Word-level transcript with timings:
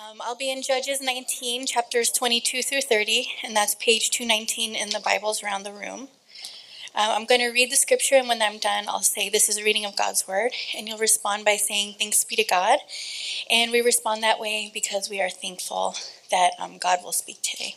Um, 0.00 0.16
I'll 0.22 0.36
be 0.36 0.50
in 0.50 0.62
Judges 0.62 1.02
19, 1.02 1.66
chapters 1.66 2.10
22 2.10 2.62
through 2.62 2.80
30, 2.80 3.32
and 3.44 3.54
that's 3.54 3.74
page 3.74 4.08
219 4.10 4.74
in 4.74 4.90
the 4.90 5.00
Bibles 5.00 5.42
around 5.42 5.64
the 5.64 5.74
room. 5.74 6.08
Uh, 6.94 7.14
I'm 7.14 7.26
going 7.26 7.42
to 7.42 7.50
read 7.50 7.70
the 7.70 7.76
scripture, 7.76 8.14
and 8.14 8.26
when 8.26 8.40
I'm 8.40 8.56
done, 8.56 8.84
I'll 8.88 9.02
say, 9.02 9.28
This 9.28 9.50
is 9.50 9.58
a 9.58 9.64
reading 9.64 9.84
of 9.84 9.96
God's 9.96 10.26
word, 10.26 10.52
and 10.74 10.88
you'll 10.88 10.96
respond 10.96 11.44
by 11.44 11.56
saying, 11.56 11.96
Thanks 11.98 12.24
be 12.24 12.34
to 12.36 12.44
God. 12.44 12.78
And 13.50 13.70
we 13.72 13.82
respond 13.82 14.22
that 14.22 14.40
way 14.40 14.70
because 14.72 15.10
we 15.10 15.20
are 15.20 15.28
thankful 15.28 15.94
that 16.30 16.52
um, 16.58 16.78
God 16.78 17.00
will 17.04 17.12
speak 17.12 17.42
today. 17.42 17.74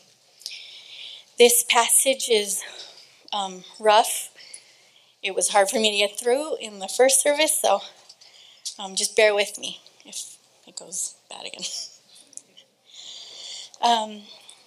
This 1.38 1.66
passage 1.68 2.30
is 2.30 2.62
um, 3.34 3.66
rough. 3.82 4.30
It 5.22 5.36
was 5.36 5.50
hard 5.50 5.70
for 5.70 5.78
me 5.78 5.92
to 5.92 6.08
get 6.08 6.18
through 6.18 6.56
in 6.62 6.80
the 6.80 6.88
first 6.88 7.22
service, 7.22 7.60
so 7.62 7.82
um, 8.80 8.96
just 8.96 9.18
bear 9.18 9.36
with 9.36 9.60
me 9.60 9.82
if 10.06 10.38
it 10.66 10.78
goes 10.78 11.16
bad 11.30 11.46
again. 11.46 11.66
Um, 13.84 14.22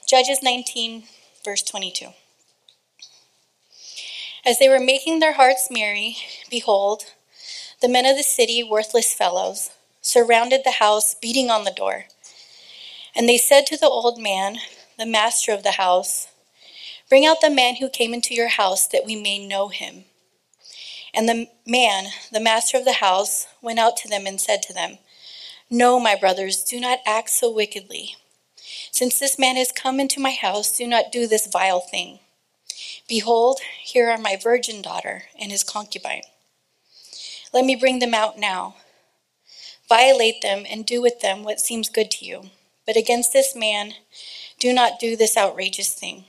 Judges 0.06 0.40
19, 0.42 1.04
verse 1.42 1.62
22. 1.62 2.08
As 4.44 4.58
they 4.58 4.68
were 4.68 4.78
making 4.78 5.20
their 5.20 5.32
hearts 5.32 5.68
merry, 5.70 6.18
behold, 6.50 7.04
the 7.80 7.88
men 7.88 8.04
of 8.04 8.18
the 8.18 8.22
city, 8.22 8.62
worthless 8.62 9.14
fellows, 9.14 9.70
surrounded 10.02 10.64
the 10.64 10.72
house, 10.72 11.14
beating 11.14 11.48
on 11.48 11.64
the 11.64 11.70
door. 11.70 12.04
And 13.14 13.26
they 13.26 13.38
said 13.38 13.64
to 13.68 13.78
the 13.78 13.88
old 13.88 14.20
man, 14.20 14.58
the 14.98 15.06
master 15.06 15.50
of 15.52 15.62
the 15.62 15.72
house, 15.72 16.28
Bring 17.08 17.24
out 17.24 17.40
the 17.40 17.48
man 17.48 17.76
who 17.76 17.88
came 17.88 18.12
into 18.12 18.34
your 18.34 18.48
house, 18.48 18.86
that 18.86 19.06
we 19.06 19.16
may 19.16 19.44
know 19.46 19.68
him. 19.68 20.04
And 21.14 21.26
the 21.26 21.48
man, 21.66 22.08
the 22.30 22.40
master 22.40 22.76
of 22.76 22.84
the 22.84 22.94
house, 22.94 23.46
went 23.62 23.78
out 23.78 23.96
to 23.98 24.08
them 24.08 24.26
and 24.26 24.38
said 24.38 24.60
to 24.64 24.74
them, 24.74 24.98
No, 25.70 25.98
my 25.98 26.16
brothers, 26.16 26.62
do 26.62 26.78
not 26.78 26.98
act 27.06 27.30
so 27.30 27.50
wickedly. 27.50 28.16
Since 28.90 29.18
this 29.18 29.38
man 29.38 29.56
has 29.56 29.72
come 29.72 30.00
into 30.00 30.20
my 30.20 30.32
house, 30.32 30.76
do 30.76 30.86
not 30.86 31.12
do 31.12 31.26
this 31.26 31.46
vile 31.46 31.80
thing. 31.80 32.20
Behold, 33.08 33.60
here 33.82 34.10
are 34.10 34.18
my 34.18 34.36
virgin 34.36 34.82
daughter 34.82 35.24
and 35.40 35.50
his 35.50 35.62
concubine. 35.62 36.22
Let 37.52 37.64
me 37.64 37.76
bring 37.76 38.00
them 38.00 38.14
out 38.14 38.38
now. 38.38 38.76
Violate 39.88 40.42
them 40.42 40.66
and 40.68 40.84
do 40.84 41.00
with 41.00 41.20
them 41.20 41.44
what 41.44 41.60
seems 41.60 41.88
good 41.88 42.10
to 42.12 42.24
you. 42.24 42.50
But 42.86 42.96
against 42.96 43.32
this 43.32 43.54
man, 43.54 43.94
do 44.58 44.72
not 44.72 44.98
do 44.98 45.16
this 45.16 45.36
outrageous 45.36 45.94
thing. 45.94 46.24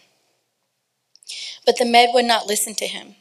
But 1.65 1.77
the 1.77 1.85
men 1.85 2.09
would 2.13 2.25
not 2.25 2.47
listen 2.47 2.75
to 2.75 2.87
him. 2.87 3.15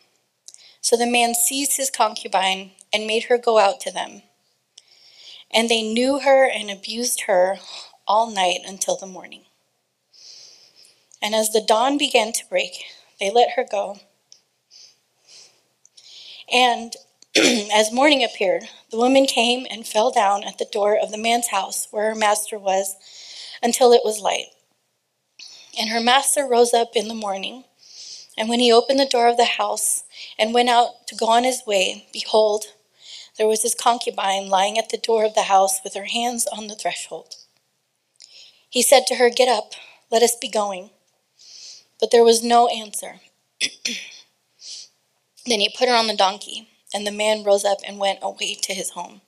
So 0.80 0.96
the 0.96 1.06
man 1.06 1.34
seized 1.34 1.76
his 1.76 1.90
concubine 1.90 2.72
and 2.92 3.06
made 3.06 3.24
her 3.24 3.38
go 3.38 3.58
out 3.58 3.80
to 3.80 3.90
them. 3.90 4.22
And 5.50 5.68
they 5.68 5.82
knew 5.82 6.20
her 6.20 6.48
and 6.48 6.70
abused 6.70 7.22
her 7.22 7.58
all 8.06 8.30
night 8.30 8.60
until 8.66 8.96
the 8.96 9.06
morning. 9.06 9.42
And 11.22 11.34
as 11.34 11.50
the 11.50 11.64
dawn 11.66 11.98
began 11.98 12.32
to 12.32 12.48
break, 12.48 12.84
they 13.18 13.30
let 13.30 13.50
her 13.56 13.66
go. 13.68 13.98
And 16.52 16.94
as 17.36 17.92
morning 17.92 18.22
appeared, 18.22 18.64
the 18.90 18.98
woman 18.98 19.26
came 19.26 19.66
and 19.70 19.86
fell 19.86 20.10
down 20.10 20.44
at 20.44 20.58
the 20.58 20.68
door 20.70 20.96
of 20.96 21.10
the 21.10 21.18
man's 21.18 21.48
house 21.48 21.88
where 21.90 22.10
her 22.10 22.14
master 22.14 22.58
was 22.58 22.96
until 23.62 23.92
it 23.92 24.02
was 24.04 24.20
light. 24.20 24.46
And 25.78 25.90
her 25.90 26.00
master 26.00 26.46
rose 26.46 26.72
up 26.72 26.92
in 26.94 27.08
the 27.08 27.14
morning, 27.14 27.64
and 28.38 28.48
when 28.48 28.60
he 28.60 28.72
opened 28.72 28.98
the 28.98 29.06
door 29.06 29.28
of 29.28 29.36
the 29.36 29.44
house 29.44 30.04
and 30.38 30.54
went 30.54 30.68
out 30.68 31.06
to 31.08 31.14
go 31.14 31.26
on 31.26 31.44
his 31.44 31.62
way, 31.66 32.06
behold, 32.12 32.66
there 33.36 33.46
was 33.46 33.62
his 33.62 33.74
concubine 33.74 34.48
lying 34.48 34.78
at 34.78 34.88
the 34.88 34.98
door 34.98 35.24
of 35.24 35.34
the 35.34 35.42
house 35.42 35.80
with 35.84 35.94
her 35.94 36.04
hands 36.04 36.46
on 36.46 36.68
the 36.68 36.74
threshold. 36.74 37.34
He 38.76 38.82
said 38.82 39.06
to 39.06 39.14
her, 39.14 39.30
Get 39.30 39.48
up, 39.48 39.72
let 40.10 40.22
us 40.22 40.36
be 40.36 40.48
going. 40.48 40.90
But 41.98 42.10
there 42.10 42.22
was 42.22 42.44
no 42.44 42.68
answer. 42.68 43.20
then 45.46 45.60
he 45.60 45.74
put 45.74 45.88
her 45.88 45.94
on 45.94 46.08
the 46.08 46.14
donkey, 46.14 46.68
and 46.92 47.06
the 47.06 47.10
man 47.10 47.42
rose 47.42 47.64
up 47.64 47.78
and 47.88 47.98
went 47.98 48.18
away 48.20 48.52
to 48.52 48.74
his 48.74 48.90
home. 48.90 49.22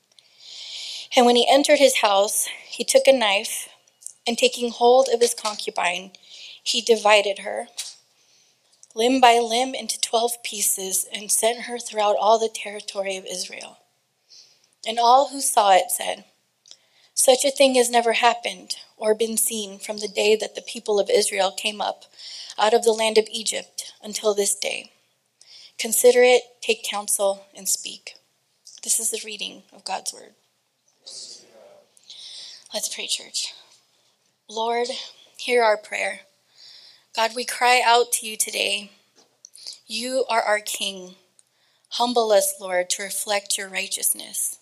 And 1.17 1.25
when 1.25 1.35
he 1.35 1.49
entered 1.51 1.79
his 1.79 2.01
house, 2.03 2.47
he 2.69 2.85
took 2.85 3.07
a 3.07 3.13
knife, 3.19 3.71
and 4.27 4.37
taking 4.37 4.71
hold 4.71 5.09
of 5.09 5.23
his 5.23 5.33
concubine, 5.33 6.11
he 6.63 6.83
divided 6.83 7.39
her, 7.39 7.69
limb 8.95 9.19
by 9.19 9.39
limb, 9.39 9.75
into 9.75 9.99
twelve 9.99 10.43
pieces, 10.43 11.07
and 11.11 11.33
sent 11.33 11.63
her 11.63 11.79
throughout 11.79 12.17
all 12.21 12.39
the 12.39 12.51
territory 12.55 13.17
of 13.17 13.25
Israel. 13.25 13.79
And 14.87 14.99
all 14.99 15.31
who 15.31 15.41
saw 15.41 15.75
it 15.75 15.91
said, 15.91 16.27
Such 17.19 17.45
a 17.45 17.51
thing 17.51 17.75
has 17.75 17.91
never 17.91 18.13
happened 18.13 18.77
or 18.97 19.13
been 19.13 19.37
seen 19.37 19.81
from 19.81 19.99
the 19.99 20.07
day 20.07 20.37
that 20.37 20.55
the 20.55 20.63
people 20.63 21.01
of 21.01 21.11
Israel 21.11 21.51
came 21.51 21.81
up 21.81 22.05
out 22.57 22.73
of 22.73 22.85
the 22.85 22.93
land 22.93 23.19
of 23.19 23.27
Egypt 23.29 23.93
until 24.01 24.35
this 24.35 24.55
day. 24.55 24.93
Consider 25.81 26.23
it, 26.23 26.43
take 26.63 26.85
counsel, 26.85 27.45
and 27.57 27.69
speak. 27.69 28.15
This 28.85 29.01
is 29.01 29.11
the 29.11 29.21
reading 29.25 29.65
of 29.73 29.85
God's 29.85 30.15
word. 30.15 30.35
Let's 32.73 32.95
pray, 32.95 33.09
church. 33.09 33.53
Lord, 34.49 34.87
hear 35.37 35.65
our 35.65 35.77
prayer. 35.77 36.21
God, 37.17 37.33
we 37.35 37.45
cry 37.45 37.83
out 37.85 38.13
to 38.13 38.29
you 38.29 38.37
today. 38.37 38.93
You 39.89 40.25
are 40.31 40.43
our 40.43 40.61
King. 40.61 41.17
Humble 41.91 42.31
us, 42.31 42.55
Lord, 42.61 42.89
to 42.91 43.03
reflect 43.03 43.59
your 43.59 43.69
righteousness. 43.69 44.59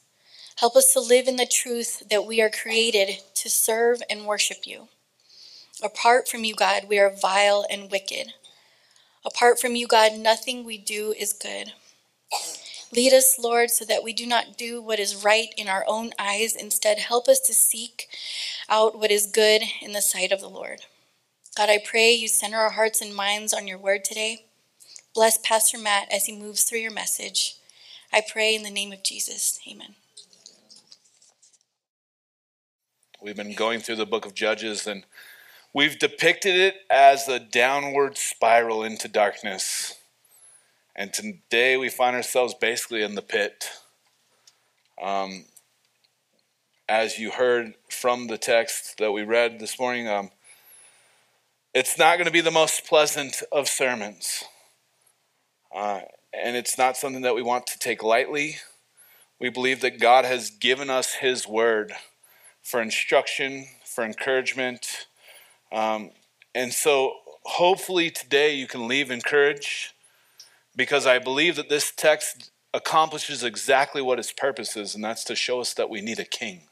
Help 0.57 0.77
us 0.77 0.93
to 0.95 1.01
live 1.01 1.29
in 1.29 1.37
the 1.37 1.47
truth 1.47 2.03
that 2.09 2.27
we 2.27 2.41
are 2.41 2.51
created 2.51 3.19
to 3.35 3.51
serve 3.51 4.03
and 4.09 4.27
worship 4.27 4.67
you. 4.67 4.89
Apart 5.83 6.29
from 6.29 6.45
you, 6.45 6.55
God, 6.55 6.85
we 6.89 6.99
are 6.99 7.11
vile 7.11 7.67
and 7.71 7.91
wicked. 7.91 8.33
Apart 9.25 9.61
from 9.61 9.77
you, 9.77 9.87
God, 9.87 10.15
nothing 10.15 10.65
we 10.65 10.79
do 10.79 11.15
is 11.19 11.35
good. 11.35 11.73
Lead 12.93 13.13
us, 13.13 13.39
Lord, 13.39 13.71
so 13.71 13.85
that 13.85 14.03
we 14.03 14.15
do 14.15 14.27
not 14.27 14.57
do 14.57 14.81
what 14.81 14.99
is 14.99 15.25
right 15.25 15.49
in 15.59 15.69
our 15.69 15.85
own 15.87 16.13
eyes. 16.19 16.57
Instead, 16.57 16.99
help 16.99 17.29
us 17.29 17.41
to 17.41 17.53
seek 17.53 18.09
out 18.69 18.99
what 18.99 19.11
is 19.11 19.27
good 19.27 19.63
in 19.83 19.93
the 19.93 20.01
sight 20.01 20.33
of 20.33 20.41
the 20.41 20.49
Lord. 20.49 20.83
God, 21.57 21.69
I 21.69 21.79
pray 21.85 22.13
you 22.13 22.29
center 22.29 22.59
our 22.59 22.71
hearts 22.71 23.03
and 23.03 23.15
minds 23.15 23.53
on 23.53 23.67
your 23.67 23.79
word 23.79 24.05
today. 24.05 24.47
Bless 25.15 25.39
Pastor 25.39 25.79
Mat 25.79 26.09
as 26.11 26.27
he 26.27 26.37
moves 26.37 26.65
through 26.65 26.81
your 26.81 26.93
message. 26.93 27.57
I 28.13 28.23
pray 28.27 28.55
in 28.55 28.63
the 28.63 28.71
name 28.71 28.93
of 28.93 29.03
Jesus. 29.05 29.61
Amen. 29.71 29.97
We've 33.23 33.35
been 33.35 33.55
going 33.55 33.81
through 33.81 33.97
the 33.97 34.05
book 34.05 34.27
of 34.27 34.35
Judges 34.35 34.87
and 34.87 35.07
we've 35.73 35.99
depicted 35.99 36.55
it 36.55 36.75
as 36.91 37.29
a 37.29 37.41
downward 37.41 38.19
spiral 38.19 38.85
into 38.85 39.09
darkness. 39.09 39.95
And 40.95 41.15
today 41.15 41.79
we 41.79 41.89
find 41.89 42.15
ourselves 42.15 42.53
basically 42.53 43.03
in 43.03 43.15
the 43.15 43.23
pit. 43.23 43.71
Um, 45.03 45.47
as 46.87 47.19
you 47.19 47.31
heard 47.31 47.75
from 47.89 48.27
the 48.27 48.37
text 48.37 48.99
that 48.99 49.13
we 49.13 49.23
read 49.23 49.61
this 49.61 49.79
morning, 49.79 50.07
um, 50.09 50.31
it's 51.73 51.99
not 51.99 52.17
going 52.17 52.27
to 52.27 52.31
be 52.31 52.43
the 52.43 52.51
most 52.51 52.85
pleasant 52.85 53.43
of 53.51 53.67
sermons. 53.67 54.45
Uh, 55.75 56.03
and 56.35 56.55
it's 56.55 56.77
not 56.77 56.99
something 56.99 57.23
that 57.23 57.35
we 57.35 57.43
want 57.43 57.67
to 57.69 57.79
take 57.79 58.03
lightly. 58.03 58.57
We 59.41 59.49
believe 59.49 59.81
that 59.81 60.01
God 60.01 60.27
has 60.27 60.51
given 60.51 60.91
us 60.91 61.15
His 61.15 61.49
word 61.49 61.95
for 62.67 62.83
instruction, 62.83 63.65
for 63.85 64.05
encouragement. 64.05 65.07
Um, 65.71 66.11
and 66.53 66.73
so 66.73 67.15
hopefully 67.45 68.11
today 68.11 68.57
you 68.57 68.67
can 68.67 68.89
leave 68.89 69.13
encouraged 69.13 69.93
because 70.75 71.07
I 71.07 71.21
believe 71.21 71.55
that 71.57 71.69
this 71.69 71.93
text 71.93 72.51
accomplishes 72.75 73.45
exactly 73.45 74.03
what 74.03 74.19
its 74.19 74.33
purpose 74.33 74.77
is, 74.77 74.97
and 74.97 75.05
that's 75.05 75.23
to 75.25 75.37
show 75.37 75.61
us 75.61 75.75
that 75.75 75.89
we 75.89 76.01
need 76.01 76.19
a 76.19 76.25
king. 76.25 76.63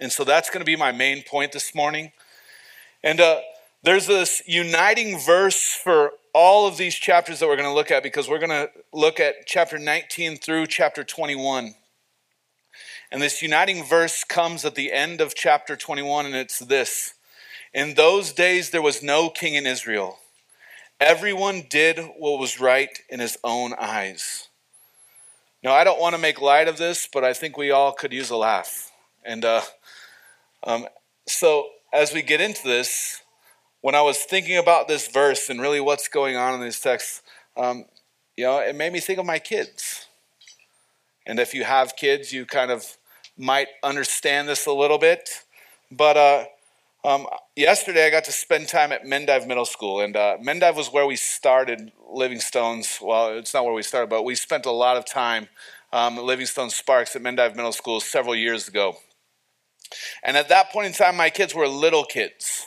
And 0.00 0.10
so 0.10 0.24
that's 0.24 0.50
going 0.50 0.60
to 0.60 0.66
be 0.66 0.74
my 0.74 0.90
main 0.90 1.22
point 1.22 1.52
this 1.52 1.72
morning. 1.72 2.10
And 3.04 3.20
uh, 3.20 3.40
there's 3.84 4.08
this 4.08 4.42
uniting 4.48 5.16
verse 5.16 5.62
for 5.62 6.14
all 6.34 6.66
of 6.66 6.76
these 6.76 6.96
chapters 6.96 7.38
that 7.38 7.46
we're 7.46 7.56
going 7.56 7.68
to 7.68 7.74
look 7.74 7.92
at 7.92 8.02
because 8.02 8.28
we're 8.28 8.40
going 8.40 8.50
to 8.50 8.68
look 8.92 9.20
at 9.20 9.46
chapter 9.46 9.78
19 9.78 10.38
through 10.38 10.66
chapter 10.66 11.04
21. 11.04 11.76
And 13.12 13.20
this 13.20 13.42
uniting 13.42 13.84
verse 13.84 14.22
comes 14.22 14.64
at 14.64 14.76
the 14.76 14.92
end 14.92 15.20
of 15.20 15.34
chapter 15.34 15.76
21, 15.76 16.26
and 16.26 16.34
it's 16.34 16.60
this 16.60 17.14
In 17.74 17.94
those 17.94 18.32
days 18.32 18.70
there 18.70 18.82
was 18.82 19.02
no 19.02 19.30
king 19.30 19.54
in 19.54 19.66
Israel. 19.66 20.18
Everyone 21.00 21.64
did 21.68 21.98
what 22.18 22.38
was 22.38 22.60
right 22.60 22.96
in 23.08 23.20
his 23.20 23.36
own 23.42 23.74
eyes. 23.80 24.48
Now, 25.62 25.72
I 25.72 25.82
don't 25.82 26.00
want 26.00 26.14
to 26.14 26.20
make 26.20 26.40
light 26.40 26.68
of 26.68 26.78
this, 26.78 27.08
but 27.12 27.24
I 27.24 27.32
think 27.32 27.56
we 27.56 27.70
all 27.70 27.92
could 27.92 28.12
use 28.12 28.30
a 28.30 28.36
laugh. 28.36 28.92
And 29.24 29.44
uh, 29.44 29.62
um, 30.64 30.86
so, 31.26 31.68
as 31.92 32.14
we 32.14 32.22
get 32.22 32.40
into 32.40 32.62
this, 32.62 33.22
when 33.80 33.94
I 33.94 34.02
was 34.02 34.18
thinking 34.18 34.56
about 34.56 34.88
this 34.88 35.08
verse 35.08 35.48
and 35.48 35.60
really 35.60 35.80
what's 35.80 36.06
going 36.06 36.36
on 36.36 36.54
in 36.54 36.60
this 36.60 36.80
text, 36.80 37.22
um, 37.56 37.86
you 38.36 38.44
know, 38.44 38.58
it 38.58 38.74
made 38.74 38.92
me 38.92 39.00
think 39.00 39.18
of 39.18 39.26
my 39.26 39.38
kids. 39.38 40.06
And 41.26 41.40
if 41.40 41.54
you 41.54 41.64
have 41.64 41.96
kids, 41.96 42.32
you 42.32 42.46
kind 42.46 42.70
of 42.70 42.96
might 43.40 43.68
understand 43.82 44.48
this 44.48 44.66
a 44.66 44.72
little 44.72 44.98
bit. 44.98 45.28
But 45.90 46.16
uh, 46.16 46.44
um, 47.02 47.26
yesterday, 47.56 48.06
I 48.06 48.10
got 48.10 48.24
to 48.24 48.32
spend 48.32 48.68
time 48.68 48.92
at 48.92 49.04
Mendive 49.04 49.46
Middle 49.46 49.64
School, 49.64 50.00
and 50.00 50.14
uh, 50.14 50.36
Mendive 50.38 50.76
was 50.76 50.92
where 50.92 51.06
we 51.06 51.16
started 51.16 51.90
Livingstone's. 52.12 52.98
Well, 53.00 53.38
it's 53.38 53.54
not 53.54 53.64
where 53.64 53.72
we 53.72 53.82
started, 53.82 54.10
but 54.10 54.24
we 54.24 54.34
spent 54.34 54.66
a 54.66 54.70
lot 54.70 54.98
of 54.98 55.06
time 55.06 55.48
um, 55.92 56.18
at 56.18 56.24
Livingstone 56.24 56.70
Sparks 56.70 57.16
at 57.16 57.22
Mendive 57.22 57.56
Middle 57.56 57.72
School 57.72 58.00
several 58.00 58.36
years 58.36 58.68
ago. 58.68 58.96
And 60.22 60.36
at 60.36 60.50
that 60.50 60.70
point 60.70 60.88
in 60.88 60.92
time, 60.92 61.16
my 61.16 61.30
kids 61.30 61.54
were 61.54 61.66
little 61.66 62.04
kids. 62.04 62.66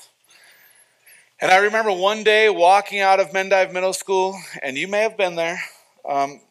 And 1.40 1.52
I 1.52 1.58
remember 1.58 1.92
one 1.92 2.24
day 2.24 2.50
walking 2.50 3.00
out 3.00 3.20
of 3.20 3.30
Mendive 3.30 3.72
Middle 3.72 3.94
School, 3.94 4.38
and 4.64 4.78
you 4.78 4.88
may 4.88 5.02
have 5.02 5.18
been 5.18 5.36
there, 5.36 5.62
um, 6.08 6.42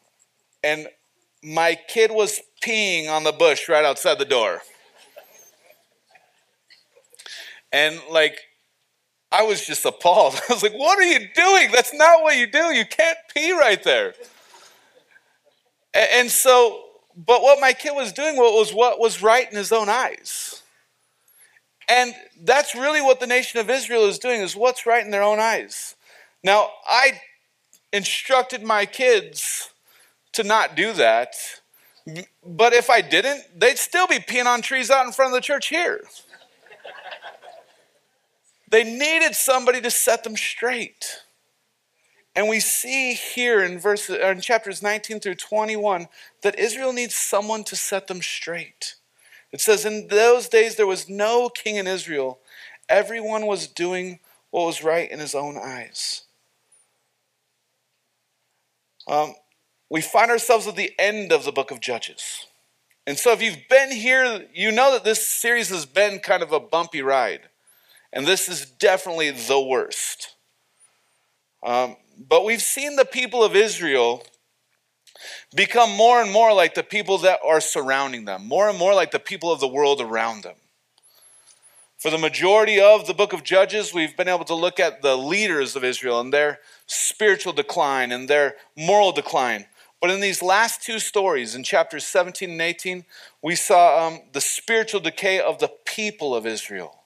and 0.63 0.87
my 1.43 1.77
kid 1.87 2.09
was 2.09 2.39
peeing 2.63 3.09
on 3.09 3.23
the 3.23 3.31
bush 3.31 3.67
right 3.67 3.85
outside 3.85 4.17
the 4.17 4.25
door. 4.25 4.61
And 7.71 7.99
like, 8.09 8.39
I 9.31 9.43
was 9.43 9.65
just 9.65 9.83
appalled. 9.85 10.39
I 10.49 10.53
was 10.53 10.63
like, 10.63 10.73
what 10.73 10.99
are 10.99 11.03
you 11.03 11.27
doing? 11.35 11.69
That's 11.71 11.93
not 11.93 12.21
what 12.21 12.37
you 12.37 12.47
do. 12.47 12.73
You 12.73 12.85
can't 12.85 13.17
pee 13.33 13.51
right 13.51 13.83
there. 13.83 14.13
And 15.93 16.29
so, 16.29 16.83
but 17.15 17.41
what 17.41 17.59
my 17.59 17.73
kid 17.73 17.93
was 17.93 18.13
doing 18.13 18.37
was 18.37 18.73
what 18.73 18.99
was 18.99 19.21
right 19.21 19.49
in 19.49 19.57
his 19.57 19.71
own 19.71 19.89
eyes. 19.89 20.61
And 21.89 22.15
that's 22.41 22.73
really 22.73 23.01
what 23.01 23.19
the 23.19 23.27
nation 23.27 23.59
of 23.59 23.69
Israel 23.69 24.05
is 24.05 24.17
doing, 24.17 24.41
is 24.41 24.55
what's 24.55 24.85
right 24.85 25.03
in 25.03 25.11
their 25.11 25.23
own 25.23 25.39
eyes. 25.39 25.95
Now, 26.43 26.69
I 26.87 27.21
instructed 27.91 28.63
my 28.63 28.85
kids 28.85 29.69
to 30.33 30.43
not 30.43 30.75
do 30.75 30.93
that, 30.93 31.35
but 32.45 32.73
if 32.73 32.89
I 32.89 33.01
didn't, 33.01 33.43
they'd 33.55 33.77
still 33.77 34.07
be 34.07 34.19
peeing 34.19 34.45
on 34.45 34.61
trees 34.61 34.91
out 34.91 35.05
in 35.05 35.11
front 35.11 35.33
of 35.33 35.35
the 35.35 35.41
church 35.41 35.67
here. 35.67 36.01
they 38.69 38.83
needed 38.83 39.35
somebody 39.35 39.79
to 39.81 39.91
set 39.91 40.23
them 40.23 40.35
straight. 40.35 41.21
And 42.35 42.49
we 42.49 42.59
see 42.59 43.13
here 43.13 43.63
in 43.63 43.79
verse 43.79 44.09
in 44.09 44.41
chapters 44.41 44.81
19 44.81 45.19
through 45.19 45.35
21 45.35 46.07
that 46.41 46.57
Israel 46.57 46.91
needs 46.91 47.15
someone 47.15 47.63
to 47.65 47.75
set 47.75 48.07
them 48.07 48.21
straight. 48.21 48.95
It 49.51 49.61
says, 49.61 49.85
In 49.85 50.07
those 50.07 50.49
days 50.49 50.75
there 50.75 50.87
was 50.87 51.07
no 51.07 51.47
king 51.49 51.75
in 51.75 51.85
Israel. 51.85 52.39
Everyone 52.89 53.45
was 53.45 53.67
doing 53.67 54.19
what 54.49 54.65
was 54.65 54.83
right 54.83 55.09
in 55.09 55.19
his 55.19 55.35
own 55.35 55.57
eyes. 55.57 56.23
Um, 59.07 59.35
we 59.93 60.01
find 60.01 60.31
ourselves 60.31 60.65
at 60.65 60.75
the 60.75 60.91
end 60.97 61.31
of 61.31 61.45
the 61.45 61.51
book 61.51 61.69
of 61.69 61.79
Judges. 61.79 62.47
And 63.05 63.15
so, 63.15 63.31
if 63.31 63.43
you've 63.43 63.67
been 63.69 63.91
here, 63.91 64.47
you 64.51 64.71
know 64.71 64.91
that 64.91 65.03
this 65.03 65.27
series 65.27 65.69
has 65.69 65.85
been 65.85 66.17
kind 66.17 66.41
of 66.41 66.51
a 66.51 66.59
bumpy 66.59 67.03
ride. 67.03 67.41
And 68.11 68.25
this 68.25 68.49
is 68.49 68.65
definitely 68.65 69.29
the 69.29 69.61
worst. 69.61 70.33
Um, 71.61 71.97
but 72.17 72.43
we've 72.43 72.61
seen 72.61 72.95
the 72.95 73.05
people 73.05 73.43
of 73.43 73.55
Israel 73.55 74.25
become 75.55 75.91
more 75.91 76.23
and 76.23 76.31
more 76.31 76.53
like 76.53 76.73
the 76.73 76.81
people 76.81 77.19
that 77.19 77.39
are 77.45 77.61
surrounding 77.61 78.25
them, 78.25 78.47
more 78.47 78.69
and 78.69 78.79
more 78.79 78.95
like 78.95 79.11
the 79.11 79.19
people 79.19 79.51
of 79.51 79.59
the 79.59 79.67
world 79.67 80.01
around 80.01 80.41
them. 80.41 80.55
For 81.99 82.09
the 82.09 82.17
majority 82.17 82.81
of 82.81 83.05
the 83.05 83.13
book 83.13 83.31
of 83.31 83.43
Judges, 83.43 83.93
we've 83.93 84.17
been 84.17 84.27
able 84.27 84.43
to 84.45 84.55
look 84.55 84.79
at 84.79 85.03
the 85.03 85.15
leaders 85.15 85.75
of 85.75 85.83
Israel 85.83 86.19
and 86.19 86.33
their 86.33 86.59
spiritual 86.87 87.53
decline 87.53 88.11
and 88.11 88.27
their 88.27 88.55
moral 88.75 89.11
decline. 89.11 89.67
But 90.03 90.11
in 90.11 90.19
these 90.19 90.43
last 90.43 90.81
two 90.81 90.99
stories, 90.99 91.55
in 91.55 91.63
chapters 91.63 92.05
17 92.05 92.49
and 92.49 92.61
18, 92.61 93.05
we 93.41 93.55
saw 93.55 94.05
um, 94.05 94.19
the 94.33 94.41
spiritual 94.41 94.99
decay 94.99 95.39
of 95.39 95.59
the 95.59 95.71
people 95.85 96.35
of 96.35 96.45
Israel. 96.45 97.03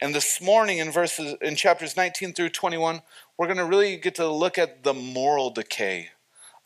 And 0.00 0.12
this 0.12 0.40
morning 0.42 0.78
in 0.78 0.90
verses 0.90 1.36
in 1.40 1.54
chapters 1.54 1.96
19 1.96 2.32
through 2.32 2.48
21, 2.48 3.02
we're 3.38 3.46
going 3.46 3.58
to 3.58 3.64
really 3.64 3.98
get 3.98 4.16
to 4.16 4.28
look 4.28 4.58
at 4.58 4.82
the 4.82 4.94
moral 4.94 5.50
decay 5.50 6.08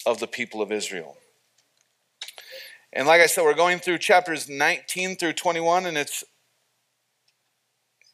of 0.07 0.21
the 0.21 0.27
people 0.27 0.63
of 0.63 0.73
Israel. 0.73 1.19
And 2.91 3.07
like 3.07 3.21
I 3.21 3.27
said, 3.27 3.45
we're 3.45 3.53
going 3.53 3.79
through 3.79 3.99
chapters 3.99 4.49
19 4.49 5.17
through 5.17 5.35
21, 5.35 5.85
and 5.85 5.99
it's 5.99 6.25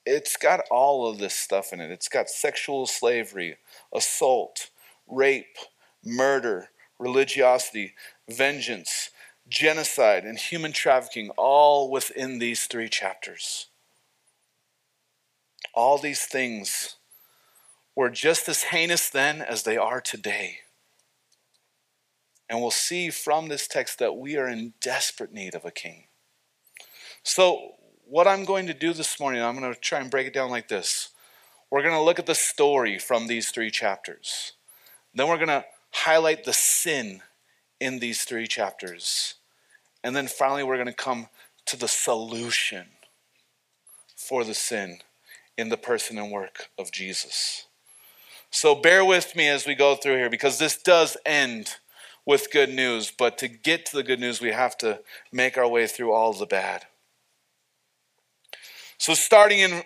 it's 0.05 0.37
got 0.37 0.63
all 0.73 1.09
of 1.09 1.19
this 1.19 1.35
stuff 1.35 1.73
in 1.73 1.81
it. 1.81 1.93
It's 1.93 2.09
got 2.09 2.29
sexual 2.29 2.85
slavery, 2.85 3.59
assault, 3.95 4.71
rape, 5.07 5.57
murder, 6.05 6.71
religiosity, 6.99 7.95
vengeance, 8.29 9.11
genocide, 9.49 10.25
and 10.25 10.39
human 10.39 10.73
trafficking, 10.73 11.31
all 11.37 11.91
within 11.91 12.39
these 12.39 12.67
three 12.67 12.89
chapters. 12.89 13.69
All 15.75 15.99
these 15.99 16.25
things 16.25 16.97
were 17.95 18.11
just 18.11 18.49
as 18.49 18.65
heinous 18.65 19.09
then 19.09 19.43
as 19.43 19.63
they 19.63 19.77
are 19.77 20.01
today. 20.01 20.59
And 22.49 22.61
we'll 22.61 22.71
see 22.71 23.11
from 23.11 23.49
this 23.49 23.67
text 23.67 23.99
that 23.99 24.17
we 24.17 24.37
are 24.37 24.49
in 24.49 24.75
desperate 24.81 25.33
need 25.33 25.55
of 25.55 25.65
a 25.65 25.71
king. 25.71 26.05
So, 27.23 27.73
what 28.09 28.29
I'm 28.29 28.45
going 28.45 28.69
to 28.69 28.75
do 28.75 28.93
this 28.93 29.19
morning, 29.19 29.43
I'm 29.43 29.59
going 29.59 29.73
to 29.73 29.81
try 29.81 29.99
and 29.99 30.11
break 30.11 30.29
it 30.29 30.33
down 30.33 30.49
like 30.49 30.69
this. 30.69 31.09
We're 31.71 31.83
going 31.83 31.95
to 31.95 32.01
look 32.01 32.21
at 32.21 32.27
the 32.27 32.37
story 32.37 33.01
from 33.01 33.27
these 33.27 33.51
three 33.51 33.71
chapters. 33.71 34.53
Then 35.13 35.27
we're 35.27 35.39
going 35.39 35.49
to 35.49 35.65
highlight 36.05 36.45
the 36.45 36.53
sin 36.53 37.23
in 37.81 37.99
these 37.99 38.25
three 38.25 38.47
chapters. 38.47 39.35
And 40.05 40.15
then 40.15 40.29
finally, 40.29 40.63
we're 40.63 40.77
going 40.77 40.87
to 40.87 40.93
come 40.93 41.29
to 41.67 41.77
the 41.77 41.89
solution 41.89 42.87
for 44.15 44.45
the 44.45 44.55
sin 44.55 44.99
in 45.57 45.69
the 45.69 45.77
person 45.77 46.19
and 46.19 46.31
work 46.31 46.69
of 46.79 46.93
Jesus. 46.93 47.67
So 48.51 48.75
bear 48.75 49.05
with 49.05 49.35
me 49.35 49.49
as 49.49 49.67
we 49.67 49.75
go 49.75 49.97
through 49.97 50.17
here 50.17 50.31
because 50.31 50.59
this 50.59 50.81
does 50.81 51.17
end 51.25 51.77
with 52.27 52.53
good 52.53 52.71
news, 52.71 53.13
but 53.17 53.39
to 53.39 53.49
get 53.49 53.87
to 53.87 53.97
the 53.97 54.03
good 54.03 54.21
news, 54.21 54.41
we 54.41 54.51
have 54.51 54.77
to 54.79 55.01
make 55.33 55.57
our 55.57 55.69
way 55.69 55.87
through 55.87 56.13
all 56.13 56.33
the 56.33 56.47
bad. 56.47 56.85
So, 58.99 59.15
starting 59.15 59.61
in 59.61 59.83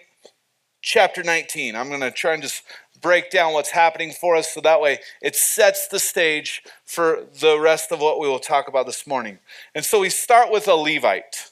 chapter 0.80 1.22
19, 1.22 1.76
I'm 1.76 1.88
going 1.88 2.00
to 2.00 2.10
try 2.10 2.32
and 2.32 2.42
just 2.42 2.62
break 3.00 3.31
down 3.31 3.52
what's 3.52 3.70
happening 3.70 4.12
for 4.12 4.37
us 4.37 4.52
so 4.52 4.61
that 4.61 4.81
way 4.81 4.99
it 5.23 5.37
sets 5.37 5.88
the 5.88 5.99
stage 5.99 6.62
for 6.85 7.26
the 7.41 7.58
rest 7.58 7.93
of 7.93 8.00
what 8.00 8.20
we 8.20 8.29
will 8.29 8.38
talk 8.38 8.69
about 8.69 8.87
this 8.87 9.06
morning. 9.06 9.38
And 9.75 9.85
so, 9.85 10.00
we 10.00 10.11
start 10.11 10.50
with 10.50 10.69
a 10.69 10.75
Levite. 10.75 11.50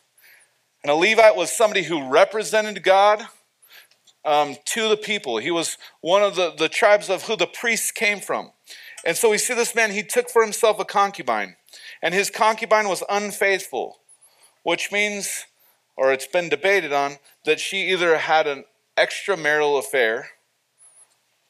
And 0.82 0.90
a 0.90 0.94
Levite 0.94 1.36
was 1.36 1.52
somebody 1.52 1.82
who 1.82 2.08
represented 2.08 2.82
God. 2.82 3.26
Um, 4.24 4.56
to 4.66 4.90
the 4.90 4.96
people. 4.96 5.38
He 5.38 5.50
was 5.50 5.78
one 6.02 6.22
of 6.22 6.34
the, 6.34 6.52
the 6.52 6.68
tribes 6.68 7.08
of 7.08 7.22
who 7.22 7.36
the 7.36 7.46
priests 7.46 7.90
came 7.90 8.20
from. 8.20 8.50
And 9.04 9.16
so 9.16 9.30
we 9.30 9.38
see 9.38 9.54
this 9.54 9.74
man, 9.74 9.90
he 9.90 10.02
took 10.02 10.28
for 10.28 10.42
himself 10.42 10.78
a 10.78 10.84
concubine, 10.84 11.56
and 12.02 12.14
his 12.14 12.30
concubine 12.30 12.88
was 12.88 13.02
unfaithful, 13.08 14.00
which 14.64 14.90
means, 14.90 15.46
or 15.96 16.12
it's 16.12 16.26
been 16.26 16.48
debated 16.48 16.92
on, 16.92 17.16
that 17.44 17.60
she 17.60 17.90
either 17.90 18.18
had 18.18 18.46
an 18.46 18.64
extramarital 18.96 19.78
affair 19.78 20.30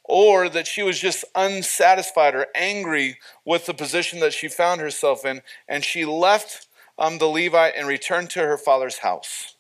or 0.09 0.49
that 0.49 0.67
she 0.67 0.83
was 0.83 0.99
just 0.99 1.25
unsatisfied 1.35 2.35
or 2.35 2.47
angry 2.55 3.19
with 3.45 3.67
the 3.67 3.75
position 3.75 4.21
that 4.21 4.33
she 4.33 4.49
found 4.49 4.81
herself 4.81 5.25
in, 5.25 5.43
and 5.69 5.85
she 5.85 6.05
left 6.05 6.67
um, 6.99 7.19
the 7.19 7.27
Levite 7.27 7.75
and 7.77 7.87
returned 7.87 8.31
to 8.31 8.41
her 8.41 8.57
father's 8.57 8.99
house. 8.99 9.55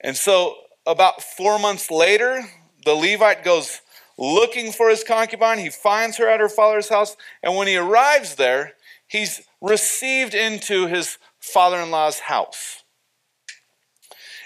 And 0.00 0.16
so, 0.16 0.56
about 0.86 1.22
four 1.22 1.58
months 1.58 1.90
later, 1.90 2.42
the 2.84 2.94
Levite 2.94 3.44
goes 3.44 3.80
looking 4.18 4.72
for 4.72 4.88
his 4.88 5.04
concubine. 5.04 5.58
He 5.58 5.70
finds 5.70 6.16
her 6.16 6.28
at 6.28 6.40
her 6.40 6.48
father's 6.48 6.88
house, 6.88 7.16
and 7.42 7.56
when 7.56 7.68
he 7.68 7.76
arrives 7.76 8.36
there, 8.36 8.72
he's 9.06 9.42
received 9.60 10.34
into 10.34 10.86
his 10.86 11.18
father 11.38 11.78
in 11.78 11.90
law's 11.90 12.20
house. 12.20 12.82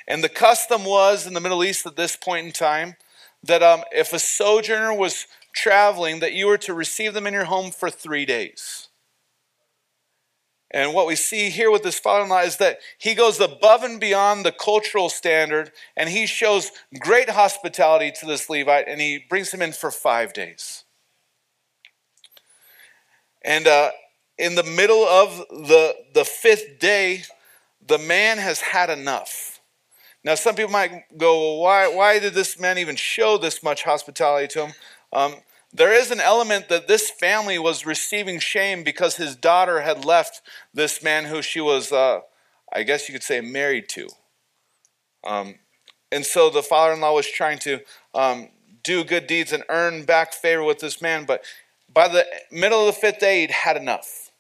And 0.09 0.25
the 0.25 0.29
custom 0.29 0.85
was 0.85 1.27
in 1.27 1.35
the 1.35 1.41
Middle 1.41 1.63
East 1.63 1.87
at 1.87 1.97
this 1.97 2.17
point 2.17 2.47
in 2.47 2.53
time 2.53 2.97
that 3.43 3.63
um, 3.63 3.83
if 3.93 4.13
a 4.13 4.19
sojourner 4.19 4.93
was 4.93 5.27
traveling, 5.55 6.21
that 6.21 6.33
you 6.33 6.47
were 6.47 6.59
to 6.59 6.75
receive 6.75 7.15
them 7.15 7.27
in 7.27 7.35
your 7.35 7.45
home 7.45 7.71
for 7.71 7.91
three 7.91 8.27
days. 8.27 8.89
And 10.71 10.93
what 10.93 11.07
we 11.07 11.17
see 11.17 11.49
here 11.49 11.71
with 11.71 11.83
this 11.83 11.99
father 11.99 12.25
in 12.25 12.29
law 12.29 12.43
is 12.43 12.59
that 12.59 12.79
he 12.99 13.15
goes 13.15 13.41
above 13.41 13.83
and 13.83 13.99
beyond 13.99 14.45
the 14.45 14.53
cultural 14.53 15.09
standard 15.09 15.73
and 15.97 16.11
he 16.11 16.27
shows 16.27 16.71
great 16.99 17.31
hospitality 17.31 18.13
to 18.21 18.27
this 18.27 18.51
Levite 18.51 18.87
and 18.87 19.01
he 19.01 19.25
brings 19.31 19.51
him 19.51 19.63
in 19.63 19.73
for 19.73 19.91
five 19.91 20.35
days. 20.35 20.85
And 23.43 23.67
uh, 23.67 23.93
in 24.37 24.57
the 24.57 24.63
middle 24.63 25.05
of 25.05 25.39
the, 25.49 25.95
the 26.13 26.25
fifth 26.25 26.79
day, 26.79 27.23
the 27.87 27.99
man 27.99 28.37
has 28.37 28.61
had 28.61 28.91
enough. 28.91 29.58
Now, 30.25 30.35
some 30.35 30.55
people 30.55 30.73
might 30.73 31.17
go, 31.17 31.39
well, 31.39 31.59
why, 31.61 31.89
why 31.89 32.19
did 32.19 32.35
this 32.35 32.59
man 32.59 32.79
even 32.79 32.97
show 32.97 33.39
this 33.39 33.63
much 33.63 33.85
hospitality 33.85 34.49
to 34.49 34.67
him? 34.67 34.73
Um, 35.13 35.35
there 35.73 35.93
is 35.93 36.11
an 36.11 36.21
element 36.21 36.69
that 36.69 36.89
this 36.89 37.11
family 37.11 37.59
was 37.59 37.87
receiving 37.87 38.39
shame 38.39 38.83
because 38.83 39.17
his 39.17 39.37
daughter 39.37 39.83
had 39.83 40.05
left 40.05 40.43
this 40.75 41.03
man 41.03 41.27
who 41.27 41.43
she 41.43 41.61
was 41.61 41.93
uh, 41.93 42.21
I 42.73 42.83
guess 42.83 43.09
you 43.09 43.13
could 43.13 43.23
say, 43.23 43.41
married 43.41 43.89
to. 43.91 44.09
Um, 45.25 45.57
and 46.13 46.25
so 46.25 46.51
the 46.51 46.63
father 46.63 46.95
in 46.95 47.01
law 47.01 47.15
was 47.15 47.31
trying 47.31 47.59
to 47.61 47.81
um, 48.15 48.49
do 48.83 49.05
good 49.05 49.27
deeds 49.27 49.53
and 49.53 49.65
earn 49.69 50.05
back 50.05 50.33
favor 50.33 50.63
with 50.63 50.79
this 50.79 51.03
man, 51.03 51.25
but 51.25 51.45
by 51.93 52.09
the 52.09 52.27
middle 52.51 52.81
of 52.81 52.95
the 52.95 53.01
fifth 53.01 53.19
day, 53.19 53.41
he'd 53.41 53.51
had 53.51 53.77
enough. 53.77 54.31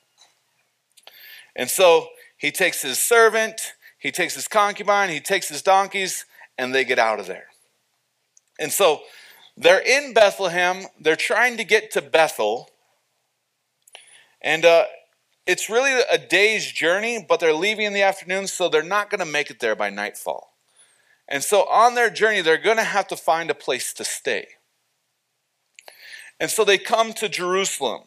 And 1.56 1.68
so 1.68 2.08
he 2.36 2.50
takes 2.50 2.82
his 2.82 3.00
servant, 3.00 3.74
he 3.98 4.10
takes 4.10 4.34
his 4.34 4.48
concubine, 4.48 5.10
he 5.10 5.20
takes 5.20 5.48
his 5.48 5.62
donkeys, 5.62 6.24
and 6.56 6.74
they 6.74 6.84
get 6.84 6.98
out 6.98 7.20
of 7.20 7.26
there. 7.26 7.48
And 8.58 8.72
so 8.72 9.02
they're 9.56 9.80
in 9.80 10.14
Bethlehem, 10.14 10.86
they're 11.00 11.16
trying 11.16 11.56
to 11.56 11.64
get 11.64 11.90
to 11.92 12.02
Bethel. 12.02 12.70
And 14.40 14.64
uh, 14.64 14.84
it's 15.46 15.68
really 15.68 16.00
a 16.10 16.18
day's 16.18 16.70
journey, 16.70 17.24
but 17.28 17.40
they're 17.40 17.52
leaving 17.52 17.86
in 17.86 17.92
the 17.92 18.02
afternoon, 18.02 18.46
so 18.46 18.68
they're 18.68 18.82
not 18.82 19.10
going 19.10 19.20
to 19.20 19.24
make 19.24 19.50
it 19.50 19.60
there 19.60 19.74
by 19.74 19.90
nightfall. 19.90 20.52
And 21.26 21.42
so 21.42 21.68
on 21.68 21.94
their 21.94 22.10
journey, 22.10 22.40
they're 22.40 22.56
going 22.56 22.76
to 22.76 22.84
have 22.84 23.08
to 23.08 23.16
find 23.16 23.50
a 23.50 23.54
place 23.54 23.92
to 23.94 24.04
stay. 24.04 24.46
And 26.40 26.50
so 26.50 26.64
they 26.64 26.78
come 26.78 27.12
to 27.14 27.28
Jerusalem. 27.28 28.02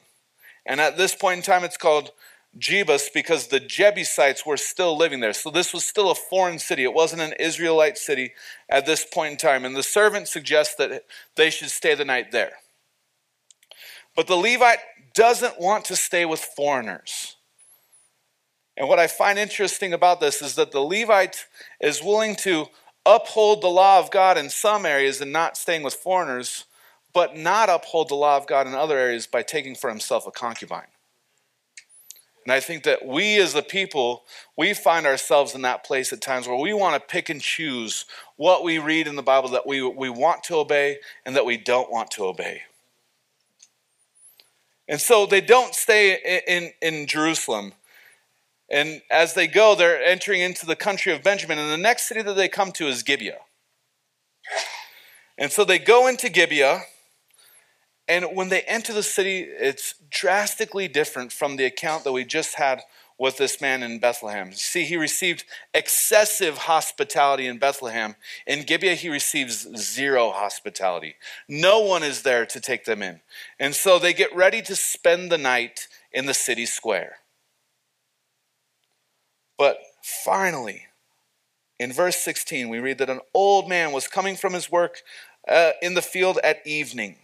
And 0.66 0.80
at 0.80 0.98
this 0.98 1.16
point 1.16 1.38
in 1.38 1.44
time, 1.44 1.64
it's 1.64 1.78
called 1.78 2.12
Jebus 2.60 3.08
because 3.14 3.48
the 3.48 3.60
Jebusites 3.60 4.46
were 4.46 4.58
still 4.58 4.98
living 4.98 5.22
there. 5.22 5.34
So 5.34 5.50
this 5.50 5.74
was 5.74 5.86
still 5.86 6.12
a 6.12 6.16
foreign 6.16 6.60
city. 6.60 6.84
It 6.84 6.94
wasn't 6.94 7.22
an 7.22 7.34
Israelite 7.40 7.98
city 7.98 8.34
at 8.70 8.86
this 8.86 9.06
point 9.06 9.34
in 9.34 9.38
time. 9.38 9.64
And 9.64 9.76
the 9.76 9.84
servant 9.84 10.28
suggests 10.28 10.76
that 10.76 11.06
they 11.36 11.50
should 11.50 11.70
stay 11.72 11.96
the 11.96 12.06
night 12.06 12.32
there. 12.32 12.54
But 14.16 14.28
the 14.28 14.36
Levite 14.36 14.80
doesn't 15.14 15.60
want 15.60 15.86
to 15.86 15.96
stay 15.96 16.26
with 16.26 16.42
foreigners. 16.42 17.38
And 18.76 18.90
what 18.90 19.00
I 19.00 19.08
find 19.08 19.40
interesting 19.40 19.94
about 19.94 20.20
this 20.20 20.42
is 20.42 20.56
that 20.56 20.72
the 20.72 20.82
Levite 20.82 21.46
is 21.80 22.04
willing 22.04 22.36
to 22.38 22.68
uphold 23.06 23.62
the 23.62 23.68
law 23.68 24.00
of 24.00 24.12
God 24.12 24.38
in 24.38 24.50
some 24.50 24.86
areas 24.86 25.22
and 25.22 25.32
not 25.32 25.58
staying 25.58 25.84
with 25.84 25.94
foreigners, 25.94 26.66
but 27.14 27.38
not 27.38 27.70
uphold 27.70 28.10
the 28.10 28.16
law 28.16 28.38
of 28.38 28.48
God 28.48 28.68
in 28.68 28.74
other 28.74 28.98
areas 28.98 29.28
by 29.28 29.42
taking 29.42 29.76
for 29.76 29.90
himself 29.90 30.28
a 30.28 30.32
concubine. 30.32 30.88
And 32.46 32.52
I 32.52 32.60
think 32.60 32.84
that 32.84 33.06
we 33.06 33.40
as 33.40 33.54
a 33.54 33.62
people, 33.62 34.24
we 34.58 34.74
find 34.74 35.06
ourselves 35.06 35.54
in 35.54 35.62
that 35.62 35.84
place 35.84 36.12
at 36.12 36.22
times 36.22 36.48
where 36.48 36.58
we 36.58 36.74
want 36.74 36.96
to 36.96 37.08
pick 37.08 37.30
and 37.30 37.40
choose 37.40 38.06
what 38.36 38.64
we 38.64 38.80
read 38.80 39.08
in 39.08 39.16
the 39.16 39.22
Bible 39.22 39.50
that 39.50 39.68
we, 39.68 39.82
we 39.84 40.10
want 40.10 40.44
to 40.46 40.56
obey 40.56 40.98
and 41.26 41.36
that 41.36 41.46
we 41.46 41.58
don't 41.58 41.92
want 41.92 42.10
to 42.12 42.26
obey. 42.26 42.64
And 44.88 45.00
so 45.00 45.26
they 45.26 45.42
don't 45.42 45.76
stay 45.76 46.42
in, 46.48 46.72
in, 46.82 47.00
in 47.00 47.08
Jerusalem. 47.08 47.74
And 48.70 49.02
as 49.12 49.36
they 49.36 49.48
go, 49.48 49.76
they're 49.76 50.04
entering 50.04 50.42
into 50.42 50.66
the 50.66 50.76
country 50.76 51.14
of 51.14 51.22
Benjamin. 51.22 51.60
And 51.60 51.72
the 51.72 51.78
next 51.78 52.08
city 52.08 52.22
that 52.24 52.34
they 52.34 52.50
come 52.50 52.72
to 52.74 52.88
is 52.88 53.04
Gibeah. 53.04 53.40
And 55.38 55.52
so 55.52 55.64
they 55.64 55.80
go 55.80 56.08
into 56.08 56.30
Gibeah. 56.30 56.82
And 58.08 58.26
when 58.34 58.50
they 58.50 58.62
enter 58.64 58.94
the 58.94 59.04
city, 59.04 59.42
it's 59.42 59.96
drastically 60.10 60.88
different 60.88 61.32
from 61.32 61.56
the 61.56 61.66
account 61.66 62.04
that 62.04 62.12
we 62.12 62.26
just 62.26 62.56
had 62.56 62.82
with 63.22 63.38
this 63.38 63.62
man 63.62 63.84
in 63.84 64.00
Bethlehem. 64.00 64.52
See, 64.52 64.84
he 64.84 64.98
received 64.98 65.46
excessive 65.76 66.58
hospitality 66.58 67.46
in 67.46 67.60
Bethlehem. 67.60 68.16
In 68.48 68.64
Gibeah, 68.64 68.96
he 68.96 69.10
receives 69.10 69.68
zero 69.78 70.32
hospitality. 70.32 71.18
No 71.48 71.82
one 71.82 72.02
is 72.02 72.24
there 72.24 72.48
to 72.48 72.60
take 72.60 72.86
them 72.86 73.04
in. 73.04 73.22
And 73.60 73.76
so 73.76 74.00
they 74.00 74.14
get 74.14 74.36
ready 74.36 74.64
to 74.64 74.76
spend 74.76 75.32
the 75.32 75.38
night 75.38 75.88
in 76.12 76.26
the 76.26 76.34
city 76.34 76.66
square. 76.66 77.18
But 79.56 79.78
finally, 80.02 80.88
in 81.78 81.94
verse 81.94 82.18
16, 82.18 82.70
we 82.70 82.80
read 82.80 82.98
that 82.98 83.10
an 83.12 83.22
old 83.36 83.70
man 83.70 83.92
was 83.92 84.08
coming 84.08 84.36
from 84.36 84.54
his 84.54 84.72
work 84.72 85.04
uh, 85.48 85.74
in 85.84 85.94
the 85.94 86.02
field 86.02 86.40
at 86.44 86.66
evening. 86.66 87.18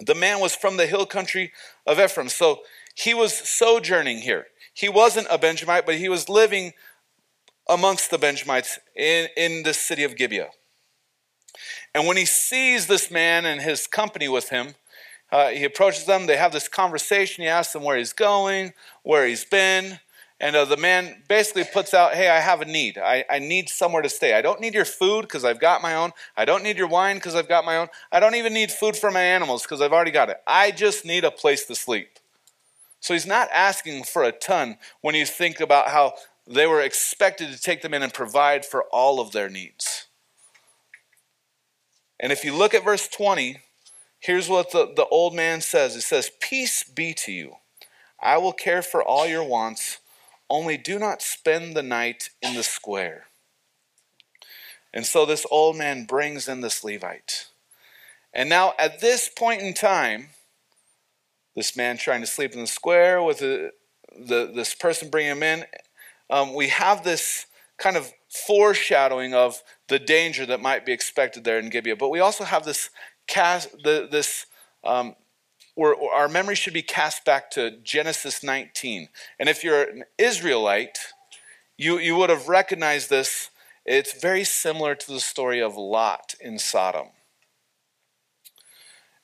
The 0.00 0.14
man 0.14 0.40
was 0.40 0.54
from 0.54 0.76
the 0.76 0.86
hill 0.86 1.06
country 1.06 1.52
of 1.86 2.00
Ephraim. 2.00 2.28
So 2.28 2.62
he 2.94 3.14
was 3.14 3.32
sojourning 3.32 4.18
here. 4.18 4.46
He 4.72 4.88
wasn't 4.88 5.28
a 5.30 5.38
Benjamite, 5.38 5.86
but 5.86 5.96
he 5.96 6.08
was 6.08 6.28
living 6.28 6.72
amongst 7.68 8.10
the 8.10 8.18
Benjamites 8.18 8.78
in, 8.96 9.28
in 9.36 9.62
the 9.62 9.74
city 9.74 10.04
of 10.04 10.16
Gibeah. 10.16 10.50
And 11.94 12.06
when 12.06 12.16
he 12.16 12.24
sees 12.24 12.86
this 12.86 13.10
man 13.10 13.44
and 13.46 13.60
his 13.60 13.86
company 13.86 14.28
with 14.28 14.48
him, 14.48 14.74
uh, 15.30 15.48
he 15.48 15.64
approaches 15.64 16.04
them. 16.04 16.26
They 16.26 16.36
have 16.36 16.52
this 16.52 16.68
conversation. 16.68 17.42
He 17.42 17.48
asks 17.48 17.72
them 17.72 17.82
where 17.82 17.96
he's 17.96 18.12
going, 18.12 18.72
where 19.02 19.26
he's 19.26 19.44
been. 19.44 20.00
And 20.40 20.56
uh, 20.56 20.64
the 20.64 20.76
man 20.76 21.22
basically 21.28 21.64
puts 21.64 21.94
out, 21.94 22.14
Hey, 22.14 22.28
I 22.28 22.40
have 22.40 22.60
a 22.60 22.64
need. 22.64 22.98
I, 22.98 23.24
I 23.30 23.38
need 23.38 23.68
somewhere 23.68 24.02
to 24.02 24.08
stay. 24.08 24.34
I 24.34 24.42
don't 24.42 24.60
need 24.60 24.74
your 24.74 24.84
food 24.84 25.22
because 25.22 25.44
I've 25.44 25.60
got 25.60 25.80
my 25.80 25.94
own. 25.94 26.12
I 26.36 26.44
don't 26.44 26.62
need 26.62 26.76
your 26.76 26.88
wine 26.88 27.16
because 27.16 27.34
I've 27.34 27.48
got 27.48 27.64
my 27.64 27.76
own. 27.76 27.88
I 28.10 28.20
don't 28.20 28.34
even 28.34 28.52
need 28.52 28.70
food 28.72 28.96
for 28.96 29.10
my 29.10 29.22
animals 29.22 29.62
because 29.62 29.80
I've 29.80 29.92
already 29.92 30.10
got 30.10 30.30
it. 30.30 30.38
I 30.46 30.70
just 30.70 31.04
need 31.04 31.24
a 31.24 31.30
place 31.30 31.64
to 31.66 31.74
sleep. 31.74 32.18
So 33.00 33.14
he's 33.14 33.26
not 33.26 33.48
asking 33.52 34.04
for 34.04 34.22
a 34.22 34.32
ton 34.32 34.78
when 35.02 35.14
you 35.14 35.26
think 35.26 35.60
about 35.60 35.88
how 35.88 36.14
they 36.46 36.66
were 36.66 36.80
expected 36.80 37.52
to 37.52 37.60
take 37.60 37.82
them 37.82 37.94
in 37.94 38.02
and 38.02 38.12
provide 38.12 38.64
for 38.64 38.84
all 38.84 39.20
of 39.20 39.32
their 39.32 39.48
needs. 39.48 40.06
And 42.18 42.32
if 42.32 42.44
you 42.44 42.54
look 42.54 42.74
at 42.74 42.84
verse 42.84 43.08
20, 43.08 43.58
here's 44.20 44.48
what 44.48 44.72
the, 44.72 44.92
the 44.94 45.06
old 45.06 45.34
man 45.34 45.60
says 45.60 45.96
it 45.96 46.02
says, 46.02 46.30
Peace 46.40 46.82
be 46.82 47.12
to 47.14 47.32
you. 47.32 47.56
I 48.22 48.38
will 48.38 48.52
care 48.52 48.82
for 48.82 49.02
all 49.02 49.26
your 49.26 49.44
wants 49.44 49.98
only 50.54 50.76
do 50.76 51.00
not 51.00 51.20
spend 51.20 51.74
the 51.74 51.82
night 51.82 52.30
in 52.40 52.54
the 52.54 52.62
square. 52.62 53.24
And 54.92 55.04
so 55.04 55.26
this 55.26 55.44
old 55.50 55.76
man 55.76 56.04
brings 56.04 56.46
in 56.48 56.60
this 56.60 56.84
Levite. 56.84 57.48
And 58.32 58.48
now, 58.48 58.74
at 58.78 59.00
this 59.00 59.28
point 59.28 59.62
in 59.62 59.74
time, 59.74 60.28
this 61.56 61.76
man 61.76 61.96
trying 61.96 62.20
to 62.20 62.26
sleep 62.26 62.52
in 62.52 62.60
the 62.60 62.68
square 62.68 63.20
with 63.20 63.40
the, 63.40 63.72
the 64.16 64.52
this 64.54 64.74
person 64.74 65.10
bringing 65.10 65.32
him 65.32 65.42
in, 65.42 65.64
um, 66.30 66.54
we 66.54 66.68
have 66.68 67.02
this 67.02 67.46
kind 67.76 67.96
of 67.96 68.12
foreshadowing 68.28 69.34
of 69.34 69.60
the 69.88 69.98
danger 69.98 70.46
that 70.46 70.60
might 70.60 70.86
be 70.86 70.92
expected 70.92 71.42
there 71.42 71.58
in 71.58 71.68
Gibeah. 71.68 71.96
But 71.96 72.10
we 72.10 72.20
also 72.20 72.44
have 72.44 72.64
this 72.64 72.90
cast, 73.26 73.72
the, 73.82 74.08
this 74.10 74.46
um, 74.84 75.16
or, 75.76 75.96
our 76.12 76.28
memory 76.28 76.54
should 76.54 76.72
be 76.72 76.82
cast 76.82 77.24
back 77.24 77.50
to 77.52 77.70
Genesis 77.82 78.42
19. 78.42 79.08
And 79.38 79.48
if 79.48 79.64
you're 79.64 79.82
an 79.82 80.04
Israelite, 80.18 80.98
you, 81.76 81.98
you 81.98 82.16
would 82.16 82.30
have 82.30 82.48
recognized 82.48 83.10
this. 83.10 83.50
It's 83.84 84.20
very 84.20 84.44
similar 84.44 84.94
to 84.94 85.12
the 85.12 85.20
story 85.20 85.60
of 85.60 85.76
Lot 85.76 86.34
in 86.40 86.58
Sodom. 86.58 87.08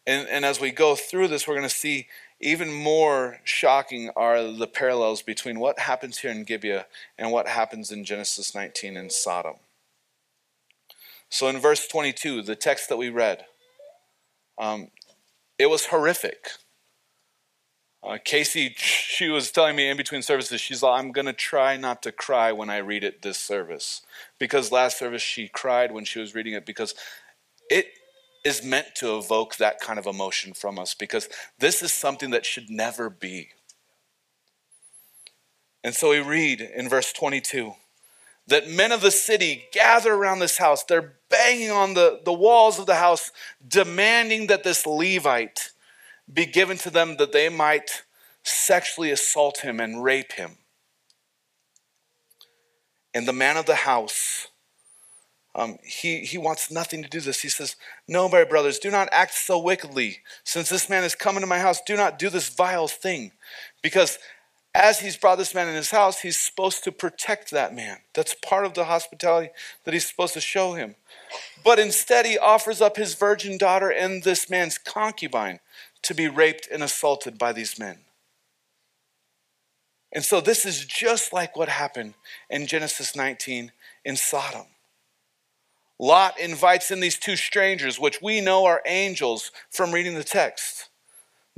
And, 0.07 0.29
and 0.29 0.45
as 0.45 0.61
we 0.61 0.71
go 0.71 0.97
through 0.97 1.29
this, 1.29 1.47
we're 1.47 1.55
going 1.55 1.69
to 1.69 1.75
see 1.75 2.09
even 2.41 2.73
more 2.73 3.39
shocking 3.45 4.11
are 4.17 4.43
the 4.51 4.67
parallels 4.67 5.23
between 5.23 5.61
what 5.61 5.79
happens 5.79 6.19
here 6.19 6.31
in 6.31 6.45
Gibeah 6.45 6.87
and 7.19 7.31
what 7.31 7.47
happens 7.47 7.93
in 7.93 8.05
Genesis 8.05 8.55
19 8.55 8.97
in 8.97 9.11
Sodom. 9.11 9.57
So 11.29 11.49
in 11.49 11.59
verse 11.59 11.87
22, 11.87 12.43
the 12.43 12.57
text 12.57 12.89
that 12.89 12.97
we 12.97 13.11
read, 13.11 13.45
um, 14.59 14.91
it 15.61 15.69
was 15.69 15.87
horrific. 15.87 16.53
Uh, 18.03 18.17
Casey, 18.25 18.75
she 18.79 19.29
was 19.29 19.51
telling 19.51 19.77
me 19.77 19.91
in 19.91 19.97
between 19.99 20.23
services, 20.23 20.59
she's 20.59 20.83
like, 20.83 20.99
I'm 20.99 21.13
going 21.13 21.27
to 21.27 21.35
try 21.35 21.77
not 21.77 22.03
to 22.05 22.13
cry 22.13 22.51
when 22.51 22.71
I 22.71 22.79
read 22.79 23.05
it 23.05 23.21
this 23.21 23.37
service. 23.39 24.01
Because 24.39 24.73
last 24.73 24.99
service 24.99 25.21
she 25.21 25.49
cried 25.49 25.93
when 25.93 26.07
she 26.07 26.19
was 26.19 26.35
reading 26.35 26.55
it 26.55 26.65
because 26.65 26.95
it 27.69 27.89
is 28.43 28.65
meant 28.65 28.95
to 28.97 29.19
evoke 29.19 29.57
that 29.57 29.81
kind 29.81 29.99
of 29.99 30.07
emotion 30.07 30.55
from 30.55 30.79
us 30.79 30.95
because 30.95 31.29
this 31.59 31.83
is 31.83 31.93
something 31.93 32.31
that 32.31 32.47
should 32.47 32.71
never 32.71 33.11
be. 33.11 33.51
And 35.85 35.95
so 35.95 36.09
we 36.09 36.21
read 36.21 36.63
in 36.63 36.89
verse 36.89 37.13
22 37.13 37.75
that 38.51 38.69
men 38.69 38.91
of 38.91 39.01
the 39.01 39.13
city 39.13 39.65
gather 39.73 40.13
around 40.13 40.41
this 40.41 40.59
house. 40.59 40.83
They're 40.85 41.15
banging 41.31 41.71
on 41.71 41.95
the, 41.95 42.21
the 42.25 42.33
walls 42.33 42.79
of 42.79 42.87
the 42.87 42.97
house, 42.97 43.31
demanding 43.67 44.49
that 44.49 44.65
this 44.65 44.85
Levite 44.87 45.71
be 46.33 46.47
given 46.47 46.77
to 46.79 46.91
them 46.91 47.17
that 47.17 47.33
they 47.33 47.49
might 47.49 48.03
sexually 48.43 49.13
assault 49.13 49.59
him 49.59 49.79
and 49.79 50.03
rape 50.03 50.33
him. 50.33 50.59
And 53.15 53.27
the 53.27 53.33
man 53.33 53.57
of 53.57 53.67
the 53.67 53.77
house, 53.77 54.49
um, 55.55 55.79
he, 55.85 56.21
he 56.21 56.39
wants 56.39 56.73
nothing 56.73 57.03
to 57.03 57.09
do 57.09 57.19
with 57.19 57.27
this. 57.27 57.43
He 57.43 57.49
says, 57.49 57.77
No, 58.09 58.29
my 58.29 58.45
brothers, 58.45 58.81
do 58.81 58.91
not 58.91 59.09
act 59.13 59.35
so 59.35 59.61
wickedly. 59.61 60.19
Since 60.43 60.69
this 60.69 60.89
man 60.89 61.03
has 61.05 61.15
come 61.15 61.37
into 61.37 61.47
my 61.47 61.59
house, 61.61 61.81
do 61.87 61.97
not 61.97 62.19
do 62.19 62.29
this 62.31 62.49
vile 62.49 62.89
thing. 62.89 63.33
Because 63.83 64.19
as 64.75 65.01
he's 65.01 65.17
brought 65.17 65.37
this 65.37 65.55
man 65.55 65.69
in 65.69 65.75
his 65.75 65.91
house, 65.91 66.21
he's 66.21 66.39
supposed 66.39 66.85
to 66.85 66.93
protect 66.93 67.51
that 67.51 67.75
man. 67.75 67.99
That's 68.15 68.35
part 68.35 68.65
of 68.65 68.75
the 68.75 68.85
hospitality 68.85 69.51
that 69.85 69.95
he's 69.95 70.09
supposed 70.09 70.35
to 70.35 70.41
show 70.41 70.75
him. 70.75 70.95
But 71.65 71.79
instead, 71.79 72.25
he 72.25 72.39
offers 72.39 72.81
up 72.81 72.97
his 72.97 73.15
virgin 73.15 73.59
daughter 73.59 73.91
and 73.91 74.23
this 74.23 74.49
man's 74.49 74.79
concubine 74.79 75.59
to 76.03 76.15
be 76.15 76.29
raped 76.29 76.69
and 76.71 76.83
assaulted 76.83 77.37
by 77.37 77.53
these 77.53 77.79
men. 77.79 77.99
And 80.13 80.25
so 80.25 80.41
this 80.41 80.65
is 80.65 80.85
just 80.85 81.33
like 81.33 81.57
what 81.57 81.69
happened 81.69 82.15
in 82.49 82.67
Genesis 82.67 83.15
19 83.15 83.73
in 84.05 84.17
Sodom. 84.17 84.67
Lot 85.99 86.39
invites 86.41 86.91
in 86.91 87.01
these 87.01 87.19
two 87.19 87.37
strangers, 87.37 88.01
which 88.01 88.23
we 88.23 88.41
know 88.41 88.65
are 88.65 88.83
angels 88.87 89.53
from 89.71 89.93
reading 89.93 90.15
the 90.15 90.25
text. 90.25 90.90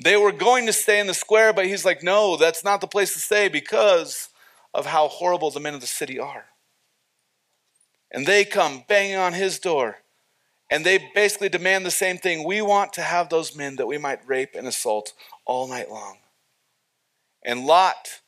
They 0.02 0.16
were 0.16 0.32
going 0.32 0.66
to 0.66 0.72
stay 0.72 1.00
in 1.00 1.06
the 1.06 1.14
square, 1.14 1.52
but 1.52 1.66
he's 1.66 1.84
like, 1.84 2.02
no, 2.02 2.36
that's 2.36 2.64
not 2.64 2.80
the 2.80 2.86
place 2.86 3.12
to 3.12 3.20
stay 3.20 3.48
because 3.48 4.28
of 4.74 4.86
how 4.86 5.08
horrible 5.08 5.50
the 5.50 5.60
men 5.60 5.74
of 5.74 5.80
the 5.80 5.86
city 5.86 6.18
are. 6.18 6.46
And 8.10 8.26
they 8.26 8.44
come 8.44 8.84
banging 8.88 9.16
on 9.16 9.32
his 9.32 9.58
door, 9.58 9.98
and 10.70 10.84
they 10.84 11.10
basically 11.14 11.48
demand 11.48 11.86
the 11.86 11.90
same 11.90 12.18
thing. 12.18 12.44
We 12.44 12.62
want 12.62 12.92
to 12.94 13.02
have 13.02 13.28
those 13.28 13.54
men 13.56 13.76
that 13.76 13.86
we 13.86 13.98
might 13.98 14.26
rape 14.26 14.54
and 14.54 14.66
assault 14.66 15.12
all 15.44 15.68
night 15.68 15.90
long. 15.90 16.18
And 17.44 17.66
Lot 17.66 18.20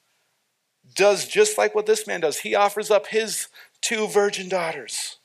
does 0.95 1.27
just 1.27 1.57
like 1.59 1.75
what 1.75 1.87
this 1.87 2.07
man 2.07 2.21
does. 2.21 2.39
He 2.39 2.55
offers 2.55 2.91
up 2.91 3.09
his 3.09 3.49
two 3.81 4.07
virgin 4.07 4.49
daughters. 4.49 5.17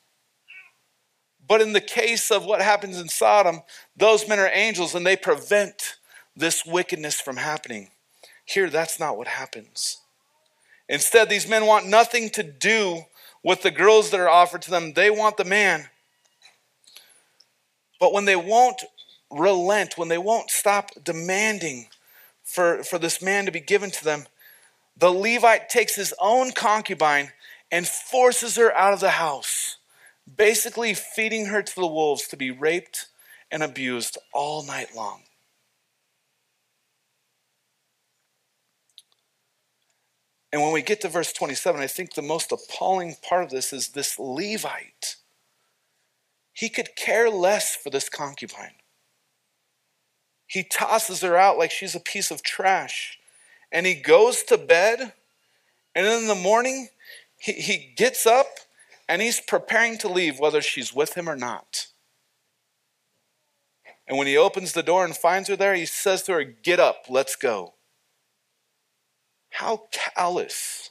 But 1.46 1.60
in 1.60 1.72
the 1.72 1.80
case 1.80 2.30
of 2.30 2.44
what 2.44 2.62
happens 2.62 3.00
in 3.00 3.08
Sodom, 3.08 3.62
those 3.96 4.28
men 4.28 4.38
are 4.38 4.50
angels 4.52 4.94
and 4.94 5.04
they 5.04 5.16
prevent 5.16 5.96
this 6.36 6.64
wickedness 6.64 7.20
from 7.20 7.36
happening. 7.36 7.90
Here, 8.44 8.70
that's 8.70 8.98
not 8.98 9.16
what 9.16 9.28
happens. 9.28 9.98
Instead, 10.88 11.28
these 11.28 11.48
men 11.48 11.66
want 11.66 11.86
nothing 11.86 12.30
to 12.30 12.42
do 12.42 13.04
with 13.42 13.62
the 13.62 13.70
girls 13.70 14.10
that 14.10 14.20
are 14.20 14.28
offered 14.28 14.62
to 14.62 14.70
them, 14.70 14.92
they 14.92 15.10
want 15.10 15.36
the 15.36 15.44
man. 15.44 15.88
But 17.98 18.12
when 18.12 18.24
they 18.24 18.36
won't 18.36 18.82
relent, 19.30 19.96
when 19.96 20.08
they 20.08 20.18
won't 20.18 20.50
stop 20.50 20.90
demanding 21.02 21.88
for, 22.44 22.82
for 22.82 22.98
this 22.98 23.22
man 23.22 23.46
to 23.46 23.52
be 23.52 23.60
given 23.60 23.90
to 23.90 24.04
them, 24.04 24.26
the 24.96 25.10
Levite 25.10 25.68
takes 25.68 25.94
his 25.94 26.12
own 26.20 26.52
concubine 26.52 27.32
and 27.70 27.86
forces 27.86 28.56
her 28.56 28.76
out 28.76 28.92
of 28.92 29.00
the 29.00 29.10
house, 29.10 29.76
basically 30.36 30.92
feeding 30.92 31.46
her 31.46 31.62
to 31.62 31.74
the 31.74 31.86
wolves 31.86 32.26
to 32.28 32.36
be 32.36 32.50
raped 32.50 33.06
and 33.50 33.62
abused 33.62 34.18
all 34.32 34.64
night 34.64 34.94
long. 34.94 35.22
And 40.52 40.62
when 40.62 40.72
we 40.72 40.82
get 40.82 41.00
to 41.02 41.08
verse 41.08 41.32
27, 41.32 41.80
I 41.80 41.86
think 41.86 42.14
the 42.14 42.22
most 42.22 42.50
appalling 42.50 43.16
part 43.22 43.44
of 43.44 43.50
this 43.50 43.72
is 43.72 43.88
this 43.88 44.18
Levite. 44.18 45.16
He 46.52 46.68
could 46.68 46.96
care 46.96 47.30
less 47.30 47.76
for 47.76 47.90
this 47.90 48.08
concubine. 48.08 48.74
He 50.46 50.64
tosses 50.64 51.20
her 51.20 51.36
out 51.36 51.58
like 51.58 51.70
she's 51.70 51.94
a 51.94 52.00
piece 52.00 52.32
of 52.32 52.42
trash. 52.42 53.18
And 53.70 53.86
he 53.86 53.94
goes 53.94 54.42
to 54.44 54.58
bed. 54.58 55.12
And 55.94 56.06
in 56.06 56.26
the 56.26 56.34
morning, 56.34 56.88
he, 57.38 57.52
he 57.52 57.94
gets 57.96 58.26
up 58.26 58.48
and 59.08 59.22
he's 59.22 59.40
preparing 59.40 59.98
to 59.98 60.08
leave, 60.08 60.38
whether 60.38 60.60
she's 60.60 60.92
with 60.92 61.14
him 61.14 61.28
or 61.28 61.36
not. 61.36 61.86
And 64.08 64.18
when 64.18 64.26
he 64.26 64.36
opens 64.36 64.72
the 64.72 64.82
door 64.82 65.04
and 65.04 65.16
finds 65.16 65.48
her 65.48 65.56
there, 65.56 65.74
he 65.74 65.86
says 65.86 66.24
to 66.24 66.32
her, 66.32 66.42
Get 66.42 66.80
up, 66.80 67.04
let's 67.08 67.36
go. 67.36 67.74
How 69.50 69.88
callous. 69.92 70.90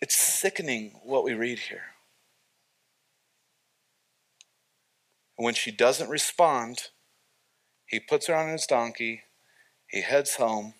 It's 0.00 0.14
sickening 0.14 1.00
what 1.02 1.24
we 1.24 1.34
read 1.34 1.58
here. 1.58 1.92
And 5.36 5.44
when 5.44 5.54
she 5.54 5.70
doesn't 5.70 6.10
respond, 6.10 6.90
he 7.86 7.98
puts 7.98 8.26
her 8.26 8.34
on 8.34 8.50
his 8.50 8.66
donkey, 8.66 9.22
he 9.88 10.02
heads 10.02 10.36
home. 10.36 10.74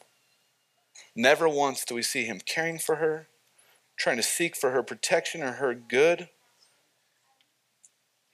Never 1.14 1.48
once 1.48 1.84
do 1.84 1.94
we 1.94 2.02
see 2.02 2.24
him 2.24 2.40
caring 2.44 2.78
for 2.78 2.96
her, 2.96 3.28
trying 3.96 4.16
to 4.16 4.22
seek 4.22 4.56
for 4.56 4.70
her 4.70 4.82
protection 4.82 5.42
or 5.42 5.52
her 5.52 5.74
good. 5.74 6.28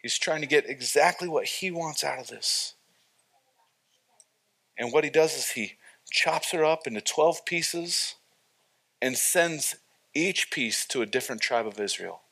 He's 0.02 0.18
trying 0.18 0.42
to 0.42 0.46
get 0.46 0.68
exactly 0.68 1.28
what 1.28 1.46
he 1.46 1.70
wants 1.70 2.04
out 2.04 2.20
of 2.20 2.28
this. 2.28 2.74
And 4.76 4.92
what 4.92 5.02
he 5.02 5.10
does 5.10 5.34
is 5.34 5.50
he 5.50 5.77
chops 6.10 6.52
her 6.52 6.64
up 6.64 6.86
into 6.86 7.00
12 7.00 7.44
pieces 7.44 8.14
and 9.00 9.16
sends 9.16 9.76
each 10.14 10.50
piece 10.50 10.86
to 10.86 11.02
a 11.02 11.06
different 11.06 11.40
tribe 11.40 11.66
of 11.66 11.78
Israel. 11.78 12.22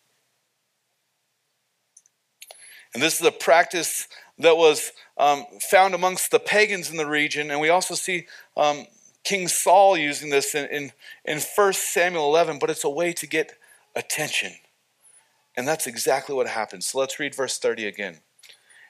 And 2.94 3.02
this 3.02 3.20
is 3.20 3.26
a 3.26 3.32
practice 3.32 4.08
that 4.38 4.56
was 4.56 4.92
um, 5.18 5.44
found 5.70 5.94
amongst 5.94 6.30
the 6.30 6.38
pagans 6.38 6.90
in 6.90 6.96
the 6.96 7.06
region. 7.06 7.50
And 7.50 7.60
we 7.60 7.68
also 7.68 7.94
see 7.94 8.26
um, 8.56 8.86
King 9.24 9.48
Saul 9.48 9.96
using 9.96 10.30
this 10.30 10.54
in, 10.54 10.66
in, 10.68 10.92
in 11.24 11.40
1 11.40 11.72
Samuel 11.74 12.26
11, 12.26 12.58
but 12.58 12.70
it's 12.70 12.84
a 12.84 12.90
way 12.90 13.12
to 13.12 13.26
get 13.26 13.52
attention. 13.94 14.52
And 15.56 15.66
that's 15.66 15.86
exactly 15.86 16.34
what 16.34 16.46
happens. 16.46 16.86
So 16.86 16.98
let's 16.98 17.18
read 17.18 17.34
verse 17.34 17.58
30 17.58 17.86
again. 17.86 18.18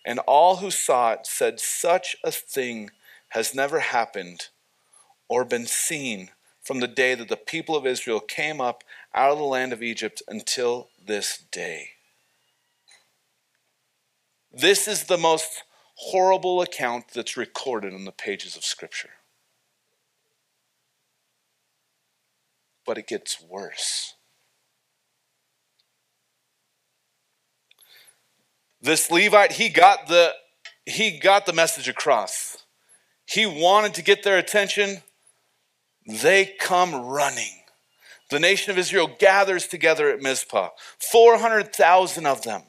And 0.05 0.19
all 0.21 0.57
who 0.57 0.71
saw 0.71 1.13
it 1.13 1.27
said, 1.27 1.59
Such 1.59 2.17
a 2.23 2.31
thing 2.31 2.91
has 3.31 3.55
never 3.55 3.81
happened 3.81 4.49
or 5.29 5.45
been 5.45 5.67
seen 5.67 6.31
from 6.63 6.81
the 6.81 6.89
day 6.89 7.15
that 7.15 7.29
the 7.29 7.37
people 7.37 7.77
of 7.77 7.87
Israel 7.87 8.21
came 8.21 8.61
up 8.61 8.83
out 9.15 9.31
of 9.31 9.39
the 9.39 9.45
land 9.45 9.73
of 9.73 9.83
Egypt 9.83 10.23
until 10.29 10.89
this 11.05 11.45
day. 11.51 11.91
This 14.53 14.89
is 14.89 15.05
the 15.05 15.19
most 15.19 15.63
horrible 15.97 16.61
account 16.61 17.07
that's 17.15 17.37
recorded 17.37 17.93
in 17.93 18.05
the 18.05 18.13
pages 18.13 18.57
of 18.57 18.65
Scripture. 18.65 19.11
But 22.85 22.99
it 22.99 23.07
gets 23.07 23.41
worse. 23.41 24.15
This 28.81 29.11
Levite, 29.11 29.53
he 29.53 29.69
got 29.69 30.07
the 30.07 30.33
he 30.85 31.19
got 31.19 31.47
the 31.47 31.53
message 31.53 31.89
across. 31.89 32.59
He 33.27 33.45
wanted 33.45 33.95
to 33.95 34.03
get 34.03 34.23
their 34.23 34.39
attention 34.39 35.03
they 36.07 36.55
come 36.59 36.95
running. 36.95 37.63
The 38.31 38.41
nation 38.41 38.71
of 38.71 38.79
Israel 38.79 39.11
gathers 39.19 39.67
together 39.67 40.11
at 40.11 40.21
Mizpah, 40.21 40.71
400,000 41.13 42.27
of 42.27 42.43
them, 42.43 42.63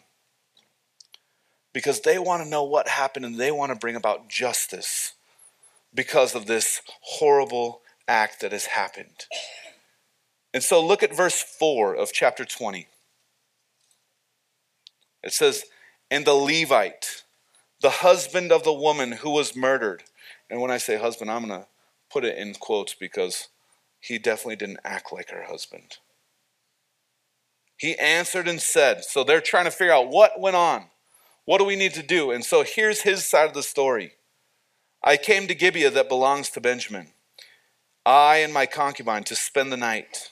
because 1.74 2.02
they 2.02 2.20
want 2.20 2.44
to 2.44 2.50
know 2.50 2.64
what 2.64 2.88
happened 2.88 3.26
and 3.26 3.40
they 3.40 3.52
want 3.52 3.72
to 3.72 3.78
bring 3.78 3.96
about 3.96 4.30
justice 4.30 5.14
because 5.94 6.36
of 6.36 6.46
this 6.46 6.82
horrible 7.02 7.82
act 8.08 8.42
that 8.42 8.52
has 8.52 8.68
happened. 8.68 9.26
And 10.54 10.64
so 10.64 10.84
look 10.84 11.04
at 11.04 11.16
verse 11.16 11.42
4 11.42 11.96
of 11.96 12.12
chapter 12.14 12.46
20. 12.46 12.88
It 15.24 15.34
says, 15.34 15.66
And 16.10 16.26
the 16.26 16.34
Levite, 16.34 17.24
the 17.82 17.90
husband 17.90 18.52
of 18.52 18.64
the 18.64 18.74
woman 18.74 19.12
who 19.12 19.32
was 19.32 19.56
murdered. 19.56 20.04
And 20.50 20.62
when 20.62 20.72
I 20.72 20.78
say 20.78 20.98
husband, 20.98 21.30
I'm 21.30 21.48
going 21.48 21.62
to 21.62 21.68
put 22.10 22.26
it 22.26 22.38
in 22.38 22.54
quotes 22.54 22.94
because 22.94 23.50
he 24.00 24.18
definitely 24.18 24.56
didn't 24.56 24.80
act 24.84 25.12
like 25.12 25.30
her 25.30 25.44
husband. 25.44 25.98
He 27.78 27.98
answered 28.00 28.48
and 28.48 28.60
said, 28.60 29.04
So 29.04 29.24
they're 29.24 29.42
trying 29.42 29.66
to 29.66 29.72
figure 29.72 29.94
out 29.94 30.10
what 30.10 30.40
went 30.40 30.56
on. 30.56 30.86
What 31.46 31.60
do 31.60 31.66
we 31.66 31.76
need 31.76 31.94
to 31.94 32.04
do? 32.04 32.32
And 32.32 32.44
so 32.44 32.64
here's 32.64 33.02
his 33.02 33.26
side 33.26 33.48
of 33.48 33.54
the 33.54 33.64
story. 33.64 34.14
I 35.04 35.16
came 35.16 35.48
to 35.48 35.56
Gibeah 35.56 35.92
that 35.92 36.10
belongs 36.10 36.50
to 36.50 36.62
Benjamin, 36.62 37.08
I 38.06 38.38
and 38.38 38.54
my 38.54 38.66
concubine, 38.66 39.24
to 39.26 39.36
spend 39.36 39.72
the 39.72 39.78
night. 39.78 40.32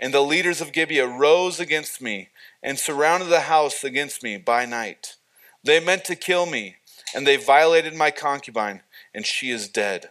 And 0.00 0.14
the 0.14 0.22
leaders 0.22 0.60
of 0.60 0.72
Gibeah 0.72 1.06
rose 1.06 1.60
against 1.60 2.00
me 2.00 2.30
and 2.62 2.78
surrounded 2.78 3.26
the 3.26 3.42
house 3.42 3.84
against 3.84 4.22
me 4.22 4.38
by 4.38 4.64
night. 4.64 5.16
They 5.62 5.78
meant 5.78 6.04
to 6.06 6.16
kill 6.16 6.46
me, 6.46 6.76
and 7.14 7.26
they 7.26 7.36
violated 7.36 7.94
my 7.94 8.10
concubine, 8.10 8.80
and 9.14 9.26
she 9.26 9.50
is 9.50 9.68
dead. 9.68 10.10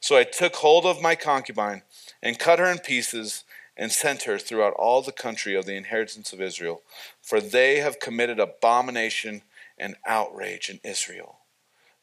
So 0.00 0.16
I 0.16 0.24
took 0.24 0.56
hold 0.56 0.86
of 0.86 1.02
my 1.02 1.14
concubine 1.14 1.82
and 2.22 2.38
cut 2.38 2.58
her 2.58 2.66
in 2.66 2.78
pieces 2.78 3.44
and 3.76 3.92
sent 3.92 4.22
her 4.24 4.38
throughout 4.38 4.74
all 4.74 5.02
the 5.02 5.12
country 5.12 5.54
of 5.54 5.64
the 5.64 5.76
inheritance 5.76 6.32
of 6.32 6.40
Israel, 6.40 6.82
for 7.22 7.40
they 7.40 7.76
have 7.78 8.00
committed 8.00 8.40
abomination 8.40 9.42
and 9.78 9.96
outrage 10.06 10.68
in 10.68 10.80
Israel. 10.82 11.38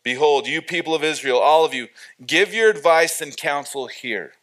Behold, 0.03 0.47
you 0.47 0.61
people 0.61 0.93
of 0.93 1.03
Israel, 1.03 1.39
all 1.39 1.65
of 1.65 1.73
you, 1.73 1.87
give 2.25 2.53
your 2.53 2.69
advice 2.69 3.21
and 3.21 3.35
counsel 3.35 3.87
here. 3.87 4.33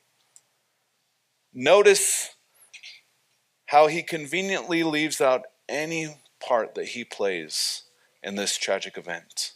Notice 1.54 2.34
how 3.66 3.86
he 3.86 4.02
conveniently 4.02 4.82
leaves 4.82 5.20
out 5.20 5.44
any 5.68 6.16
part 6.40 6.74
that 6.74 6.88
he 6.88 7.04
plays 7.04 7.84
in 8.22 8.34
this 8.34 8.58
tragic 8.58 8.98
event. 8.98 9.52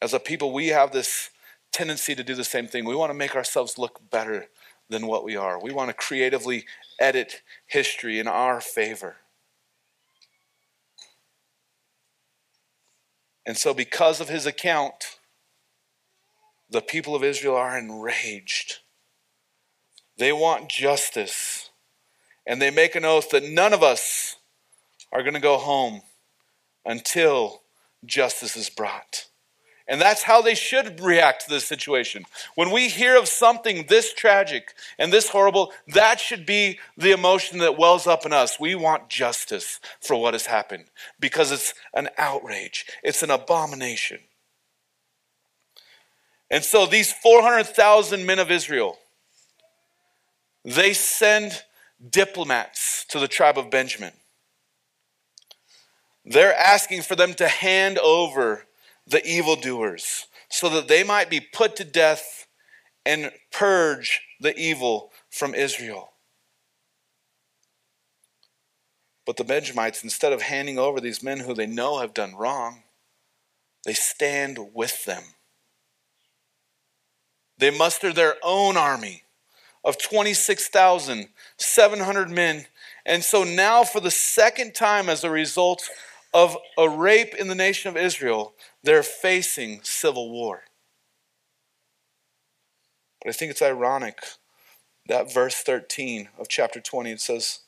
As 0.00 0.12
a 0.12 0.20
people, 0.20 0.52
we 0.52 0.68
have 0.68 0.92
this 0.92 1.30
tendency 1.72 2.14
to 2.14 2.22
do 2.22 2.34
the 2.34 2.44
same 2.44 2.68
thing. 2.68 2.84
We 2.84 2.94
want 2.94 3.10
to 3.10 3.14
make 3.14 3.34
ourselves 3.34 3.78
look 3.78 4.00
better 4.10 4.46
than 4.88 5.06
what 5.06 5.24
we 5.24 5.36
are. 5.36 5.60
We 5.60 5.72
want 5.72 5.88
to 5.88 5.94
creatively 5.94 6.66
edit 7.00 7.42
history 7.66 8.18
in 8.18 8.28
our 8.28 8.60
favor. 8.60 9.16
And 13.44 13.56
so, 13.56 13.74
because 13.74 14.20
of 14.20 14.28
his 14.28 14.46
account, 14.46 15.18
the 16.70 16.80
people 16.80 17.14
of 17.14 17.24
Israel 17.24 17.56
are 17.56 17.76
enraged. 17.76 18.78
They 20.16 20.32
want 20.32 20.68
justice. 20.68 21.70
And 22.46 22.60
they 22.60 22.70
make 22.70 22.94
an 22.94 23.04
oath 23.04 23.30
that 23.30 23.44
none 23.44 23.72
of 23.72 23.82
us 23.82 24.36
are 25.12 25.22
going 25.22 25.34
to 25.34 25.40
go 25.40 25.58
home 25.58 26.02
until 26.84 27.62
justice 28.04 28.56
is 28.56 28.70
brought. 28.70 29.26
And 29.88 30.00
that's 30.00 30.22
how 30.22 30.40
they 30.40 30.54
should 30.54 31.00
react 31.00 31.44
to 31.44 31.50
this 31.50 31.64
situation. 31.64 32.24
When 32.54 32.70
we 32.70 32.88
hear 32.88 33.18
of 33.18 33.28
something 33.28 33.86
this 33.88 34.12
tragic 34.12 34.74
and 34.98 35.12
this 35.12 35.28
horrible, 35.28 35.72
that 35.88 36.20
should 36.20 36.46
be 36.46 36.78
the 36.96 37.10
emotion 37.10 37.58
that 37.58 37.76
wells 37.76 38.06
up 38.06 38.24
in 38.24 38.32
us. 38.32 38.60
We 38.60 38.74
want 38.74 39.08
justice 39.08 39.80
for 40.00 40.16
what 40.16 40.34
has 40.34 40.46
happened 40.46 40.84
because 41.18 41.50
it's 41.50 41.74
an 41.94 42.08
outrage, 42.16 42.86
it's 43.02 43.22
an 43.22 43.30
abomination. 43.30 44.20
And 46.50 46.62
so 46.62 46.86
these 46.86 47.12
400,000 47.12 48.24
men 48.24 48.38
of 48.38 48.50
Israel, 48.50 48.98
they 50.64 50.92
send 50.92 51.62
diplomats 52.10 53.04
to 53.06 53.18
the 53.18 53.28
tribe 53.28 53.58
of 53.58 53.70
Benjamin. 53.70 54.12
They're 56.24 56.54
asking 56.54 57.02
for 57.02 57.16
them 57.16 57.34
to 57.34 57.48
hand 57.48 57.98
over 57.98 58.64
the 59.06 59.24
evildoers 59.26 60.26
so 60.48 60.68
that 60.68 60.88
they 60.88 61.02
might 61.02 61.30
be 61.30 61.40
put 61.40 61.76
to 61.76 61.84
death 61.84 62.46
and 63.04 63.32
purge 63.50 64.20
the 64.40 64.56
evil 64.56 65.10
from 65.30 65.54
Israel. 65.54 66.10
But 69.24 69.36
the 69.36 69.44
Benjamites, 69.44 70.02
instead 70.02 70.32
of 70.32 70.42
handing 70.42 70.78
over 70.78 71.00
these 71.00 71.22
men 71.22 71.38
who 71.40 71.54
they 71.54 71.66
know 71.66 72.00
have 72.00 72.14
done 72.14 72.34
wrong, 72.34 72.82
they 73.84 73.94
stand 73.94 74.58
with 74.74 75.04
them. 75.04 75.22
They 77.58 77.70
muster 77.70 78.12
their 78.12 78.34
own 78.42 78.76
army 78.76 79.22
of 79.84 79.98
26,700 79.98 82.30
men. 82.30 82.66
And 83.04 83.24
so 83.24 83.42
now, 83.44 83.84
for 83.84 84.00
the 84.00 84.10
second 84.10 84.74
time, 84.74 85.08
as 85.08 85.24
a 85.24 85.30
result 85.30 85.88
of 86.34 86.56
a 86.78 86.88
rape 86.88 87.34
in 87.34 87.48
the 87.48 87.54
nation 87.54 87.90
of 87.90 87.96
Israel, 87.96 88.54
they're 88.82 89.02
facing 89.02 89.80
civil 89.82 90.30
war. 90.30 90.62
But 93.22 93.30
I 93.30 93.32
think 93.32 93.50
it's 93.50 93.62
ironic 93.62 94.18
that 95.08 95.32
verse 95.32 95.56
13 95.56 96.28
of 96.38 96.48
chapter 96.48 96.80
20 96.80 97.12
it 97.12 97.20
says, 97.20 97.60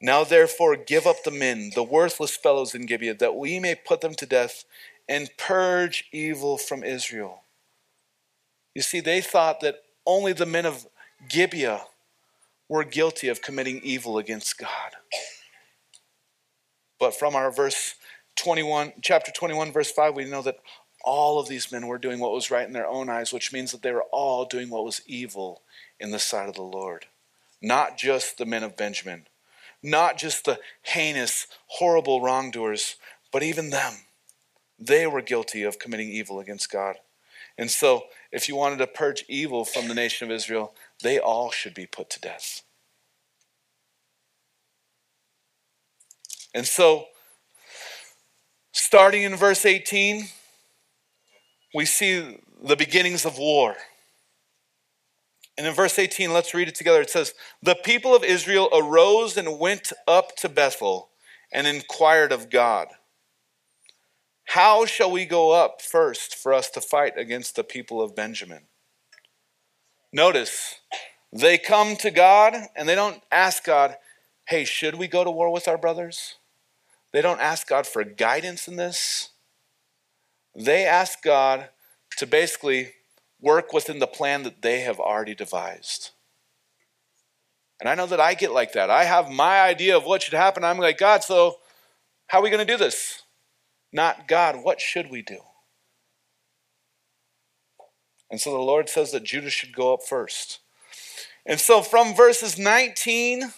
Now 0.00 0.24
therefore 0.24 0.76
give 0.76 1.06
up 1.06 1.24
the 1.24 1.30
men, 1.30 1.70
the 1.74 1.82
worthless 1.82 2.36
fellows 2.36 2.74
in 2.74 2.86
Gibeah, 2.86 3.14
that 3.14 3.36
we 3.36 3.58
may 3.58 3.74
put 3.74 4.00
them 4.00 4.14
to 4.14 4.26
death 4.26 4.64
and 5.08 5.30
purge 5.38 6.04
evil 6.12 6.58
from 6.58 6.82
Israel. 6.82 7.42
You 8.74 8.82
see, 8.82 9.00
they 9.00 9.20
thought 9.20 9.60
that 9.60 9.76
only 10.04 10.32
the 10.32 10.46
men 10.46 10.66
of 10.66 10.86
Gibeah 11.28 11.84
were 12.68 12.84
guilty 12.84 13.28
of 13.28 13.40
committing 13.42 13.80
evil 13.82 14.18
against 14.18 14.58
God. 14.58 14.96
But 16.98 17.14
from 17.14 17.34
our 17.34 17.50
verse 17.50 17.94
21, 18.36 18.94
chapter 19.02 19.32
21, 19.32 19.72
verse 19.72 19.90
5, 19.90 20.14
we 20.14 20.24
know 20.24 20.42
that 20.42 20.58
all 21.02 21.38
of 21.38 21.48
these 21.48 21.70
men 21.70 21.86
were 21.86 21.98
doing 21.98 22.18
what 22.18 22.32
was 22.32 22.50
right 22.50 22.66
in 22.66 22.72
their 22.72 22.86
own 22.86 23.08
eyes, 23.08 23.32
which 23.32 23.52
means 23.52 23.72
that 23.72 23.82
they 23.82 23.92
were 23.92 24.06
all 24.12 24.44
doing 24.44 24.70
what 24.70 24.84
was 24.84 25.02
evil 25.06 25.62
in 26.00 26.10
the 26.10 26.18
sight 26.18 26.48
of 26.48 26.54
the 26.54 26.62
Lord. 26.62 27.06
Not 27.62 27.96
just 27.96 28.38
the 28.38 28.46
men 28.46 28.62
of 28.62 28.76
Benjamin, 28.76 29.26
not 29.82 30.18
just 30.18 30.44
the 30.44 30.58
heinous, 30.82 31.46
horrible 31.66 32.20
wrongdoers, 32.20 32.96
but 33.32 33.42
even 33.42 33.70
them. 33.70 33.94
They 34.78 35.06
were 35.06 35.22
guilty 35.22 35.62
of 35.62 35.78
committing 35.78 36.08
evil 36.08 36.40
against 36.40 36.70
God. 36.70 36.96
And 37.56 37.70
so, 37.70 38.04
if 38.32 38.48
you 38.48 38.56
wanted 38.56 38.78
to 38.78 38.86
purge 38.86 39.24
evil 39.28 39.64
from 39.64 39.88
the 39.88 39.94
nation 39.94 40.26
of 40.26 40.34
Israel, 40.34 40.74
they 41.02 41.18
all 41.18 41.50
should 41.50 41.72
be 41.72 41.86
put 41.86 42.10
to 42.10 42.20
death. 42.20 42.62
And 46.56 46.66
so, 46.66 47.08
starting 48.72 49.24
in 49.24 49.36
verse 49.36 49.66
18, 49.66 50.24
we 51.74 51.84
see 51.84 52.38
the 52.64 52.76
beginnings 52.76 53.26
of 53.26 53.36
war. 53.36 53.76
And 55.58 55.66
in 55.66 55.74
verse 55.74 55.98
18, 55.98 56.32
let's 56.32 56.54
read 56.54 56.68
it 56.68 56.74
together. 56.74 57.02
It 57.02 57.10
says, 57.10 57.34
The 57.62 57.74
people 57.74 58.16
of 58.16 58.24
Israel 58.24 58.70
arose 58.72 59.36
and 59.36 59.58
went 59.58 59.92
up 60.08 60.34
to 60.36 60.48
Bethel 60.48 61.10
and 61.52 61.66
inquired 61.66 62.32
of 62.32 62.48
God, 62.48 62.88
How 64.46 64.86
shall 64.86 65.10
we 65.10 65.26
go 65.26 65.50
up 65.50 65.82
first 65.82 66.36
for 66.36 66.54
us 66.54 66.70
to 66.70 66.80
fight 66.80 67.18
against 67.18 67.54
the 67.54 67.64
people 67.64 68.00
of 68.00 68.16
Benjamin? 68.16 68.62
Notice, 70.10 70.76
they 71.30 71.58
come 71.58 71.96
to 71.96 72.10
God 72.10 72.54
and 72.74 72.88
they 72.88 72.94
don't 72.94 73.20
ask 73.30 73.62
God, 73.62 73.96
Hey, 74.48 74.64
should 74.64 74.94
we 74.94 75.06
go 75.06 75.22
to 75.22 75.30
war 75.30 75.52
with 75.52 75.68
our 75.68 75.76
brothers? 75.76 76.36
They 77.12 77.22
don't 77.22 77.40
ask 77.40 77.66
God 77.66 77.86
for 77.86 78.04
guidance 78.04 78.68
in 78.68 78.76
this. 78.76 79.30
They 80.54 80.84
ask 80.84 81.22
God 81.22 81.68
to 82.18 82.26
basically 82.26 82.92
work 83.40 83.72
within 83.72 83.98
the 83.98 84.06
plan 84.06 84.42
that 84.42 84.62
they 84.62 84.80
have 84.80 84.98
already 84.98 85.34
devised. 85.34 86.10
And 87.80 87.88
I 87.88 87.94
know 87.94 88.06
that 88.06 88.20
I 88.20 88.34
get 88.34 88.52
like 88.52 88.72
that. 88.72 88.90
I 88.90 89.04
have 89.04 89.30
my 89.30 89.60
idea 89.60 89.96
of 89.96 90.04
what 90.04 90.22
should 90.22 90.34
happen. 90.34 90.64
I'm 90.64 90.78
like, 90.78 90.98
God, 90.98 91.22
so 91.22 91.58
how 92.28 92.38
are 92.40 92.42
we 92.42 92.50
going 92.50 92.66
to 92.66 92.72
do 92.72 92.78
this? 92.78 93.22
Not 93.92 94.26
God, 94.26 94.62
what 94.62 94.80
should 94.80 95.10
we 95.10 95.22
do? 95.22 95.38
And 98.30 98.40
so 98.40 98.50
the 98.50 98.58
Lord 98.58 98.88
says 98.88 99.12
that 99.12 99.24
Judah 99.24 99.50
should 99.50 99.74
go 99.74 99.94
up 99.94 100.00
first. 100.02 100.60
And 101.44 101.60
so 101.60 101.80
from 101.80 102.14
verses 102.14 102.58
19 102.58 103.52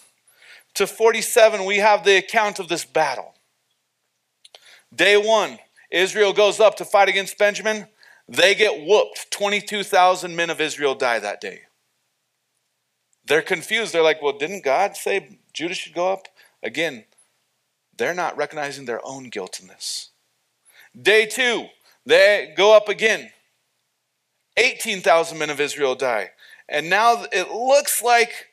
to 0.75 0.87
47, 0.87 1.65
we 1.65 1.79
have 1.79 2.05
the 2.05 2.17
account 2.17 2.59
of 2.59 2.69
this 2.69 2.85
battle. 2.85 3.35
Day 4.95 5.17
one, 5.17 5.59
Israel 5.91 6.33
goes 6.33 6.61
up 6.61 6.77
to 6.77 6.85
fight 6.85 7.09
against 7.09 7.39
Benjamin. 7.39 7.87
They 8.29 8.55
get 8.55 8.87
whooped. 8.87 9.31
22,000 9.31 10.35
men 10.35 10.51
of 10.51 10.61
Israel 10.61 10.95
die 10.95 11.19
that 11.19 11.41
day. 11.41 11.63
They're 13.27 13.43
confused. 13.43 13.93
They're 13.93 14.03
like, 14.03 14.23
well, 14.23 14.37
didn't 14.37 14.65
God 14.65 14.97
say 14.97 15.39
Judah 15.53 15.75
should 15.75 15.95
go 15.95 16.13
up? 16.13 16.29
Again, 16.63 17.05
they're 17.97 18.15
not 18.15 18.37
recognizing 18.37 18.87
their 18.87 19.05
own 19.05 19.25
guilt 19.25 19.61
in 19.61 19.69
this. 19.69 20.11
Day 21.01 21.27
two, 21.27 21.67
they 22.07 22.53
go 22.57 22.77
up 22.77 22.89
again. 22.89 23.31
18,000 24.57 25.39
men 25.39 25.51
of 25.51 25.61
Israel 25.61 25.95
die. 25.95 26.31
And 26.69 26.91
now 26.91 27.25
it 27.33 27.51
looks 27.51 28.03
like 28.03 28.49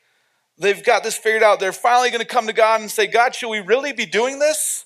they've 0.58 0.84
got 0.84 1.02
this 1.02 1.16
figured 1.16 1.42
out. 1.42 1.60
They're 1.60 1.72
finally 1.72 2.10
going 2.10 2.20
to 2.20 2.26
come 2.26 2.46
to 2.46 2.52
God 2.52 2.80
and 2.80 2.90
say, 2.90 3.06
God, 3.06 3.34
should 3.34 3.50
we 3.50 3.60
really 3.60 3.92
be 3.92 4.06
doing 4.06 4.38
this? 4.38 4.85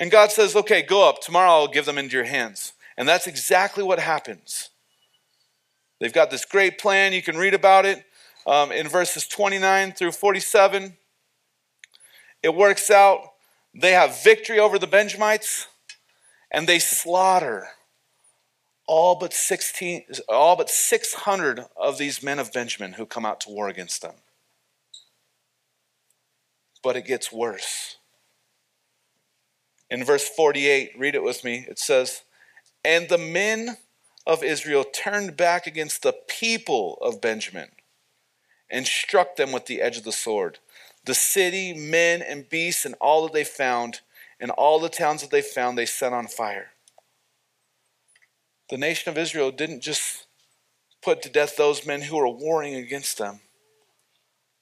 And 0.00 0.10
God 0.10 0.32
says, 0.32 0.56
okay, 0.56 0.80
go 0.80 1.06
up. 1.06 1.20
Tomorrow 1.20 1.50
I'll 1.50 1.68
give 1.68 1.84
them 1.84 1.98
into 1.98 2.16
your 2.16 2.24
hands. 2.24 2.72
And 2.96 3.06
that's 3.06 3.26
exactly 3.26 3.84
what 3.84 3.98
happens. 3.98 4.70
They've 6.00 6.12
got 6.12 6.30
this 6.30 6.46
great 6.46 6.78
plan. 6.78 7.12
You 7.12 7.22
can 7.22 7.36
read 7.36 7.52
about 7.52 7.84
it 7.84 8.02
um, 8.46 8.72
in 8.72 8.88
verses 8.88 9.28
29 9.28 9.92
through 9.92 10.12
47. 10.12 10.96
It 12.42 12.54
works 12.54 12.90
out. 12.90 13.20
They 13.74 13.92
have 13.92 14.24
victory 14.24 14.58
over 14.58 14.78
the 14.78 14.86
Benjamites 14.86 15.66
and 16.50 16.66
they 16.66 16.78
slaughter 16.78 17.68
all 18.86 19.14
but 19.14 19.32
16 19.32 20.04
all 20.28 20.56
but 20.56 20.68
600 20.68 21.66
of 21.76 21.96
these 21.98 22.24
men 22.24 22.40
of 22.40 22.52
Benjamin 22.52 22.94
who 22.94 23.06
come 23.06 23.24
out 23.24 23.40
to 23.42 23.50
war 23.50 23.68
against 23.68 24.02
them. 24.02 24.14
But 26.82 26.96
it 26.96 27.04
gets 27.04 27.30
worse. 27.30 27.98
In 29.90 30.04
verse 30.04 30.28
48, 30.28 30.92
read 30.96 31.14
it 31.14 31.22
with 31.22 31.44
me. 31.44 31.66
It 31.68 31.78
says, 31.78 32.22
And 32.84 33.08
the 33.08 33.18
men 33.18 33.76
of 34.26 34.44
Israel 34.44 34.84
turned 34.84 35.36
back 35.36 35.66
against 35.66 36.02
the 36.02 36.14
people 36.28 36.98
of 37.02 37.20
Benjamin 37.20 37.70
and 38.70 38.86
struck 38.86 39.36
them 39.36 39.50
with 39.50 39.66
the 39.66 39.82
edge 39.82 39.96
of 39.96 40.04
the 40.04 40.12
sword. 40.12 40.58
The 41.04 41.14
city, 41.14 41.72
men, 41.74 42.22
and 42.22 42.48
beasts, 42.48 42.84
and 42.84 42.94
all 43.00 43.24
that 43.24 43.32
they 43.32 43.42
found, 43.44 44.00
and 44.38 44.50
all 44.52 44.78
the 44.78 44.88
towns 44.88 45.22
that 45.22 45.30
they 45.30 45.42
found, 45.42 45.76
they 45.76 45.86
set 45.86 46.12
on 46.12 46.28
fire. 46.28 46.70
The 48.68 48.78
nation 48.78 49.10
of 49.10 49.18
Israel 49.18 49.50
didn't 49.50 49.80
just 49.80 50.26
put 51.02 51.22
to 51.22 51.28
death 51.28 51.56
those 51.56 51.86
men 51.86 52.02
who 52.02 52.16
were 52.16 52.28
warring 52.28 52.74
against 52.74 53.18
them, 53.18 53.40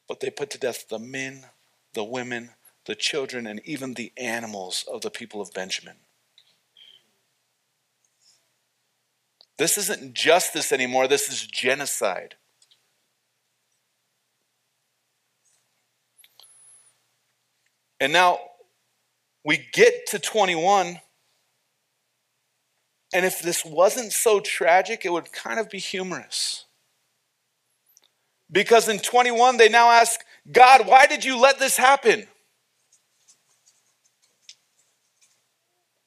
but 0.09 0.21
they 0.21 0.31
put 0.31 0.49
to 0.51 0.59
death 0.59 0.89
the 0.89 0.99
men, 0.99 1.45
the 1.93 2.05
women, 2.05 2.51
the 2.89 2.97
children, 2.97 3.47
and 3.47 3.61
even 3.65 3.95
the 3.95 4.13
animals 4.17 4.85
of 4.91 5.03
the 5.03 5.11
people 5.11 5.43
of 5.43 5.53
Benjamin. 5.53 5.97
This 9.59 9.77
isn't 9.77 10.15
justice 10.15 10.73
anymore, 10.73 11.07
this 11.07 11.29
is 11.29 11.47
genocide. 11.47 12.37
And 18.01 18.13
now 18.13 18.39
we 19.45 19.69
get 19.73 20.07
to 20.09 20.19
21, 20.19 21.01
And 23.13 23.25
if 23.25 23.41
this 23.41 23.65
wasn't 23.65 24.13
so 24.13 24.41
tragic, 24.41 25.05
it 25.05 25.13
would 25.13 25.33
kind 25.33 25.59
of 25.59 25.71
be 25.71 25.79
humorous. 25.79 26.67
Because 28.51 28.89
in 28.89 28.99
21, 28.99 29.57
they 29.57 29.69
now 29.69 29.91
ask, 29.91 30.21
God, 30.51 30.87
why 30.87 31.07
did 31.07 31.25
you 31.25 31.39
let 31.39 31.59
this 31.59 31.77
happen? 31.77 32.27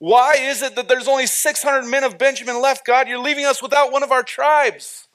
Why 0.01 0.33
is 0.33 0.63
it 0.63 0.75
that 0.77 0.87
there's 0.87 1.07
only 1.07 1.27
600 1.27 1.87
men 1.87 2.03
of 2.03 2.17
Benjamin 2.17 2.59
left, 2.59 2.87
God? 2.87 3.07
You're 3.07 3.19
leaving 3.19 3.45
us 3.45 3.61
without 3.61 3.91
one 3.91 4.01
of 4.01 4.11
our 4.11 4.23
tribes. 4.23 5.07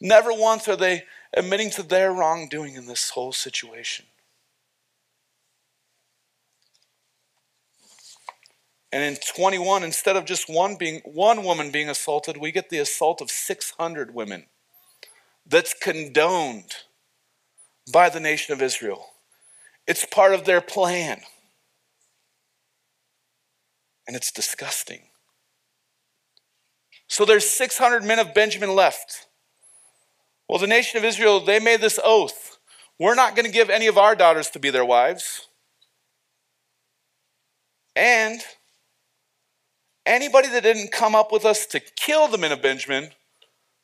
Never 0.00 0.32
once 0.32 0.68
are 0.68 0.76
they 0.76 1.02
admitting 1.36 1.70
to 1.70 1.82
their 1.82 2.12
wrongdoing 2.12 2.76
in 2.76 2.86
this 2.86 3.10
whole 3.10 3.32
situation. 3.32 4.06
And 8.92 9.02
in 9.02 9.16
21, 9.16 9.82
instead 9.82 10.14
of 10.14 10.24
just 10.24 10.48
one 10.48 10.76
being 10.76 11.00
one 11.04 11.42
woman 11.42 11.72
being 11.72 11.90
assaulted, 11.90 12.36
we 12.36 12.52
get 12.52 12.70
the 12.70 12.78
assault 12.78 13.20
of 13.20 13.28
600 13.28 14.14
women. 14.14 14.46
That's 15.44 15.74
condoned 15.74 16.76
by 17.92 18.08
the 18.08 18.20
nation 18.20 18.54
of 18.54 18.62
Israel. 18.62 19.06
It's 19.84 20.06
part 20.06 20.32
of 20.32 20.44
their 20.44 20.60
plan. 20.60 21.22
And 24.06 24.16
it's 24.16 24.30
disgusting. 24.30 25.02
So 27.08 27.24
there's 27.24 27.48
600 27.48 28.04
men 28.04 28.18
of 28.18 28.34
Benjamin 28.34 28.74
left. 28.74 29.26
Well, 30.48 30.58
the 30.58 30.66
nation 30.66 30.98
of 30.98 31.04
Israel, 31.04 31.40
they 31.40 31.58
made 31.58 31.80
this 31.80 31.98
oath. 32.04 32.58
We're 32.98 33.14
not 33.14 33.34
going 33.34 33.46
to 33.46 33.52
give 33.52 33.70
any 33.70 33.86
of 33.86 33.98
our 33.98 34.14
daughters 34.14 34.50
to 34.50 34.58
be 34.58 34.70
their 34.70 34.84
wives. 34.84 35.48
And 37.96 38.42
Anybody 40.06 40.48
that 40.48 40.62
didn't 40.62 40.92
come 40.92 41.14
up 41.14 41.32
with 41.32 41.44
us 41.44 41.64
to 41.66 41.80
kill 41.80 42.28
the 42.28 42.36
men 42.36 42.52
of 42.52 42.60
Benjamin, 42.60 43.10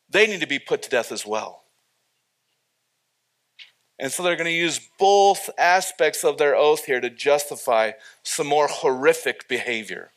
they 0.09 0.27
need 0.27 0.41
to 0.41 0.47
be 0.47 0.59
put 0.59 0.83
to 0.83 0.91
death 0.91 1.13
as 1.13 1.25
well. 1.25 1.60
And 4.01 4.11
so 4.11 4.23
they're 4.23 4.35
going 4.35 4.47
to 4.47 4.51
use 4.51 4.81
both 4.99 5.51
aspects 5.59 6.25
of 6.25 6.39
their 6.39 6.57
oath 6.57 6.87
here 6.87 7.03
to 7.03 7.11
justify 7.11 7.93
some 8.23 8.47
more 8.47 8.67
horrific 8.67 9.47
behavior. 9.47 10.11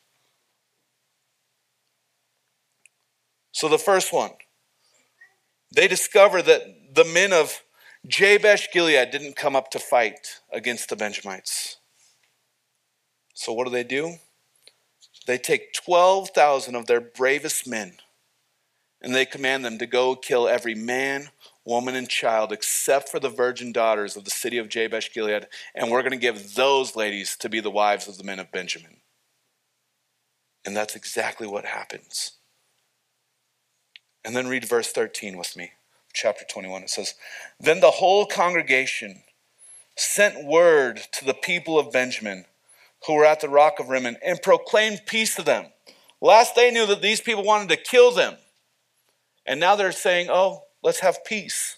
So 3.51 3.67
the 3.67 3.77
first 3.77 4.13
one, 4.13 4.31
they 5.75 5.89
discover 5.89 6.41
that 6.41 6.61
the 6.95 7.03
men 7.03 7.33
of 7.33 7.61
Jabesh 8.07 8.71
Gilead 8.71 9.11
didn't 9.11 9.35
come 9.35 9.55
up 9.55 9.69
to 9.71 9.79
fight 9.79 10.39
against 10.51 10.87
the 10.89 10.95
Benjamites. 10.95 11.77
So 13.33 13.51
what 13.51 13.65
do 13.65 13.69
they 13.69 13.83
do? 13.83 14.15
They 15.27 15.37
take 15.37 15.73
12,000 15.73 16.75
of 16.75 16.85
their 16.85 17.01
bravest 17.01 17.67
men 17.67 17.97
and 19.01 19.13
they 19.13 19.25
command 19.25 19.65
them 19.65 19.77
to 19.79 19.85
go 19.85 20.15
kill 20.15 20.47
every 20.47 20.73
man, 20.73 21.29
woman, 21.65 21.95
and 21.95 22.09
child 22.09 22.51
except 22.51 23.09
for 23.09 23.19
the 23.19 23.29
virgin 23.29 23.71
daughters 23.71 24.15
of 24.15 24.25
the 24.25 24.31
city 24.31 24.57
of 24.57 24.69
Jabesh 24.69 25.13
Gilead. 25.13 25.47
And 25.73 25.89
we're 25.89 26.01
going 26.01 26.11
to 26.11 26.17
give 26.17 26.55
those 26.55 26.95
ladies 26.95 27.35
to 27.37 27.49
be 27.49 27.59
the 27.59 27.71
wives 27.71 28.07
of 28.07 28.17
the 28.17 28.23
men 28.23 28.39
of 28.39 28.51
Benjamin. 28.51 28.97
And 30.65 30.75
that's 30.75 30.95
exactly 30.95 31.47
what 31.47 31.65
happens. 31.65 32.33
And 34.25 34.35
then 34.35 34.47
read 34.47 34.65
verse 34.65 34.91
13 34.91 35.37
with 35.37 35.57
me, 35.57 35.71
chapter 36.13 36.45
21. 36.49 36.83
It 36.83 36.89
says, 36.89 37.15
Then 37.59 37.81
the 37.81 37.91
whole 37.91 38.25
congregation 38.25 39.23
sent 39.95 40.45
word 40.45 41.01
to 41.13 41.25
the 41.25 41.33
people 41.33 41.77
of 41.77 41.91
Benjamin 41.91 42.45
who 43.05 43.15
were 43.15 43.25
at 43.25 43.41
the 43.41 43.49
rock 43.49 43.79
of 43.79 43.89
Rimmon 43.89 44.17
and 44.25 44.41
proclaimed 44.41 45.01
peace 45.05 45.35
to 45.35 45.43
them. 45.43 45.67
Last 46.21 46.55
they 46.55 46.71
knew 46.71 46.85
that 46.85 47.01
these 47.01 47.19
people 47.19 47.43
wanted 47.43 47.69
to 47.69 47.75
kill 47.75 48.11
them. 48.11 48.37
And 49.45 49.59
now 49.59 49.75
they're 49.75 49.91
saying, 49.91 50.29
oh, 50.29 50.63
let's 50.83 50.99
have 50.99 51.25
peace. 51.25 51.77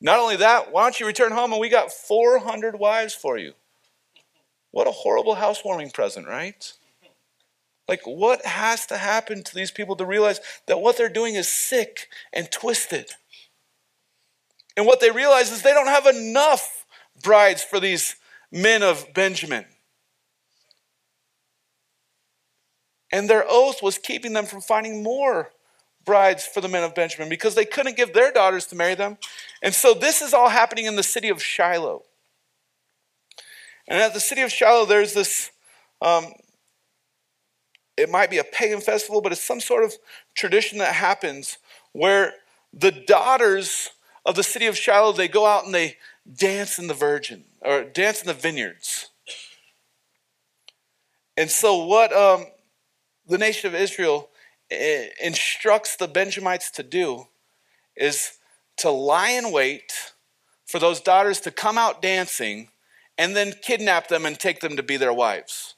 Not 0.00 0.20
only 0.20 0.36
that, 0.36 0.72
why 0.72 0.82
don't 0.82 1.00
you 1.00 1.06
return 1.06 1.32
home 1.32 1.52
and 1.52 1.60
we 1.60 1.68
got 1.68 1.92
400 1.92 2.78
wives 2.78 3.14
for 3.14 3.36
you? 3.36 3.54
What 4.70 4.86
a 4.86 4.92
horrible 4.92 5.34
housewarming 5.34 5.90
present, 5.90 6.28
right? 6.28 6.72
Like, 7.88 8.02
what 8.04 8.44
has 8.44 8.86
to 8.86 8.98
happen 8.98 9.42
to 9.42 9.54
these 9.54 9.70
people 9.70 9.96
to 9.96 10.04
realize 10.04 10.40
that 10.66 10.80
what 10.80 10.96
they're 10.96 11.08
doing 11.08 11.34
is 11.34 11.48
sick 11.48 12.08
and 12.32 12.50
twisted? 12.52 13.12
And 14.76 14.86
what 14.86 15.00
they 15.00 15.10
realize 15.10 15.50
is 15.50 15.62
they 15.62 15.72
don't 15.72 15.86
have 15.86 16.06
enough 16.06 16.86
brides 17.22 17.64
for 17.64 17.80
these 17.80 18.16
men 18.52 18.82
of 18.82 19.12
Benjamin. 19.14 19.64
And 23.10 23.28
their 23.28 23.44
oath 23.48 23.82
was 23.82 23.96
keeping 23.98 24.34
them 24.34 24.44
from 24.44 24.60
finding 24.60 25.02
more 25.02 25.50
brides 26.04 26.46
for 26.46 26.60
the 26.60 26.68
men 26.68 26.84
of 26.84 26.94
Benjamin 26.94 27.28
because 27.28 27.54
they 27.54 27.64
couldn't 27.64 27.96
give 27.96 28.12
their 28.12 28.32
daughters 28.32 28.66
to 28.66 28.76
marry 28.76 28.94
them. 28.94 29.18
And 29.62 29.74
so 29.74 29.94
this 29.94 30.22
is 30.22 30.32
all 30.32 30.48
happening 30.48 30.86
in 30.86 30.96
the 30.96 31.02
city 31.02 31.28
of 31.28 31.42
Shiloh. 31.42 32.02
And 33.86 34.00
at 34.00 34.14
the 34.14 34.20
city 34.20 34.42
of 34.42 34.50
Shiloh, 34.50 34.86
there's 34.86 35.14
this, 35.14 35.50
um, 36.00 36.26
it 37.96 38.10
might 38.10 38.30
be 38.30 38.38
a 38.38 38.44
pagan 38.44 38.80
festival, 38.80 39.20
but 39.20 39.32
it's 39.32 39.42
some 39.42 39.60
sort 39.60 39.84
of 39.84 39.94
tradition 40.34 40.78
that 40.78 40.94
happens 40.94 41.58
where 41.92 42.34
the 42.72 42.90
daughters 42.90 43.90
of 44.24 44.34
the 44.34 44.42
city 44.42 44.66
of 44.66 44.76
Shiloh, 44.76 45.12
they 45.12 45.28
go 45.28 45.46
out 45.46 45.64
and 45.64 45.74
they 45.74 45.96
dance 46.32 46.78
in 46.78 46.86
the 46.86 46.94
virgin, 46.94 47.44
or 47.62 47.84
dance 47.84 48.20
in 48.20 48.26
the 48.26 48.34
vineyards. 48.34 49.08
And 51.36 51.50
so 51.50 51.84
what 51.84 52.12
um, 52.12 52.46
the 53.26 53.38
nation 53.38 53.68
of 53.68 53.74
Israel 53.74 54.28
instructs 54.70 55.96
the 55.96 56.08
Benjamites 56.08 56.70
to 56.72 56.82
do 56.82 57.26
is 57.96 58.32
to 58.78 58.90
lie 58.90 59.30
in 59.30 59.50
wait 59.50 59.92
for 60.66 60.78
those 60.78 61.00
daughters 61.00 61.40
to 61.40 61.50
come 61.50 61.78
out 61.78 62.02
dancing 62.02 62.68
and 63.16 63.34
then 63.34 63.54
kidnap 63.62 64.08
them 64.08 64.24
and 64.24 64.38
take 64.38 64.60
them 64.60 64.76
to 64.76 64.82
be 64.82 64.96
their 64.96 65.12
wives. 65.12 65.74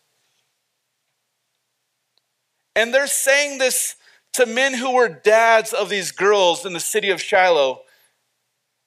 And 2.76 2.92
they're 2.92 3.06
saying 3.06 3.58
this 3.58 3.96
to 4.34 4.46
men 4.46 4.74
who 4.74 4.94
were 4.94 5.08
dads 5.08 5.72
of 5.72 5.88
these 5.88 6.12
girls 6.12 6.64
in 6.64 6.72
the 6.72 6.80
city 6.80 7.10
of 7.10 7.20
Shiloh, 7.20 7.82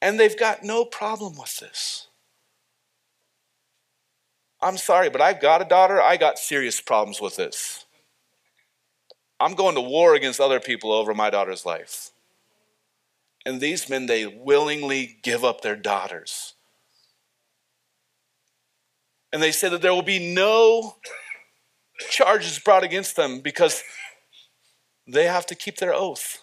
and 0.01 0.19
they've 0.19 0.37
got 0.37 0.63
no 0.63 0.85
problem 0.85 1.37
with 1.37 1.59
this. 1.59 2.07
I'm 4.61 4.77
sorry, 4.77 5.09
but 5.09 5.21
I've 5.21 5.41
got 5.41 5.61
a 5.61 5.65
daughter, 5.65 6.01
I 6.01 6.15
got 6.15 6.39
serious 6.39 6.79
problems 6.79 7.19
with 7.19 7.35
this. 7.35 7.82
I'm 9.43 9.55
going 9.55 9.75
to 9.75 9.81
war 9.81 10.15
against 10.15 10.39
other 10.39 10.61
people 10.61 10.93
over 10.93 11.13
my 11.13 11.29
daughter's 11.29 11.65
life. 11.65 12.11
And 13.45 13.59
these 13.59 13.89
men, 13.89 14.05
they 14.05 14.25
willingly 14.25 15.17
give 15.21 15.43
up 15.43 15.59
their 15.59 15.75
daughters. 15.75 16.53
And 19.33 19.43
they 19.43 19.51
say 19.51 19.67
that 19.67 19.81
there 19.81 19.93
will 19.93 20.01
be 20.01 20.33
no 20.33 20.95
charges 22.09 22.57
brought 22.57 22.85
against 22.85 23.17
them 23.17 23.41
because 23.41 23.83
they 25.05 25.25
have 25.25 25.45
to 25.47 25.55
keep 25.55 25.75
their 25.75 25.93
oath. 25.93 26.37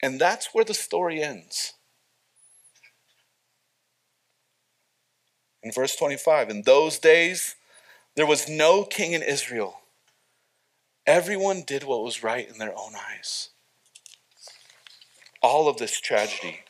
And 0.00 0.20
that's 0.20 0.50
where 0.52 0.64
the 0.64 0.72
story 0.72 1.20
ends. 1.20 1.72
In 5.64 5.72
verse 5.72 5.96
25, 5.96 6.48
in 6.48 6.62
those 6.62 7.00
days, 7.00 7.56
there 8.16 8.26
was 8.26 8.48
no 8.48 8.84
king 8.84 9.12
in 9.12 9.22
Israel. 9.22 9.80
Everyone 11.06 11.62
did 11.62 11.84
what 11.84 12.02
was 12.02 12.22
right 12.22 12.48
in 12.48 12.58
their 12.58 12.72
own 12.72 12.92
eyes. 12.94 13.50
All 15.42 15.68
of 15.68 15.76
this 15.76 16.00
tragedy 16.00 16.60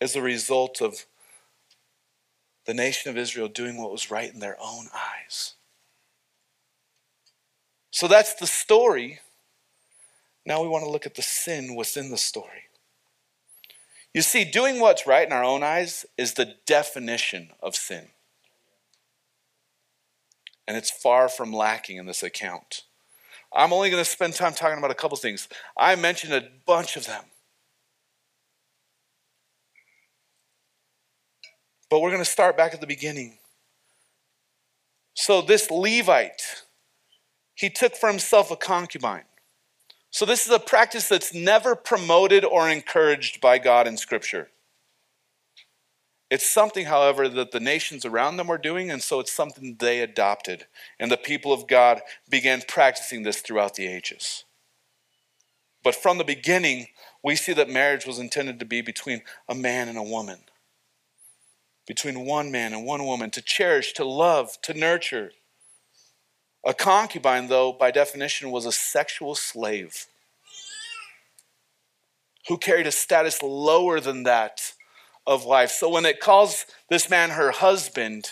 is 0.00 0.14
a 0.14 0.22
result 0.22 0.80
of 0.80 1.06
the 2.66 2.74
nation 2.74 3.10
of 3.10 3.16
Israel 3.16 3.48
doing 3.48 3.76
what 3.76 3.90
was 3.90 4.10
right 4.10 4.32
in 4.32 4.40
their 4.40 4.56
own 4.60 4.88
eyes. 4.94 5.54
So 7.90 8.06
that's 8.06 8.34
the 8.34 8.46
story. 8.46 9.20
Now 10.46 10.62
we 10.62 10.68
want 10.68 10.84
to 10.84 10.90
look 10.90 11.06
at 11.06 11.14
the 11.14 11.22
sin 11.22 11.74
within 11.74 12.10
the 12.10 12.18
story. 12.18 12.64
You 14.14 14.22
see, 14.22 14.44
doing 14.44 14.78
what's 14.80 15.06
right 15.06 15.26
in 15.26 15.32
our 15.32 15.44
own 15.44 15.62
eyes 15.62 16.06
is 16.16 16.34
the 16.34 16.54
definition 16.66 17.50
of 17.60 17.74
sin 17.74 18.08
and 20.68 20.76
it's 20.76 20.90
far 20.90 21.30
from 21.30 21.50
lacking 21.50 21.96
in 21.96 22.04
this 22.04 22.22
account. 22.22 22.82
I'm 23.54 23.72
only 23.72 23.88
going 23.88 24.04
to 24.04 24.08
spend 24.08 24.34
time 24.34 24.52
talking 24.52 24.76
about 24.76 24.90
a 24.90 24.94
couple 24.94 25.16
things. 25.16 25.48
I 25.78 25.96
mentioned 25.96 26.34
a 26.34 26.46
bunch 26.66 26.96
of 26.96 27.06
them. 27.06 27.24
But 31.88 32.00
we're 32.00 32.10
going 32.10 32.22
to 32.22 32.30
start 32.30 32.54
back 32.54 32.74
at 32.74 32.82
the 32.82 32.86
beginning. 32.86 33.38
So, 35.14 35.40
this 35.40 35.70
Levite, 35.70 36.62
he 37.54 37.70
took 37.70 37.96
for 37.96 38.10
himself 38.10 38.50
a 38.50 38.56
concubine. 38.56 39.24
So, 40.10 40.26
this 40.26 40.46
is 40.46 40.52
a 40.52 40.58
practice 40.58 41.08
that's 41.08 41.32
never 41.32 41.74
promoted 41.74 42.44
or 42.44 42.68
encouraged 42.68 43.40
by 43.40 43.56
God 43.56 43.86
in 43.86 43.96
Scripture. 43.96 44.50
It's 46.30 46.48
something, 46.48 46.86
however, 46.86 47.26
that 47.26 47.52
the 47.52 47.60
nations 47.60 48.04
around 48.04 48.36
them 48.36 48.48
were 48.48 48.58
doing, 48.58 48.90
and 48.90 49.02
so 49.02 49.18
it's 49.18 49.32
something 49.32 49.76
they 49.78 50.00
adopted. 50.00 50.66
And 51.00 51.10
the 51.10 51.16
people 51.16 51.52
of 51.52 51.66
God 51.66 52.02
began 52.28 52.62
practicing 52.68 53.22
this 53.22 53.40
throughout 53.40 53.74
the 53.74 53.86
ages. 53.86 54.44
But 55.82 55.94
from 55.94 56.18
the 56.18 56.24
beginning, 56.24 56.88
we 57.22 57.34
see 57.34 57.54
that 57.54 57.70
marriage 57.70 58.04
was 58.04 58.18
intended 58.18 58.58
to 58.58 58.66
be 58.66 58.82
between 58.82 59.22
a 59.48 59.54
man 59.54 59.88
and 59.88 59.96
a 59.96 60.02
woman, 60.02 60.40
between 61.86 62.26
one 62.26 62.52
man 62.52 62.74
and 62.74 62.84
one 62.84 63.06
woman, 63.06 63.30
to 63.30 63.40
cherish, 63.40 63.94
to 63.94 64.04
love, 64.04 64.60
to 64.62 64.74
nurture. 64.74 65.32
A 66.66 66.74
concubine, 66.74 67.46
though, 67.46 67.72
by 67.72 67.90
definition, 67.90 68.50
was 68.50 68.66
a 68.66 68.72
sexual 68.72 69.34
slave 69.34 70.06
who 72.48 72.58
carried 72.58 72.86
a 72.86 72.92
status 72.92 73.42
lower 73.42 74.00
than 74.00 74.24
that 74.24 74.72
of 75.28 75.44
wife. 75.44 75.70
So 75.70 75.88
when 75.88 76.06
it 76.06 76.20
calls 76.20 76.64
this 76.88 77.08
man 77.08 77.30
her 77.30 77.50
husband, 77.50 78.30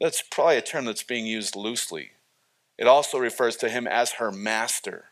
that's 0.00 0.20
probably 0.20 0.56
a 0.56 0.62
term 0.62 0.84
that's 0.84 1.04
being 1.04 1.24
used 1.24 1.56
loosely. 1.56 2.10
It 2.76 2.86
also 2.86 3.18
refers 3.18 3.56
to 3.58 3.70
him 3.70 3.86
as 3.86 4.12
her 4.12 4.30
master, 4.30 5.06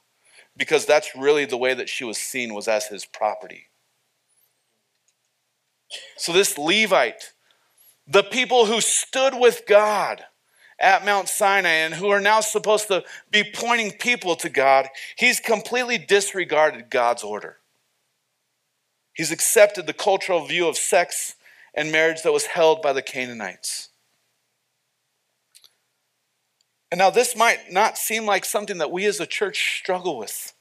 because 0.57 0.85
that's 0.85 1.17
really 1.17 1.47
the 1.47 1.57
way 1.57 1.73
that 1.73 1.89
she 1.89 2.05
was 2.05 2.19
seen 2.19 2.53
was 2.53 2.69
as 2.69 2.89
his 2.89 3.07
property. 3.07 3.69
So 6.17 6.33
this 6.33 6.59
Levite, 6.59 7.33
the 8.07 8.25
people 8.25 8.67
who 8.67 8.81
stood 8.81 9.35
with 9.39 9.63
God 9.67 10.25
at 10.79 11.05
Mount 11.05 11.29
Sinai 11.29 11.71
and 11.71 11.95
who 11.95 12.09
are 12.09 12.21
now 12.21 12.41
supposed 12.41 12.89
to 12.89 13.05
be 13.31 13.45
pointing 13.55 13.93
people 13.93 14.35
to 14.37 14.49
God, 14.49 14.89
he's 15.17 15.39
completely 15.39 15.99
disregarded 15.99 16.91
God's 16.91 17.23
order. 17.23 17.59
He's 19.15 19.31
accepted 19.31 19.87
the 19.87 19.93
cultural 19.93 20.45
view 20.45 20.69
of 20.69 20.77
sex 20.77 21.37
and 21.73 21.91
marriage 21.91 22.23
that 22.23 22.33
was 22.33 22.47
held 22.47 22.83
by 22.83 22.93
the 22.93 23.03
Canaanites. 23.03 23.89
And 26.91 26.99
now, 26.99 27.11
this 27.11 27.35
might 27.35 27.73
not 27.73 27.97
seem 27.97 28.27
like 28.27 28.45
something 28.45 28.79
that 28.79 28.91
we 28.91 29.07
as 29.07 29.19
a 29.19 29.27
church 29.27 29.79
struggle 29.81 30.19
with, 30.19 30.53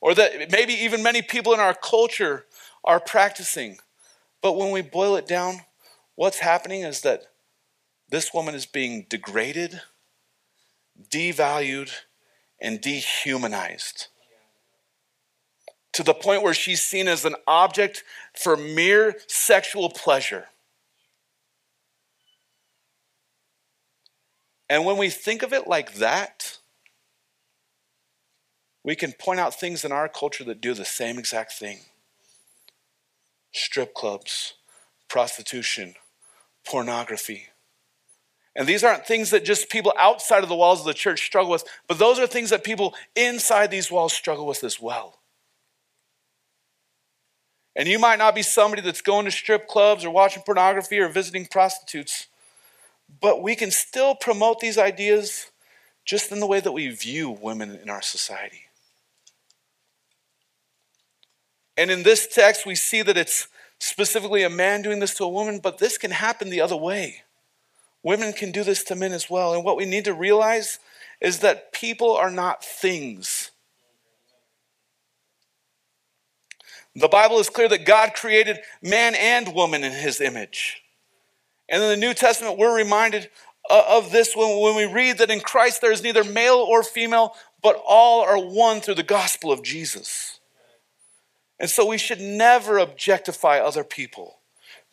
or 0.00 0.14
that 0.14 0.50
maybe 0.50 0.74
even 0.74 1.02
many 1.02 1.22
people 1.22 1.54
in 1.54 1.60
our 1.60 1.74
culture 1.74 2.44
are 2.82 3.00
practicing. 3.00 3.78
But 4.42 4.56
when 4.56 4.70
we 4.70 4.82
boil 4.82 5.16
it 5.16 5.26
down, 5.26 5.60
what's 6.14 6.40
happening 6.40 6.82
is 6.82 7.00
that 7.02 7.22
this 8.10 8.34
woman 8.34 8.54
is 8.54 8.66
being 8.66 9.06
degraded, 9.08 9.80
devalued, 11.10 11.90
and 12.60 12.80
dehumanized 12.80 14.08
to 15.94 16.02
the 16.02 16.14
point 16.14 16.42
where 16.42 16.54
she's 16.54 16.82
seen 16.82 17.08
as 17.08 17.24
an 17.24 17.36
object 17.46 18.04
for 18.36 18.56
mere 18.56 19.16
sexual 19.26 19.88
pleasure. 19.88 20.46
And 24.68 24.84
when 24.84 24.96
we 24.96 25.08
think 25.08 25.42
of 25.42 25.52
it 25.52 25.68
like 25.68 25.94
that, 25.94 26.58
we 28.82 28.96
can 28.96 29.12
point 29.12 29.40
out 29.40 29.54
things 29.54 29.84
in 29.84 29.92
our 29.92 30.08
culture 30.08 30.44
that 30.44 30.60
do 30.60 30.74
the 30.74 30.84
same 30.84 31.18
exact 31.18 31.52
thing 31.52 31.78
strip 33.52 33.94
clubs, 33.94 34.54
prostitution, 35.08 35.94
pornography. 36.66 37.46
And 38.56 38.66
these 38.66 38.82
aren't 38.82 39.06
things 39.06 39.30
that 39.30 39.44
just 39.44 39.70
people 39.70 39.94
outside 39.96 40.42
of 40.42 40.48
the 40.48 40.56
walls 40.56 40.80
of 40.80 40.86
the 40.86 40.94
church 40.94 41.24
struggle 41.24 41.52
with, 41.52 41.64
but 41.86 41.98
those 42.00 42.18
are 42.18 42.26
things 42.26 42.50
that 42.50 42.64
people 42.64 42.94
inside 43.14 43.70
these 43.70 43.92
walls 43.92 44.12
struggle 44.12 44.46
with 44.46 44.64
as 44.64 44.80
well. 44.80 45.20
And 47.76 47.88
you 47.88 47.98
might 47.98 48.18
not 48.18 48.34
be 48.34 48.42
somebody 48.42 48.82
that's 48.82 49.00
going 49.00 49.24
to 49.24 49.30
strip 49.30 49.66
clubs 49.66 50.04
or 50.04 50.10
watching 50.10 50.42
pornography 50.44 50.98
or 50.98 51.08
visiting 51.08 51.46
prostitutes, 51.46 52.28
but 53.20 53.42
we 53.42 53.56
can 53.56 53.70
still 53.70 54.14
promote 54.14 54.60
these 54.60 54.78
ideas 54.78 55.50
just 56.04 56.30
in 56.30 56.40
the 56.40 56.46
way 56.46 56.60
that 56.60 56.72
we 56.72 56.88
view 56.88 57.30
women 57.30 57.78
in 57.82 57.90
our 57.90 58.02
society. 58.02 58.62
And 61.76 61.90
in 61.90 62.02
this 62.04 62.26
text, 62.26 62.66
we 62.66 62.74
see 62.74 63.02
that 63.02 63.16
it's 63.16 63.48
specifically 63.78 64.44
a 64.44 64.50
man 64.50 64.82
doing 64.82 65.00
this 65.00 65.14
to 65.14 65.24
a 65.24 65.28
woman, 65.28 65.58
but 65.58 65.78
this 65.78 65.98
can 65.98 66.12
happen 66.12 66.50
the 66.50 66.60
other 66.60 66.76
way. 66.76 67.22
Women 68.02 68.32
can 68.32 68.52
do 68.52 68.62
this 68.62 68.84
to 68.84 68.94
men 68.94 69.12
as 69.12 69.28
well. 69.28 69.54
And 69.54 69.64
what 69.64 69.76
we 69.76 69.86
need 69.86 70.04
to 70.04 70.14
realize 70.14 70.78
is 71.20 71.40
that 71.40 71.72
people 71.72 72.12
are 72.12 72.30
not 72.30 72.62
things. 72.62 73.50
The 76.96 77.08
Bible 77.08 77.38
is 77.38 77.50
clear 77.50 77.68
that 77.68 77.86
God 77.86 78.14
created 78.14 78.60
man 78.82 79.14
and 79.14 79.54
woman 79.54 79.82
in 79.82 79.92
his 79.92 80.20
image. 80.20 80.82
And 81.68 81.82
in 81.82 81.88
the 81.88 81.96
New 81.96 82.14
Testament, 82.14 82.58
we're 82.58 82.76
reminded 82.76 83.30
uh, 83.68 83.82
of 83.88 84.12
this 84.12 84.36
when, 84.36 84.60
when 84.60 84.76
we 84.76 84.84
read 84.84 85.18
that 85.18 85.30
in 85.30 85.40
Christ 85.40 85.80
there 85.80 85.92
is 85.92 86.02
neither 86.02 86.22
male 86.22 86.56
or 86.56 86.82
female, 86.82 87.34
but 87.62 87.82
all 87.86 88.20
are 88.22 88.38
one 88.38 88.80
through 88.80 88.96
the 88.96 89.02
gospel 89.02 89.50
of 89.50 89.62
Jesus. 89.62 90.38
And 91.58 91.70
so 91.70 91.86
we 91.86 91.98
should 91.98 92.20
never 92.20 92.78
objectify 92.78 93.58
other 93.58 93.84
people 93.84 94.40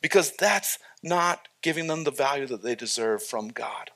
because 0.02 0.32
that's 0.38 0.80
not 1.04 1.48
giving 1.62 1.88
them 1.88 2.04
the 2.04 2.12
value 2.12 2.48
that 2.48 2.64
they 2.64 2.76
deserve 2.76 3.24
from 3.24 3.50
God. 3.50 3.92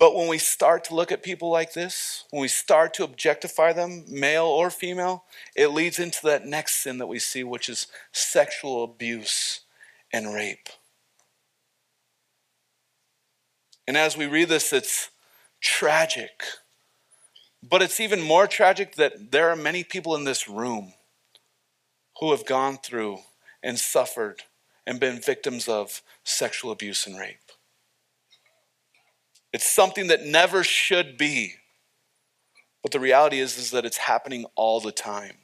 But 0.00 0.14
when 0.14 0.28
we 0.28 0.38
start 0.38 0.84
to 0.84 0.94
look 0.94 1.12
at 1.12 1.22
people 1.22 1.50
like 1.50 1.74
this, 1.74 2.24
when 2.30 2.40
we 2.40 2.48
start 2.48 2.94
to 2.94 3.04
objectify 3.04 3.74
them, 3.74 4.06
male 4.08 4.46
or 4.46 4.70
female, 4.70 5.24
it 5.54 5.68
leads 5.68 5.98
into 5.98 6.20
that 6.24 6.46
next 6.46 6.76
sin 6.76 6.96
that 6.98 7.06
we 7.06 7.18
see, 7.18 7.44
which 7.44 7.68
is 7.68 7.86
sexual 8.10 8.82
abuse 8.82 9.60
and 10.10 10.32
rape. 10.32 10.70
And 13.86 13.94
as 13.94 14.16
we 14.16 14.26
read 14.26 14.48
this, 14.48 14.72
it's 14.72 15.10
tragic. 15.60 16.44
But 17.62 17.82
it's 17.82 18.00
even 18.00 18.22
more 18.22 18.46
tragic 18.46 18.94
that 18.94 19.32
there 19.32 19.50
are 19.50 19.56
many 19.56 19.84
people 19.84 20.16
in 20.16 20.24
this 20.24 20.48
room 20.48 20.94
who 22.20 22.30
have 22.30 22.46
gone 22.46 22.78
through 22.78 23.18
and 23.62 23.78
suffered 23.78 24.44
and 24.86 24.98
been 24.98 25.20
victims 25.20 25.68
of 25.68 26.00
sexual 26.24 26.70
abuse 26.70 27.06
and 27.06 27.18
rape. 27.18 27.49
It's 29.52 29.70
something 29.70 30.06
that 30.08 30.24
never 30.24 30.62
should 30.62 31.18
be. 31.18 31.54
But 32.82 32.92
the 32.92 33.00
reality 33.00 33.40
is, 33.40 33.58
is 33.58 33.70
that 33.72 33.84
it's 33.84 33.98
happening 33.98 34.46
all 34.54 34.80
the 34.80 34.92
time. 34.92 35.36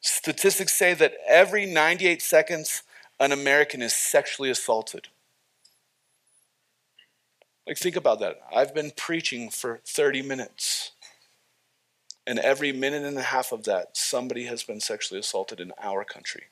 Statistics 0.00 0.74
say 0.74 0.94
that 0.94 1.14
every 1.26 1.66
98 1.66 2.22
seconds, 2.22 2.82
an 3.18 3.32
American 3.32 3.82
is 3.82 3.94
sexually 3.94 4.50
assaulted. 4.50 5.08
Like, 7.66 7.78
think 7.78 7.96
about 7.96 8.20
that. 8.20 8.40
I've 8.54 8.74
been 8.74 8.92
preaching 8.94 9.48
for 9.50 9.80
30 9.86 10.22
minutes. 10.22 10.92
And 12.26 12.38
every 12.38 12.72
minute 12.72 13.04
and 13.04 13.18
a 13.18 13.22
half 13.22 13.52
of 13.52 13.64
that, 13.64 13.96
somebody 13.96 14.44
has 14.44 14.62
been 14.62 14.80
sexually 14.80 15.20
assaulted 15.20 15.60
in 15.60 15.72
our 15.82 16.04
country. 16.04 16.44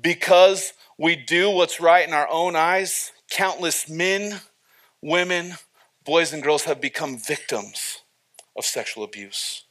Because 0.00 0.72
we 0.98 1.16
do 1.16 1.50
what's 1.50 1.80
right 1.80 2.06
in 2.06 2.14
our 2.14 2.28
own 2.28 2.56
eyes, 2.56 3.12
countless 3.30 3.88
men, 3.88 4.40
women, 5.00 5.54
boys, 6.04 6.32
and 6.32 6.42
girls 6.42 6.64
have 6.64 6.80
become 6.80 7.18
victims 7.18 7.98
of 8.56 8.64
sexual 8.64 9.04
abuse. 9.04 9.64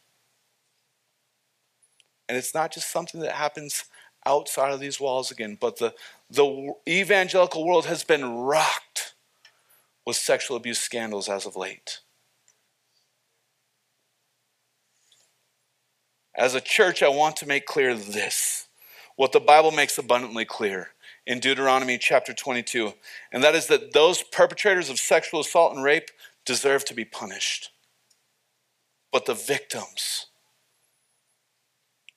And 2.28 2.38
it's 2.38 2.54
not 2.54 2.72
just 2.72 2.92
something 2.92 3.22
that 3.22 3.34
happens 3.34 3.86
outside 4.26 4.72
of 4.72 4.80
these 4.80 5.00
walls 5.00 5.32
again, 5.32 5.58
but 5.60 5.80
the, 5.80 5.94
the 6.30 6.74
evangelical 6.88 7.66
world 7.66 7.86
has 7.88 8.04
been 8.04 8.38
rocked 8.38 9.14
with 10.06 10.16
sexual 10.16 10.58
abuse 10.58 10.80
scandals 10.80 11.28
as 11.30 11.46
of 11.46 11.56
late. 11.56 12.00
As 16.36 16.56
a 16.56 16.62
church, 16.62 17.04
I 17.04 17.10
want 17.10 17.36
to 17.38 17.46
make 17.46 17.66
clear 17.66 17.96
this 17.96 18.68
what 19.22 19.34
the 19.34 19.40
Bible 19.40 19.70
makes 19.70 20.00
abundantly 20.00 20.46
clear 20.46 20.88
in 21.28 21.40
Deuteronomy 21.40 22.00
chapter 22.00 22.34
22, 22.34 22.92
and 23.32 23.44
that 23.44 23.54
is 23.54 23.68
that 23.68 23.94
those 23.94 24.24
perpetrators 24.24 24.90
of 24.90 24.98
sexual 24.98 25.42
assault 25.42 25.76
and 25.76 25.84
rape 25.84 26.10
deserve 26.44 26.84
to 26.86 26.96
be 26.96 27.06
punished. 27.06 27.70
But 29.12 29.28
the 29.28 29.36
victims, 29.36 30.26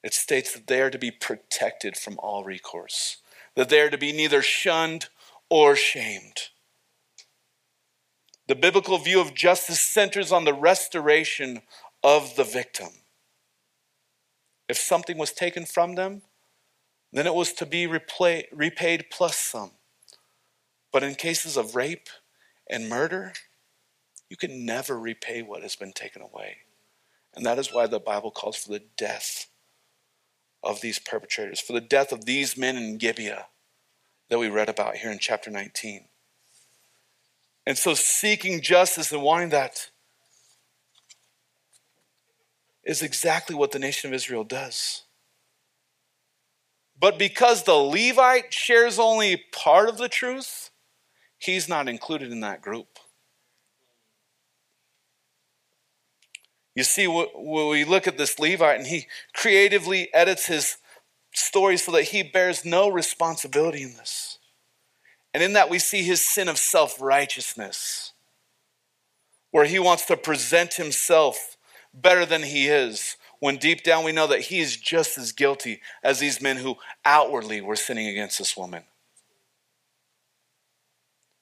it 0.03 0.15
states 0.15 0.55
that 0.55 0.67
they 0.67 0.81
are 0.81 0.89
to 0.89 0.99
be 0.99 1.11
protected 1.11 1.99
from 1.99 2.19
all 2.21 2.43
recourse, 2.43 3.19
that 3.55 3.69
they 3.69 3.83
are 3.83 3.91
to 3.91 3.99
be 3.99 4.11
neither 4.11 4.41
shunned 4.41 5.11
or 5.51 5.77
shamed. 5.77 6.49
The 8.49 8.55
biblical 8.55 8.97
view 8.97 9.21
of 9.21 9.35
justice 9.35 9.83
centers 9.83 10.33
on 10.33 10.47
the 10.47 10.55
restoration 10.55 11.61
of 12.03 12.35
the 12.37 12.45
victim. 12.45 12.89
If 14.71 14.79
something 14.79 15.19
was 15.19 15.33
taken 15.33 15.67
from 15.67 15.97
them, 15.97 16.23
then 17.15 17.27
it 17.27 17.35
was 17.35 17.53
to 17.55 17.67
be 17.67 17.87
repaid 17.87 19.07
plus 19.11 19.37
some. 19.37 19.71
But 20.93 21.03
in 21.03 21.15
cases 21.15 21.57
of 21.57 21.77
rape 21.77 22.09
and 22.69 22.89
murder, 22.89 23.33
you 24.29 24.37
can 24.37 24.67
never 24.67 24.99
repay 24.99 25.43
what 25.43 25.63
has 25.63 25.77
been 25.77 25.93
taken 25.93 26.23
away. 26.23 26.59
And 27.35 27.47
that 27.47 27.59
is 27.59 27.73
why 27.73 27.87
the 27.87 28.01
Bible 28.01 28.31
calls 28.31 28.57
for 28.57 28.73
the 28.73 28.83
death 28.97 29.47
of 30.63 30.81
these 30.81 30.99
perpetrators, 30.99 31.61
for 31.61 31.73
the 31.73 31.81
death 31.81 32.11
of 32.11 32.25
these 32.25 32.57
men 32.57 32.77
in 32.77 32.99
Gibeah 32.99 33.47
that 34.29 34.39
we 34.39 34.49
read 34.49 34.69
about 34.69 34.97
here 34.97 35.11
in 35.11 35.19
chapter 35.19 35.51
19. 35.51 36.07
And 37.67 37.79
so, 37.79 37.95
seeking 37.95 38.61
justice 38.61 39.13
and 39.13 39.23
wanting 39.23 39.51
that 39.51 39.91
is 42.83 43.03
exactly 43.03 43.55
what 43.57 43.71
the 43.71 43.79
nation 43.79 44.11
of 44.11 44.15
Israel 44.15 44.45
does. 44.45 45.04
But 47.05 47.19
because 47.19 47.65
the 47.65 47.75
Levite 47.75 48.51
shares 48.55 48.99
only 48.99 49.37
part 49.53 49.91
of 49.91 49.99
the 49.99 50.09
truth, 50.09 50.71
he's 51.37 51.69
not 51.69 51.87
included 51.87 52.33
in 52.33 52.41
that 52.41 52.63
group. 52.63 52.99
You 56.75 56.83
see, 56.83 57.07
when 57.07 57.27
we 57.69 57.85
look 57.85 58.07
at 58.07 58.17
this 58.17 58.39
Levite 58.39 58.79
and 58.79 58.87
he 58.87 59.07
creatively 59.35 60.09
edits 60.15 60.47
his 60.47 60.79
story 61.35 61.77
so 61.77 61.93
that 61.93 62.05
he 62.05 62.23
bears 62.23 62.65
no 62.65 62.89
responsibility 62.89 63.83
in 63.83 63.97
this. 63.99 64.39
And 65.35 65.43
in 65.43 65.53
that, 65.53 65.69
we 65.69 65.79
see 65.81 66.05
his 66.05 66.23
sin 66.23 66.49
of 66.49 66.57
self 66.57 66.99
righteousness, 67.03 68.15
where 69.51 69.67
he 69.67 69.79
wants 69.79 70.07
to 70.07 70.17
present 70.17 70.73
himself 70.77 71.59
better 71.93 72.25
than 72.25 72.45
he 72.45 72.69
is, 72.69 73.19
when 73.45 73.59
deep 73.59 73.83
down 73.83 74.05
we 74.05 74.11
know 74.11 74.27
that 74.27 74.41
he 74.41 74.59
is 74.59 74.75
just 74.75 75.19
as 75.19 75.31
guilty 75.31 75.83
as 76.03 76.19
these 76.19 76.41
men 76.41 76.57
who 76.57 76.77
outwardly 77.05 77.61
were 77.61 77.77
sinning 77.77 78.07
against 78.07 78.39
this 78.39 78.57
woman. 78.57 78.83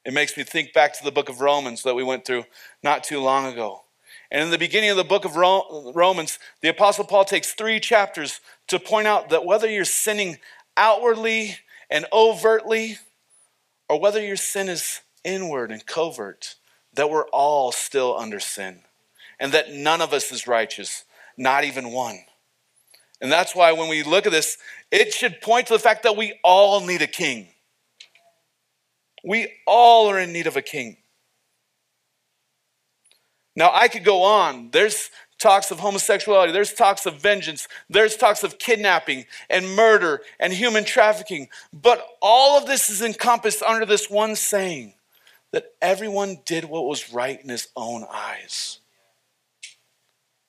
It 0.04 0.12
makes 0.12 0.36
me 0.36 0.42
think 0.42 0.72
back 0.72 0.94
to 0.94 1.04
the 1.04 1.12
book 1.12 1.28
of 1.28 1.40
Romans 1.40 1.84
that 1.84 1.94
we 1.94 2.02
went 2.02 2.24
through 2.24 2.42
not 2.82 3.04
too 3.04 3.20
long 3.20 3.46
ago. 3.46 3.82
And 4.32 4.42
in 4.42 4.50
the 4.50 4.58
beginning 4.58 4.90
of 4.90 4.96
the 4.96 5.04
book 5.04 5.24
of 5.24 5.36
Romans, 5.36 6.40
the 6.60 6.70
Apostle 6.70 7.04
Paul 7.04 7.24
takes 7.24 7.52
three 7.52 7.78
chapters 7.78 8.40
to 8.66 8.80
point 8.80 9.06
out 9.06 9.28
that 9.28 9.44
whether 9.44 9.70
you're 9.70 9.84
sinning 9.84 10.38
outwardly 10.76 11.58
and 11.88 12.04
overtly, 12.12 12.98
or 13.88 14.00
whether 14.00 14.20
your 14.20 14.34
sin 14.34 14.68
is 14.68 15.02
inward 15.22 15.70
and 15.70 15.86
covert, 15.86 16.56
that 16.94 17.08
we're 17.08 17.28
all 17.28 17.70
still 17.70 18.18
under 18.18 18.40
sin. 18.40 18.80
And 19.38 19.52
that 19.52 19.70
none 19.72 20.00
of 20.00 20.12
us 20.12 20.32
is 20.32 20.48
righteous, 20.48 21.04
not 21.36 21.64
even 21.64 21.90
one. 21.92 22.18
And 23.20 23.30
that's 23.30 23.54
why 23.54 23.72
when 23.72 23.88
we 23.88 24.02
look 24.02 24.26
at 24.26 24.32
this, 24.32 24.58
it 24.90 25.12
should 25.12 25.40
point 25.40 25.68
to 25.68 25.74
the 25.74 25.78
fact 25.78 26.02
that 26.02 26.16
we 26.16 26.38
all 26.42 26.84
need 26.84 27.02
a 27.02 27.06
king. 27.06 27.48
We 29.24 29.52
all 29.66 30.10
are 30.10 30.18
in 30.18 30.32
need 30.32 30.46
of 30.46 30.56
a 30.56 30.62
king. 30.62 30.96
Now, 33.54 33.70
I 33.72 33.88
could 33.88 34.04
go 34.04 34.22
on. 34.22 34.70
There's 34.72 35.10
talks 35.38 35.70
of 35.72 35.80
homosexuality, 35.80 36.52
there's 36.52 36.72
talks 36.72 37.04
of 37.04 37.20
vengeance, 37.20 37.66
there's 37.90 38.16
talks 38.16 38.44
of 38.44 38.58
kidnapping 38.58 39.26
and 39.50 39.74
murder 39.74 40.20
and 40.38 40.52
human 40.52 40.84
trafficking. 40.84 41.48
But 41.72 42.06
all 42.22 42.56
of 42.56 42.66
this 42.66 42.88
is 42.88 43.02
encompassed 43.02 43.60
under 43.62 43.84
this 43.84 44.08
one 44.08 44.36
saying 44.36 44.94
that 45.50 45.72
everyone 45.82 46.38
did 46.46 46.64
what 46.64 46.84
was 46.84 47.12
right 47.12 47.42
in 47.42 47.48
his 47.48 47.68
own 47.76 48.06
eyes. 48.08 48.78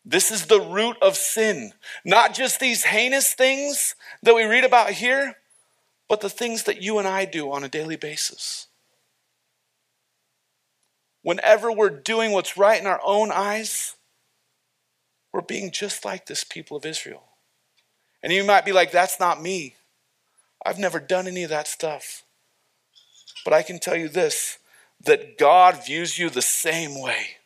This 0.05 0.31
is 0.31 0.47
the 0.47 0.61
root 0.61 0.97
of 1.01 1.15
sin. 1.15 1.73
Not 2.03 2.33
just 2.33 2.59
these 2.59 2.83
heinous 2.83 3.33
things 3.33 3.95
that 4.21 4.35
we 4.35 4.43
read 4.43 4.65
about 4.65 4.91
here, 4.91 5.35
but 6.09 6.21
the 6.21 6.29
things 6.29 6.63
that 6.63 6.81
you 6.81 6.99
and 6.99 7.07
I 7.07 7.25
do 7.25 7.51
on 7.51 7.63
a 7.63 7.69
daily 7.69 7.95
basis 7.95 8.67
whenever 11.23 11.71
we're 11.71 11.89
doing 11.89 12.31
what's 12.31 12.57
right 12.57 12.79
in 12.79 12.85
our 12.85 13.01
own 13.03 13.31
eyes, 13.31 13.95
we're 15.31 15.41
being 15.41 15.71
just 15.71 16.05
like 16.05 16.27
this 16.27 16.43
people 16.43 16.77
of 16.77 16.85
Israel. 16.85 17.23
And 18.21 18.31
you 18.31 18.43
might 18.43 18.65
be 18.65 18.71
like, 18.71 18.91
that's 18.91 19.19
not 19.19 19.41
me. 19.41 19.75
I've 20.65 20.77
never 20.77 20.99
done 20.99 21.27
any 21.27 21.43
of 21.43 21.49
that 21.49 21.67
stuff. 21.67 22.23
But 23.43 23.53
I 23.53 23.63
can 23.63 23.79
tell 23.79 23.95
you 23.95 24.07
this 24.07 24.59
that 25.05 25.37
God 25.37 25.85
views 25.85 26.17
you 26.17 26.29
the 26.29 26.41
same 26.41 27.01
way. 27.01 27.37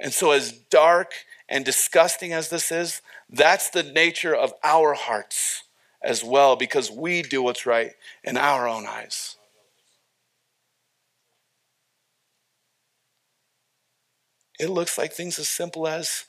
And 0.00 0.12
so, 0.14 0.30
as 0.30 0.52
dark 0.52 1.12
and 1.48 1.64
disgusting 1.64 2.32
as 2.32 2.48
this 2.48 2.72
is, 2.72 3.02
that's 3.28 3.68
the 3.68 3.82
nature 3.82 4.34
of 4.34 4.54
our 4.64 4.94
hearts 4.94 5.64
as 6.02 6.24
well, 6.24 6.56
because 6.56 6.90
we 6.90 7.20
do 7.20 7.42
what's 7.42 7.66
right 7.66 7.92
in 8.24 8.38
our 8.38 8.66
own 8.66 8.86
eyes. 8.86 9.36
It 14.58 14.70
looks 14.70 14.96
like 14.96 15.12
things 15.12 15.38
as 15.38 15.48
simple 15.48 15.86
as 15.86 16.24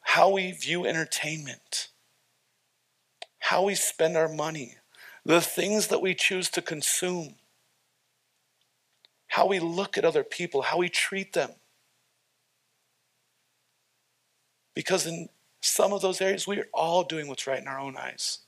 how 0.00 0.30
we 0.30 0.52
view 0.52 0.86
entertainment, 0.86 1.88
how 3.38 3.64
we 3.64 3.74
spend 3.74 4.16
our 4.16 4.28
money, 4.28 4.76
the 5.24 5.40
things 5.40 5.88
that 5.88 6.00
we 6.00 6.14
choose 6.14 6.48
to 6.50 6.62
consume, 6.62 7.34
how 9.28 9.46
we 9.46 9.58
look 9.58 9.98
at 9.98 10.04
other 10.04 10.24
people, 10.24 10.62
how 10.62 10.78
we 10.78 10.88
treat 10.88 11.32
them. 11.32 11.50
Because 14.76 15.06
in 15.06 15.28
some 15.62 15.92
of 15.92 16.02
those 16.02 16.20
areas, 16.20 16.46
we 16.46 16.60
are 16.60 16.68
all 16.72 17.02
doing 17.02 17.26
what's 17.26 17.46
right 17.46 17.60
in 17.60 17.66
our 17.66 17.80
own 17.80 17.96
eyes. 17.96 18.40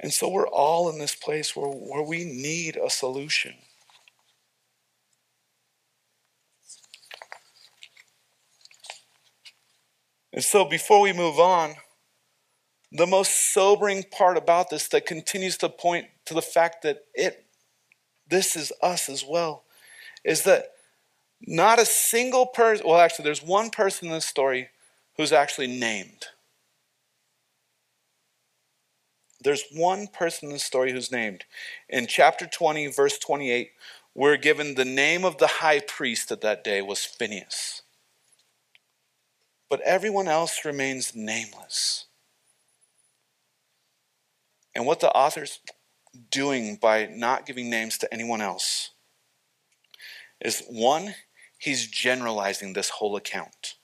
And 0.00 0.12
so 0.12 0.30
we're 0.30 0.48
all 0.48 0.90
in 0.90 0.98
this 0.98 1.14
place 1.14 1.54
where, 1.54 1.68
where 1.68 2.02
we 2.02 2.24
need 2.24 2.76
a 2.76 2.88
solution. 2.88 3.54
And 10.32 10.42
so 10.42 10.64
before 10.64 11.02
we 11.02 11.12
move 11.12 11.38
on, 11.38 11.74
the 12.92 13.06
most 13.06 13.52
sobering 13.52 14.04
part 14.04 14.38
about 14.38 14.70
this 14.70 14.88
that 14.88 15.04
continues 15.04 15.58
to 15.58 15.68
point 15.68 16.06
to 16.24 16.34
the 16.34 16.42
fact 16.42 16.82
that 16.82 17.04
it 17.14 17.46
this 18.28 18.54
is 18.56 18.72
us 18.80 19.08
as 19.08 19.24
well 19.28 19.64
is 20.24 20.44
that 20.44 20.68
not 21.46 21.78
a 21.78 21.84
single 21.84 22.46
person 22.46 22.86
well 22.86 23.00
actually 23.00 23.24
there's 23.24 23.42
one 23.42 23.70
person 23.70 24.08
in 24.08 24.14
this 24.14 24.26
story 24.26 24.68
who's 25.16 25.32
actually 25.32 25.66
named. 25.66 26.26
There's 29.42 29.64
one 29.72 30.06
person 30.06 30.48
in 30.48 30.52
the 30.52 30.58
story 30.58 30.92
who's 30.92 31.10
named. 31.10 31.44
In 31.88 32.06
chapter 32.06 32.46
20 32.46 32.88
verse 32.88 33.18
28 33.18 33.70
we're 34.14 34.36
given 34.36 34.74
the 34.74 34.84
name 34.84 35.24
of 35.24 35.38
the 35.38 35.46
high 35.46 35.80
priest 35.80 36.32
at 36.32 36.40
that 36.40 36.64
day 36.64 36.82
was 36.82 37.04
Phineas. 37.04 37.82
But 39.68 39.80
everyone 39.82 40.26
else 40.26 40.64
remains 40.64 41.14
nameless. 41.14 42.06
And 44.74 44.84
what 44.84 45.00
the 45.00 45.10
author's 45.10 45.60
doing 46.30 46.76
by 46.76 47.06
not 47.06 47.46
giving 47.46 47.70
names 47.70 47.98
to 47.98 48.12
anyone 48.12 48.40
else 48.40 48.90
is 50.40 50.64
one, 50.68 51.14
he's 51.60 51.86
generalizing 51.86 52.72
this 52.72 52.88
whole 52.88 53.14
account. 53.14 53.74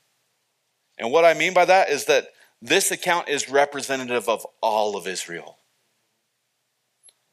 And 0.99 1.13
what 1.13 1.27
I 1.27 1.35
mean 1.35 1.53
by 1.55 1.67
that 1.67 1.91
is 1.91 2.07
that 2.07 2.29
this 2.61 2.91
account 2.91 3.29
is 3.29 3.51
representative 3.51 4.29
of 4.29 4.47
all 4.63 4.97
of 4.97 5.07
Israel. 5.07 5.59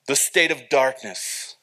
The 0.05 0.17
state 0.17 0.51
of 0.51 0.67
darkness, 0.69 1.55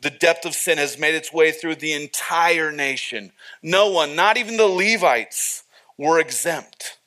the 0.00 0.08
depth 0.08 0.46
of 0.46 0.54
sin 0.54 0.78
has 0.78 0.98
made 0.98 1.14
its 1.14 1.32
way 1.32 1.52
through 1.52 1.76
the 1.76 1.92
entire 1.92 2.72
nation. 2.72 3.30
No 3.62 3.90
one, 3.90 4.16
not 4.16 4.38
even 4.38 4.56
the 4.56 4.66
Levites, 4.66 5.64
were 5.98 6.18
exempt. 6.18 6.98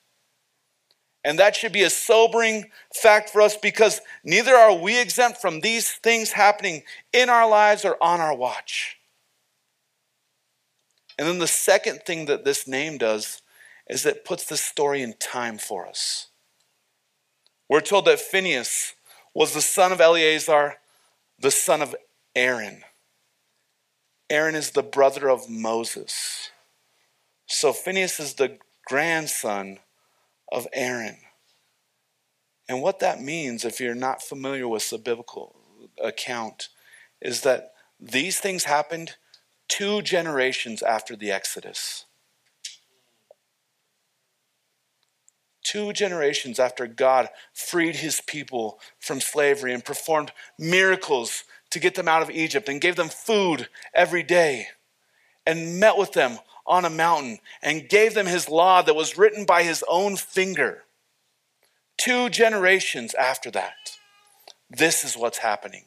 And 1.24 1.40
that 1.40 1.56
should 1.56 1.74
be 1.74 1.82
a 1.82 1.90
sobering 1.90 2.70
fact 2.94 3.32
for 3.32 3.42
us 3.42 3.58
because 3.58 4.02
neither 4.24 4.56
are 4.56 4.76
we 4.76 5.02
exempt 5.02 5.42
from 5.42 5.62
these 5.62 5.92
things 5.92 6.32
happening 6.32 6.84
in 7.12 7.28
our 7.28 7.50
lives 7.50 7.84
or 7.84 7.98
on 8.02 8.22
our 8.22 8.36
watch. 8.36 8.97
And 11.18 11.28
then 11.28 11.40
the 11.40 11.48
second 11.48 12.02
thing 12.06 12.26
that 12.26 12.46
this 12.46 12.68
name 12.68 12.98
does 12.98 13.42
is 13.90 14.06
it 14.06 14.26
puts 14.26 14.46
the 14.46 14.58
story 14.58 15.02
in 15.02 15.14
time 15.14 15.58
for 15.58 15.88
us. 15.88 16.28
We're 17.70 17.82
told 17.82 18.06
that 18.06 18.20
Phineas 18.20 18.94
was 19.34 19.54
the 19.54 19.62
son 19.62 19.92
of 19.92 20.02
Eleazar, 20.02 20.76
the 21.40 21.52
son 21.52 21.82
of 21.82 21.96
Aaron. 22.36 22.84
Aaron 24.30 24.56
is 24.56 24.72
the 24.72 24.84
brother 24.84 25.30
of 25.30 25.50
Moses. 25.50 26.52
So 27.46 27.74
Phineas 27.74 28.20
is 28.20 28.36
the 28.36 28.58
grandson 28.86 29.80
of 30.52 30.68
Aaron. 30.74 31.18
And 32.70 32.82
what 32.82 33.00
that 33.00 33.22
means, 33.22 33.64
if 33.64 33.80
you're 33.80 33.96
not 33.96 34.22
familiar 34.22 34.68
with 34.68 34.90
the 34.90 34.98
biblical 34.98 35.56
account, 36.04 36.70
is 37.22 37.42
that 37.42 37.72
these 38.00 38.40
things 38.40 38.66
happened 38.66 39.16
two 39.68 40.02
generations 40.02 40.82
after 40.82 41.16
the 41.16 41.32
Exodus. 41.32 42.06
Two 45.64 45.92
generations 45.92 46.60
after 46.60 46.88
God 46.88 47.28
freed 47.54 47.98
his 47.98 48.22
people 48.22 48.80
from 49.00 49.20
slavery 49.20 49.74
and 49.74 49.84
performed 49.84 50.32
miracles 50.58 51.44
to 51.72 51.80
get 51.80 51.96
them 51.96 52.08
out 52.08 52.22
of 52.22 52.30
Egypt 52.30 52.70
and 52.70 52.80
gave 52.80 52.96
them 52.96 53.10
food 53.10 53.68
every 53.94 54.24
day 54.24 54.68
and 55.46 55.80
met 55.80 55.98
with 55.98 56.14
them 56.14 56.40
on 56.66 56.86
a 56.86 56.90
mountain 56.90 57.40
and 57.62 57.90
gave 57.90 58.14
them 58.14 58.28
his 58.28 58.48
law 58.48 58.82
that 58.82 58.96
was 58.96 59.18
written 59.18 59.46
by 59.46 59.64
his 59.64 59.84
own 59.90 60.16
finger. 60.16 60.84
Two 61.98 62.30
generations 62.30 63.14
after 63.16 63.52
that, 63.52 63.98
this 64.70 65.04
is 65.04 65.18
what's 65.18 65.40
happening. 65.40 65.86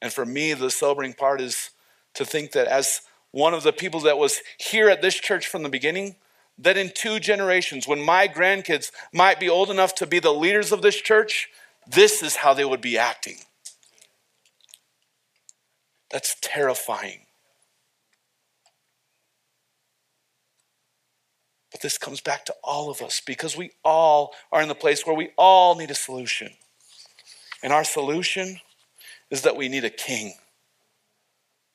And 0.00 0.12
for 0.12 0.26
me, 0.26 0.52
the 0.54 0.70
sobering 0.70 1.14
part 1.14 1.40
is 1.40 1.70
to 2.14 2.24
think 2.24 2.52
that 2.52 2.66
as 2.66 3.00
one 3.30 3.54
of 3.54 3.62
the 3.62 3.72
people 3.72 4.00
that 4.00 4.18
was 4.18 4.40
here 4.58 4.88
at 4.88 5.02
this 5.02 5.14
church 5.14 5.46
from 5.46 5.62
the 5.62 5.68
beginning, 5.68 6.16
that 6.58 6.76
in 6.76 6.90
two 6.94 7.20
generations, 7.20 7.86
when 7.86 8.02
my 8.02 8.28
grandkids 8.28 8.90
might 9.12 9.38
be 9.38 9.48
old 9.48 9.70
enough 9.70 9.94
to 9.96 10.06
be 10.06 10.18
the 10.18 10.32
leaders 10.32 10.72
of 10.72 10.82
this 10.82 10.96
church, 10.96 11.48
this 11.86 12.22
is 12.22 12.36
how 12.36 12.54
they 12.54 12.64
would 12.64 12.80
be 12.80 12.96
acting. 12.96 13.36
That's 16.10 16.36
terrifying. 16.40 17.20
But 21.70 21.82
this 21.82 21.98
comes 21.98 22.22
back 22.22 22.46
to 22.46 22.54
all 22.64 22.90
of 22.90 23.02
us 23.02 23.20
because 23.20 23.54
we 23.54 23.72
all 23.84 24.32
are 24.50 24.62
in 24.62 24.68
the 24.68 24.74
place 24.74 25.04
where 25.04 25.14
we 25.14 25.30
all 25.36 25.74
need 25.74 25.90
a 25.90 25.94
solution. 25.94 26.52
And 27.62 27.70
our 27.70 27.84
solution 27.84 28.60
is 29.30 29.42
that 29.42 29.56
we 29.56 29.68
need 29.68 29.84
a 29.84 29.90
king. 29.90 30.34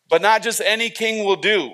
But 0.09 0.21
not 0.21 0.43
just 0.43 0.61
any 0.61 0.89
king 0.89 1.25
will 1.25 1.35
do. 1.35 1.73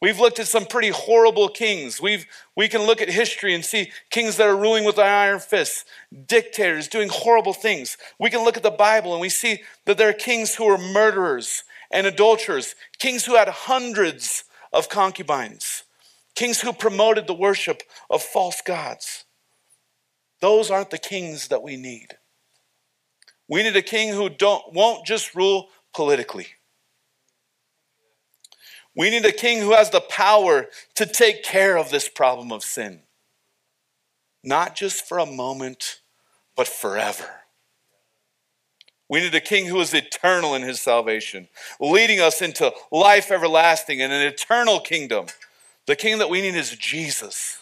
We've 0.00 0.20
looked 0.20 0.38
at 0.38 0.46
some 0.46 0.66
pretty 0.66 0.90
horrible 0.90 1.48
kings. 1.48 2.02
We've, 2.02 2.26
we 2.54 2.68
can 2.68 2.82
look 2.82 3.00
at 3.00 3.08
history 3.08 3.54
and 3.54 3.64
see 3.64 3.90
kings 4.10 4.36
that 4.36 4.46
are 4.46 4.56
ruling 4.56 4.84
with 4.84 4.98
iron 4.98 5.40
fists, 5.40 5.84
dictators 6.26 6.86
doing 6.86 7.08
horrible 7.10 7.54
things. 7.54 7.96
We 8.18 8.28
can 8.28 8.44
look 8.44 8.58
at 8.58 8.62
the 8.62 8.70
Bible 8.70 9.12
and 9.12 9.20
we 9.20 9.30
see 9.30 9.62
that 9.86 9.96
there 9.96 10.10
are 10.10 10.14
kings 10.14 10.54
who 10.54 10.66
are 10.66 10.76
murderers 10.76 11.64
and 11.90 12.06
adulterers, 12.06 12.74
kings 12.98 13.24
who 13.24 13.36
had 13.36 13.48
hundreds 13.48 14.44
of 14.72 14.90
concubines, 14.90 15.84
kings 16.34 16.60
who 16.60 16.72
promoted 16.74 17.26
the 17.26 17.34
worship 17.34 17.82
of 18.10 18.22
false 18.22 18.60
gods. 18.60 19.24
Those 20.40 20.70
aren't 20.70 20.90
the 20.90 20.98
kings 20.98 21.48
that 21.48 21.62
we 21.62 21.76
need. 21.76 22.18
We 23.48 23.62
need 23.62 23.76
a 23.76 23.82
king 23.82 24.12
who 24.12 24.28
don't, 24.28 24.72
won't 24.72 25.06
just 25.06 25.34
rule 25.34 25.68
politically. 25.94 26.48
We 28.96 29.10
need 29.10 29.24
a 29.26 29.32
king 29.32 29.60
who 29.60 29.72
has 29.72 29.90
the 29.90 30.00
power 30.00 30.66
to 30.94 31.06
take 31.06 31.44
care 31.44 31.76
of 31.76 31.90
this 31.90 32.08
problem 32.08 32.50
of 32.50 32.64
sin. 32.64 33.02
Not 34.42 34.74
just 34.74 35.06
for 35.06 35.18
a 35.18 35.26
moment, 35.26 36.00
but 36.56 36.66
forever. 36.66 37.42
We 39.08 39.20
need 39.20 39.34
a 39.34 39.40
king 39.40 39.66
who 39.66 39.80
is 39.80 39.94
eternal 39.94 40.54
in 40.54 40.62
his 40.62 40.80
salvation, 40.80 41.48
leading 41.78 42.20
us 42.20 42.42
into 42.42 42.72
life 42.90 43.30
everlasting 43.30 44.00
and 44.00 44.12
an 44.12 44.22
eternal 44.22 44.80
kingdom. 44.80 45.26
The 45.86 45.94
king 45.94 46.18
that 46.18 46.30
we 46.30 46.40
need 46.42 46.56
is 46.56 46.70
Jesus. 46.70 47.58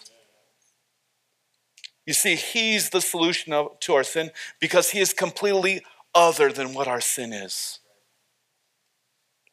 You 2.07 2.13
see, 2.13 2.35
he's 2.35 2.91
the 2.91 3.01
solution 3.01 3.53
to 3.81 3.95
our 3.95 4.05
sin 4.05 4.31
because 4.61 4.91
he 4.91 5.01
is 5.01 5.13
completely 5.13 5.83
other 6.15 6.53
than 6.53 6.75
what 6.75 6.87
our 6.87 7.01
sin 7.01 7.33
is. 7.33 7.81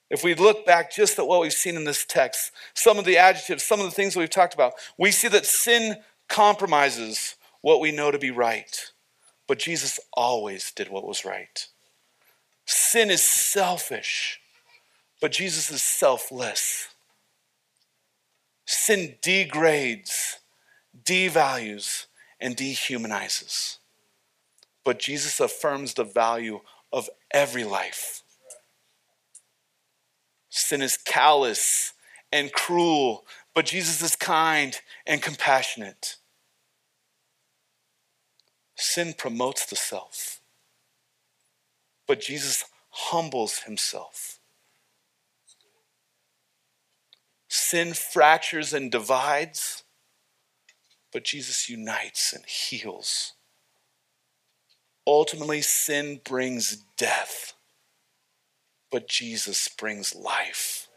If 0.09 0.25
we 0.25 0.35
look 0.35 0.65
back 0.65 0.91
just 0.91 1.17
at 1.17 1.25
what 1.25 1.39
we've 1.39 1.53
seen 1.53 1.77
in 1.77 1.85
this 1.85 2.05
text, 2.05 2.51
some 2.73 2.99
of 2.99 3.05
the 3.05 3.17
adjectives, 3.17 3.63
some 3.63 3.79
of 3.79 3.85
the 3.85 3.91
things 3.91 4.13
that 4.13 4.19
we've 4.19 4.29
talked 4.29 4.53
about, 4.53 4.73
we 4.97 5.09
see 5.09 5.29
that 5.29 5.45
sin 5.45 5.97
compromises 6.27 7.35
what 7.61 7.79
we 7.79 7.91
know 7.91 8.11
to 8.11 8.19
be 8.19 8.31
right. 8.31 8.91
But 9.47 9.59
Jesus 9.59 9.99
always 10.13 10.71
did 10.71 10.89
what 10.89 11.07
was 11.07 11.23
right. 11.23 11.65
Sin 12.65 13.09
is 13.09 13.23
selfish, 13.23 14.39
but 15.21 15.31
Jesus 15.31 15.71
is 15.71 15.81
selfless. 15.81 16.89
Sin 18.65 19.15
degrades, 19.21 20.39
devalues, 21.03 22.07
and 22.41 22.57
dehumanizes. 22.57 23.77
But 24.83 24.99
Jesus 24.99 25.39
affirms 25.39 25.93
the 25.93 26.03
value 26.03 26.61
of 26.91 27.09
every 27.33 27.63
life 27.63 28.23
Sin 30.51 30.81
is 30.81 30.97
callous 30.97 31.93
and 32.31 32.51
cruel, 32.51 33.25
but 33.55 33.65
Jesus 33.65 34.01
is 34.01 34.17
kind 34.17 34.77
and 35.07 35.21
compassionate. 35.21 36.17
Sin 38.75 39.13
promotes 39.17 39.65
the 39.65 39.77
self, 39.77 40.41
but 42.05 42.19
Jesus 42.19 42.65
humbles 42.89 43.59
himself. 43.59 44.39
Sin 47.47 47.93
fractures 47.93 48.73
and 48.73 48.91
divides, 48.91 49.83
but 51.11 51.23
Jesus 51.23 51.69
unites 51.69 52.33
and 52.33 52.45
heals. 52.45 53.33
Ultimately, 55.07 55.61
sin 55.61 56.21
brings 56.23 56.77
death 56.97 57.53
but 58.91 59.07
Jesus 59.07 59.69
brings 59.69 60.13
life. 60.13 60.89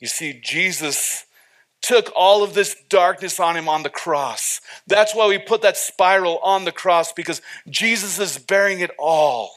You 0.00 0.08
see, 0.08 0.40
Jesus 0.42 1.26
took 1.82 2.10
all 2.16 2.42
of 2.42 2.54
this 2.54 2.74
darkness 2.88 3.38
on 3.38 3.56
him 3.56 3.68
on 3.68 3.82
the 3.82 3.90
cross. 3.90 4.60
That's 4.86 5.14
why 5.14 5.28
we 5.28 5.38
put 5.38 5.62
that 5.62 5.76
spiral 5.76 6.38
on 6.38 6.64
the 6.64 6.72
cross 6.72 7.12
because 7.12 7.42
Jesus 7.68 8.18
is 8.18 8.38
bearing 8.38 8.80
it 8.80 8.90
all. 8.98 9.52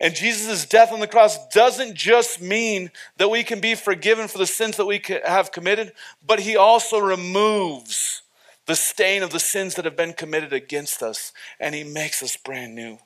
And 0.00 0.14
Jesus' 0.14 0.66
death 0.66 0.92
on 0.92 1.00
the 1.00 1.06
cross 1.06 1.46
doesn't 1.48 1.94
just 1.94 2.40
mean 2.42 2.90
that 3.16 3.30
we 3.30 3.44
can 3.44 3.60
be 3.60 3.74
forgiven 3.74 4.28
for 4.28 4.38
the 4.38 4.46
sins 4.46 4.76
that 4.76 4.86
we 4.86 5.00
have 5.24 5.52
committed, 5.52 5.92
but 6.24 6.40
he 6.40 6.56
also 6.56 6.98
removes 6.98 8.22
the 8.66 8.74
stain 8.74 9.22
of 9.22 9.30
the 9.30 9.40
sins 9.40 9.74
that 9.74 9.84
have 9.84 9.96
been 9.96 10.12
committed 10.12 10.52
against 10.52 11.02
us, 11.02 11.32
and 11.60 11.74
he 11.74 11.84
makes 11.84 12.22
us 12.22 12.36
brand 12.36 12.74
new. 12.74 12.98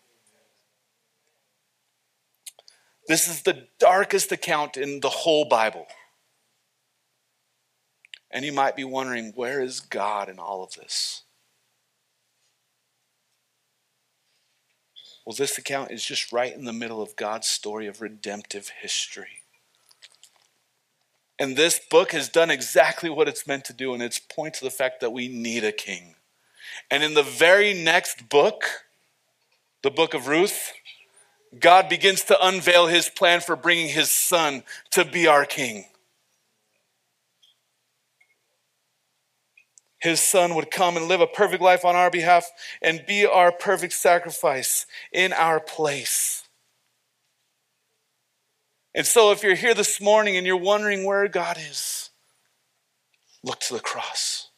This 3.07 3.29
is 3.29 3.43
the 3.43 3.67
darkest 3.79 4.33
account 4.33 4.77
in 4.77 5.01
the 5.01 5.09
whole 5.09 5.47
Bible. 5.47 5.87
And 8.31 8.45
you 8.45 8.53
might 8.53 8.77
be 8.77 8.85
wondering, 8.85 9.33
where 9.35 9.61
is 9.61 9.81
God 9.81 10.29
in 10.29 10.39
all 10.39 10.63
of 10.63 10.73
this? 10.75 11.23
Well, 15.29 15.37
this 15.37 15.59
account 15.59 15.91
is 15.91 16.03
just 16.03 16.33
right 16.33 16.55
in 16.55 16.65
the 16.65 16.73
middle 16.73 17.03
of 17.03 17.15
God's 17.15 17.47
story 17.47 17.87
of 17.87 18.01
redemptive 18.01 18.71
history. 18.81 19.43
And 21.39 21.55
this 21.55 21.79
book 21.79 22.13
has 22.13 22.31
done 22.31 22.51
exactly 22.51 23.11
what 23.11 23.29
it's 23.29 23.47
meant 23.47 23.67
to 23.67 23.75
do, 23.75 23.93
and 23.93 24.03
it's 24.03 24.19
point 24.19 24.55
to 24.55 24.65
the 24.65 24.71
fact 24.71 25.01
that 25.01 25.13
we 25.13 25.29
need 25.29 25.65
a 25.65 25.71
king. 25.71 26.15
And 26.91 27.03
in 27.03 27.13
the 27.13 27.23
very 27.23 27.75
next 27.75 28.31
book, 28.31 28.87
the 29.83 29.91
book 29.91 30.15
of 30.15 30.29
Ruth, 30.29 30.73
God 31.61 31.91
begins 31.91 32.25
to 32.25 32.39
unveil 32.41 32.87
his 32.87 33.11
plan 33.11 33.43
for 33.43 33.55
bringing 33.55 33.89
his 33.89 34.11
son 34.11 34.63
to 34.93 35.05
be 35.05 35.27
our 35.27 35.45
king. 35.45 35.85
His 40.01 40.21
son 40.21 40.55
would 40.55 40.71
come 40.71 40.97
and 40.97 41.09
live 41.09 41.21
a 41.21 41.27
perfect 41.27 41.63
life 41.63 41.85
on 41.85 41.97
our 41.97 42.11
behalf 42.11 42.51
and 42.81 43.05
be 43.07 43.27
our 43.27 43.51
perfect 43.51 43.93
sacrifice 43.95 44.87
in 45.13 45.33
our 45.33 45.59
place. 45.59 46.45
And 48.95 49.07
so, 49.07 49.33
if 49.33 49.43
you're 49.43 49.55
here 49.55 49.75
this 49.75 50.01
morning 50.01 50.37
and 50.37 50.47
you're 50.47 50.57
wondering 50.57 51.05
where 51.05 51.29
God 51.29 51.59
is, 51.59 52.11
look 53.43 53.61
to 53.61 53.75
the 53.75 53.81
cross. 53.81 54.49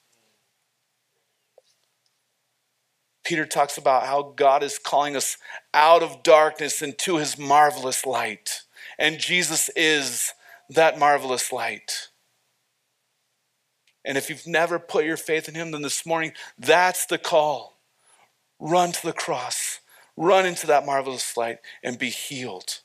Peter 3.25 3.47
talks 3.47 3.79
about 3.79 4.07
how 4.07 4.35
God 4.37 4.63
is 4.63 4.79
calling 4.79 5.15
us 5.15 5.37
out 5.73 6.03
of 6.03 6.23
darkness 6.23 6.83
into 6.83 7.17
his 7.17 7.39
marvelous 7.39 8.05
light. 8.05 8.63
And 8.99 9.19
Jesus 9.19 9.71
is 9.77 10.33
that 10.69 10.99
marvelous 10.99 11.53
light. 11.53 12.10
And 14.05 14.17
if 14.17 14.31
you've 14.31 14.47
never 14.47 14.79
put 14.79 15.05
your 15.05 15.17
faith 15.17 15.49
in 15.49 15.55
him, 15.55 15.73
then 15.73 15.83
this 15.83 16.07
morning, 16.07 16.33
that's 16.59 17.07
the 17.07 17.19
call. 17.19 17.79
Run 18.59 18.93
to 18.93 19.07
the 19.07 19.13
cross, 19.13 19.81
run 20.17 20.47
into 20.47 20.67
that 20.67 20.87
marvelous 20.87 21.37
light, 21.37 21.59
and 21.83 21.99
be 21.99 22.11
healed. 22.11 22.81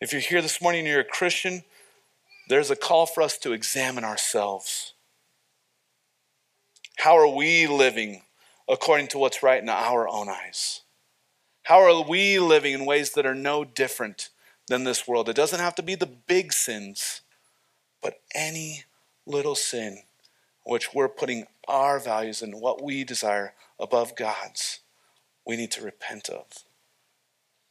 If 0.00 0.12
you're 0.12 0.20
here 0.20 0.40
this 0.40 0.62
morning 0.62 0.80
and 0.80 0.88
you're 0.88 1.00
a 1.00 1.04
Christian, 1.04 1.62
there's 2.48 2.70
a 2.70 2.76
call 2.76 3.06
for 3.06 3.22
us 3.22 3.38
to 3.38 3.52
examine 3.52 4.04
ourselves. 4.04 4.94
How 6.96 7.16
are 7.16 7.28
we 7.28 7.66
living 7.66 8.22
according 8.68 9.08
to 9.08 9.18
what's 9.18 9.42
right 9.42 9.62
in 9.62 9.68
our 9.68 10.08
own 10.08 10.28
eyes? 10.28 10.82
How 11.64 11.80
are 11.80 12.02
we 12.02 12.38
living 12.38 12.72
in 12.74 12.84
ways 12.84 13.12
that 13.12 13.26
are 13.26 13.34
no 13.34 13.64
different 13.64 14.30
than 14.68 14.84
this 14.84 15.06
world? 15.06 15.28
It 15.28 15.36
doesn't 15.36 15.60
have 15.60 15.74
to 15.76 15.82
be 15.82 15.94
the 15.94 16.06
big 16.06 16.52
sins, 16.52 17.20
but 18.02 18.20
any 18.34 18.84
little 19.26 19.54
sin 19.54 20.02
which 20.64 20.94
we're 20.94 21.08
putting 21.08 21.46
our 21.68 21.98
values 21.98 22.42
and 22.42 22.60
what 22.60 22.82
we 22.82 23.04
desire 23.04 23.54
above 23.78 24.14
God's, 24.16 24.80
we 25.46 25.56
need 25.56 25.70
to 25.72 25.82
repent 25.82 26.28
of. 26.28 26.46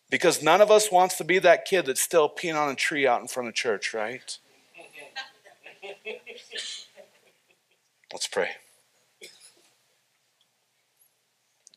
Because 0.09 0.41
none 0.41 0.59
of 0.59 0.71
us 0.71 0.91
wants 0.91 1.17
to 1.17 1.23
be 1.23 1.39
that 1.39 1.65
kid 1.65 1.85
that's 1.85 2.01
still 2.01 2.29
peeing 2.29 2.59
on 2.59 2.69
a 2.69 2.75
tree 2.75 3.05
out 3.05 3.21
in 3.21 3.27
front 3.27 3.47
of 3.47 3.55
church, 3.55 3.93
right? 3.93 4.37
Let's 8.11 8.27
pray. 8.27 8.49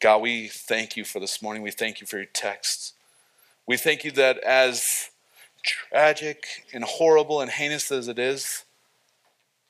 God, 0.00 0.22
we 0.22 0.48
thank 0.48 0.96
you 0.96 1.04
for 1.04 1.20
this 1.20 1.42
morning. 1.42 1.62
We 1.62 1.70
thank 1.70 2.00
you 2.00 2.06
for 2.06 2.16
your 2.16 2.26
text. 2.26 2.94
We 3.68 3.76
thank 3.76 4.02
you 4.02 4.10
that 4.12 4.38
as 4.38 5.10
tragic 5.62 6.44
and 6.72 6.84
horrible 6.84 7.40
and 7.40 7.50
heinous 7.50 7.90
as 7.90 8.08
it 8.08 8.18
is, 8.18 8.64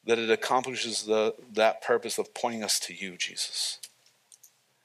that 0.05 0.18
it 0.18 0.30
accomplishes 0.30 1.05
the, 1.05 1.34
that 1.53 1.82
purpose 1.82 2.18
of 2.18 2.34
pointing 2.34 2.64
us 2.64 2.80
to 2.80 2.95
you, 2.95 3.16
Jesus. 3.16 3.78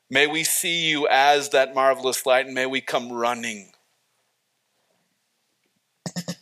May 0.09 0.27
we 0.27 0.43
see 0.43 0.89
you 0.89 1.07
as 1.07 1.49
that 1.49 1.75
marvelous 1.75 2.25
light 2.25 2.45
and 2.45 2.55
may 2.55 2.65
we 2.65 2.81
come 2.81 3.11
running. 3.11 3.71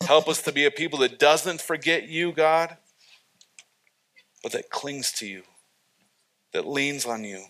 Help 0.02 0.28
us 0.28 0.42
to 0.44 0.52
be 0.52 0.66
a 0.66 0.72
people 0.72 1.00
that 1.00 1.18
doesn't 1.18 1.62
forget 1.62 2.08
you, 2.08 2.32
God, 2.32 2.78
but 4.44 4.52
that 4.52 4.70
clings 4.70 5.12
to 5.14 5.28
you, 5.28 5.44
that 6.54 6.68
leans 6.68 7.06
on 7.06 7.24
you, 7.24 7.46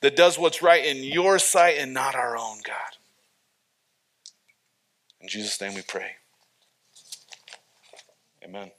that 0.00 0.16
does 0.16 0.38
what's 0.38 0.62
right 0.62 0.84
in 0.84 1.04
your 1.04 1.38
sight 1.38 1.76
and 1.78 1.92
not 1.92 2.14
our 2.14 2.36
own, 2.36 2.58
God. 2.64 2.96
In 5.20 5.28
Jesus' 5.28 5.60
name 5.60 5.74
we 5.74 5.82
pray. 5.82 6.12
Amen. 8.44 8.70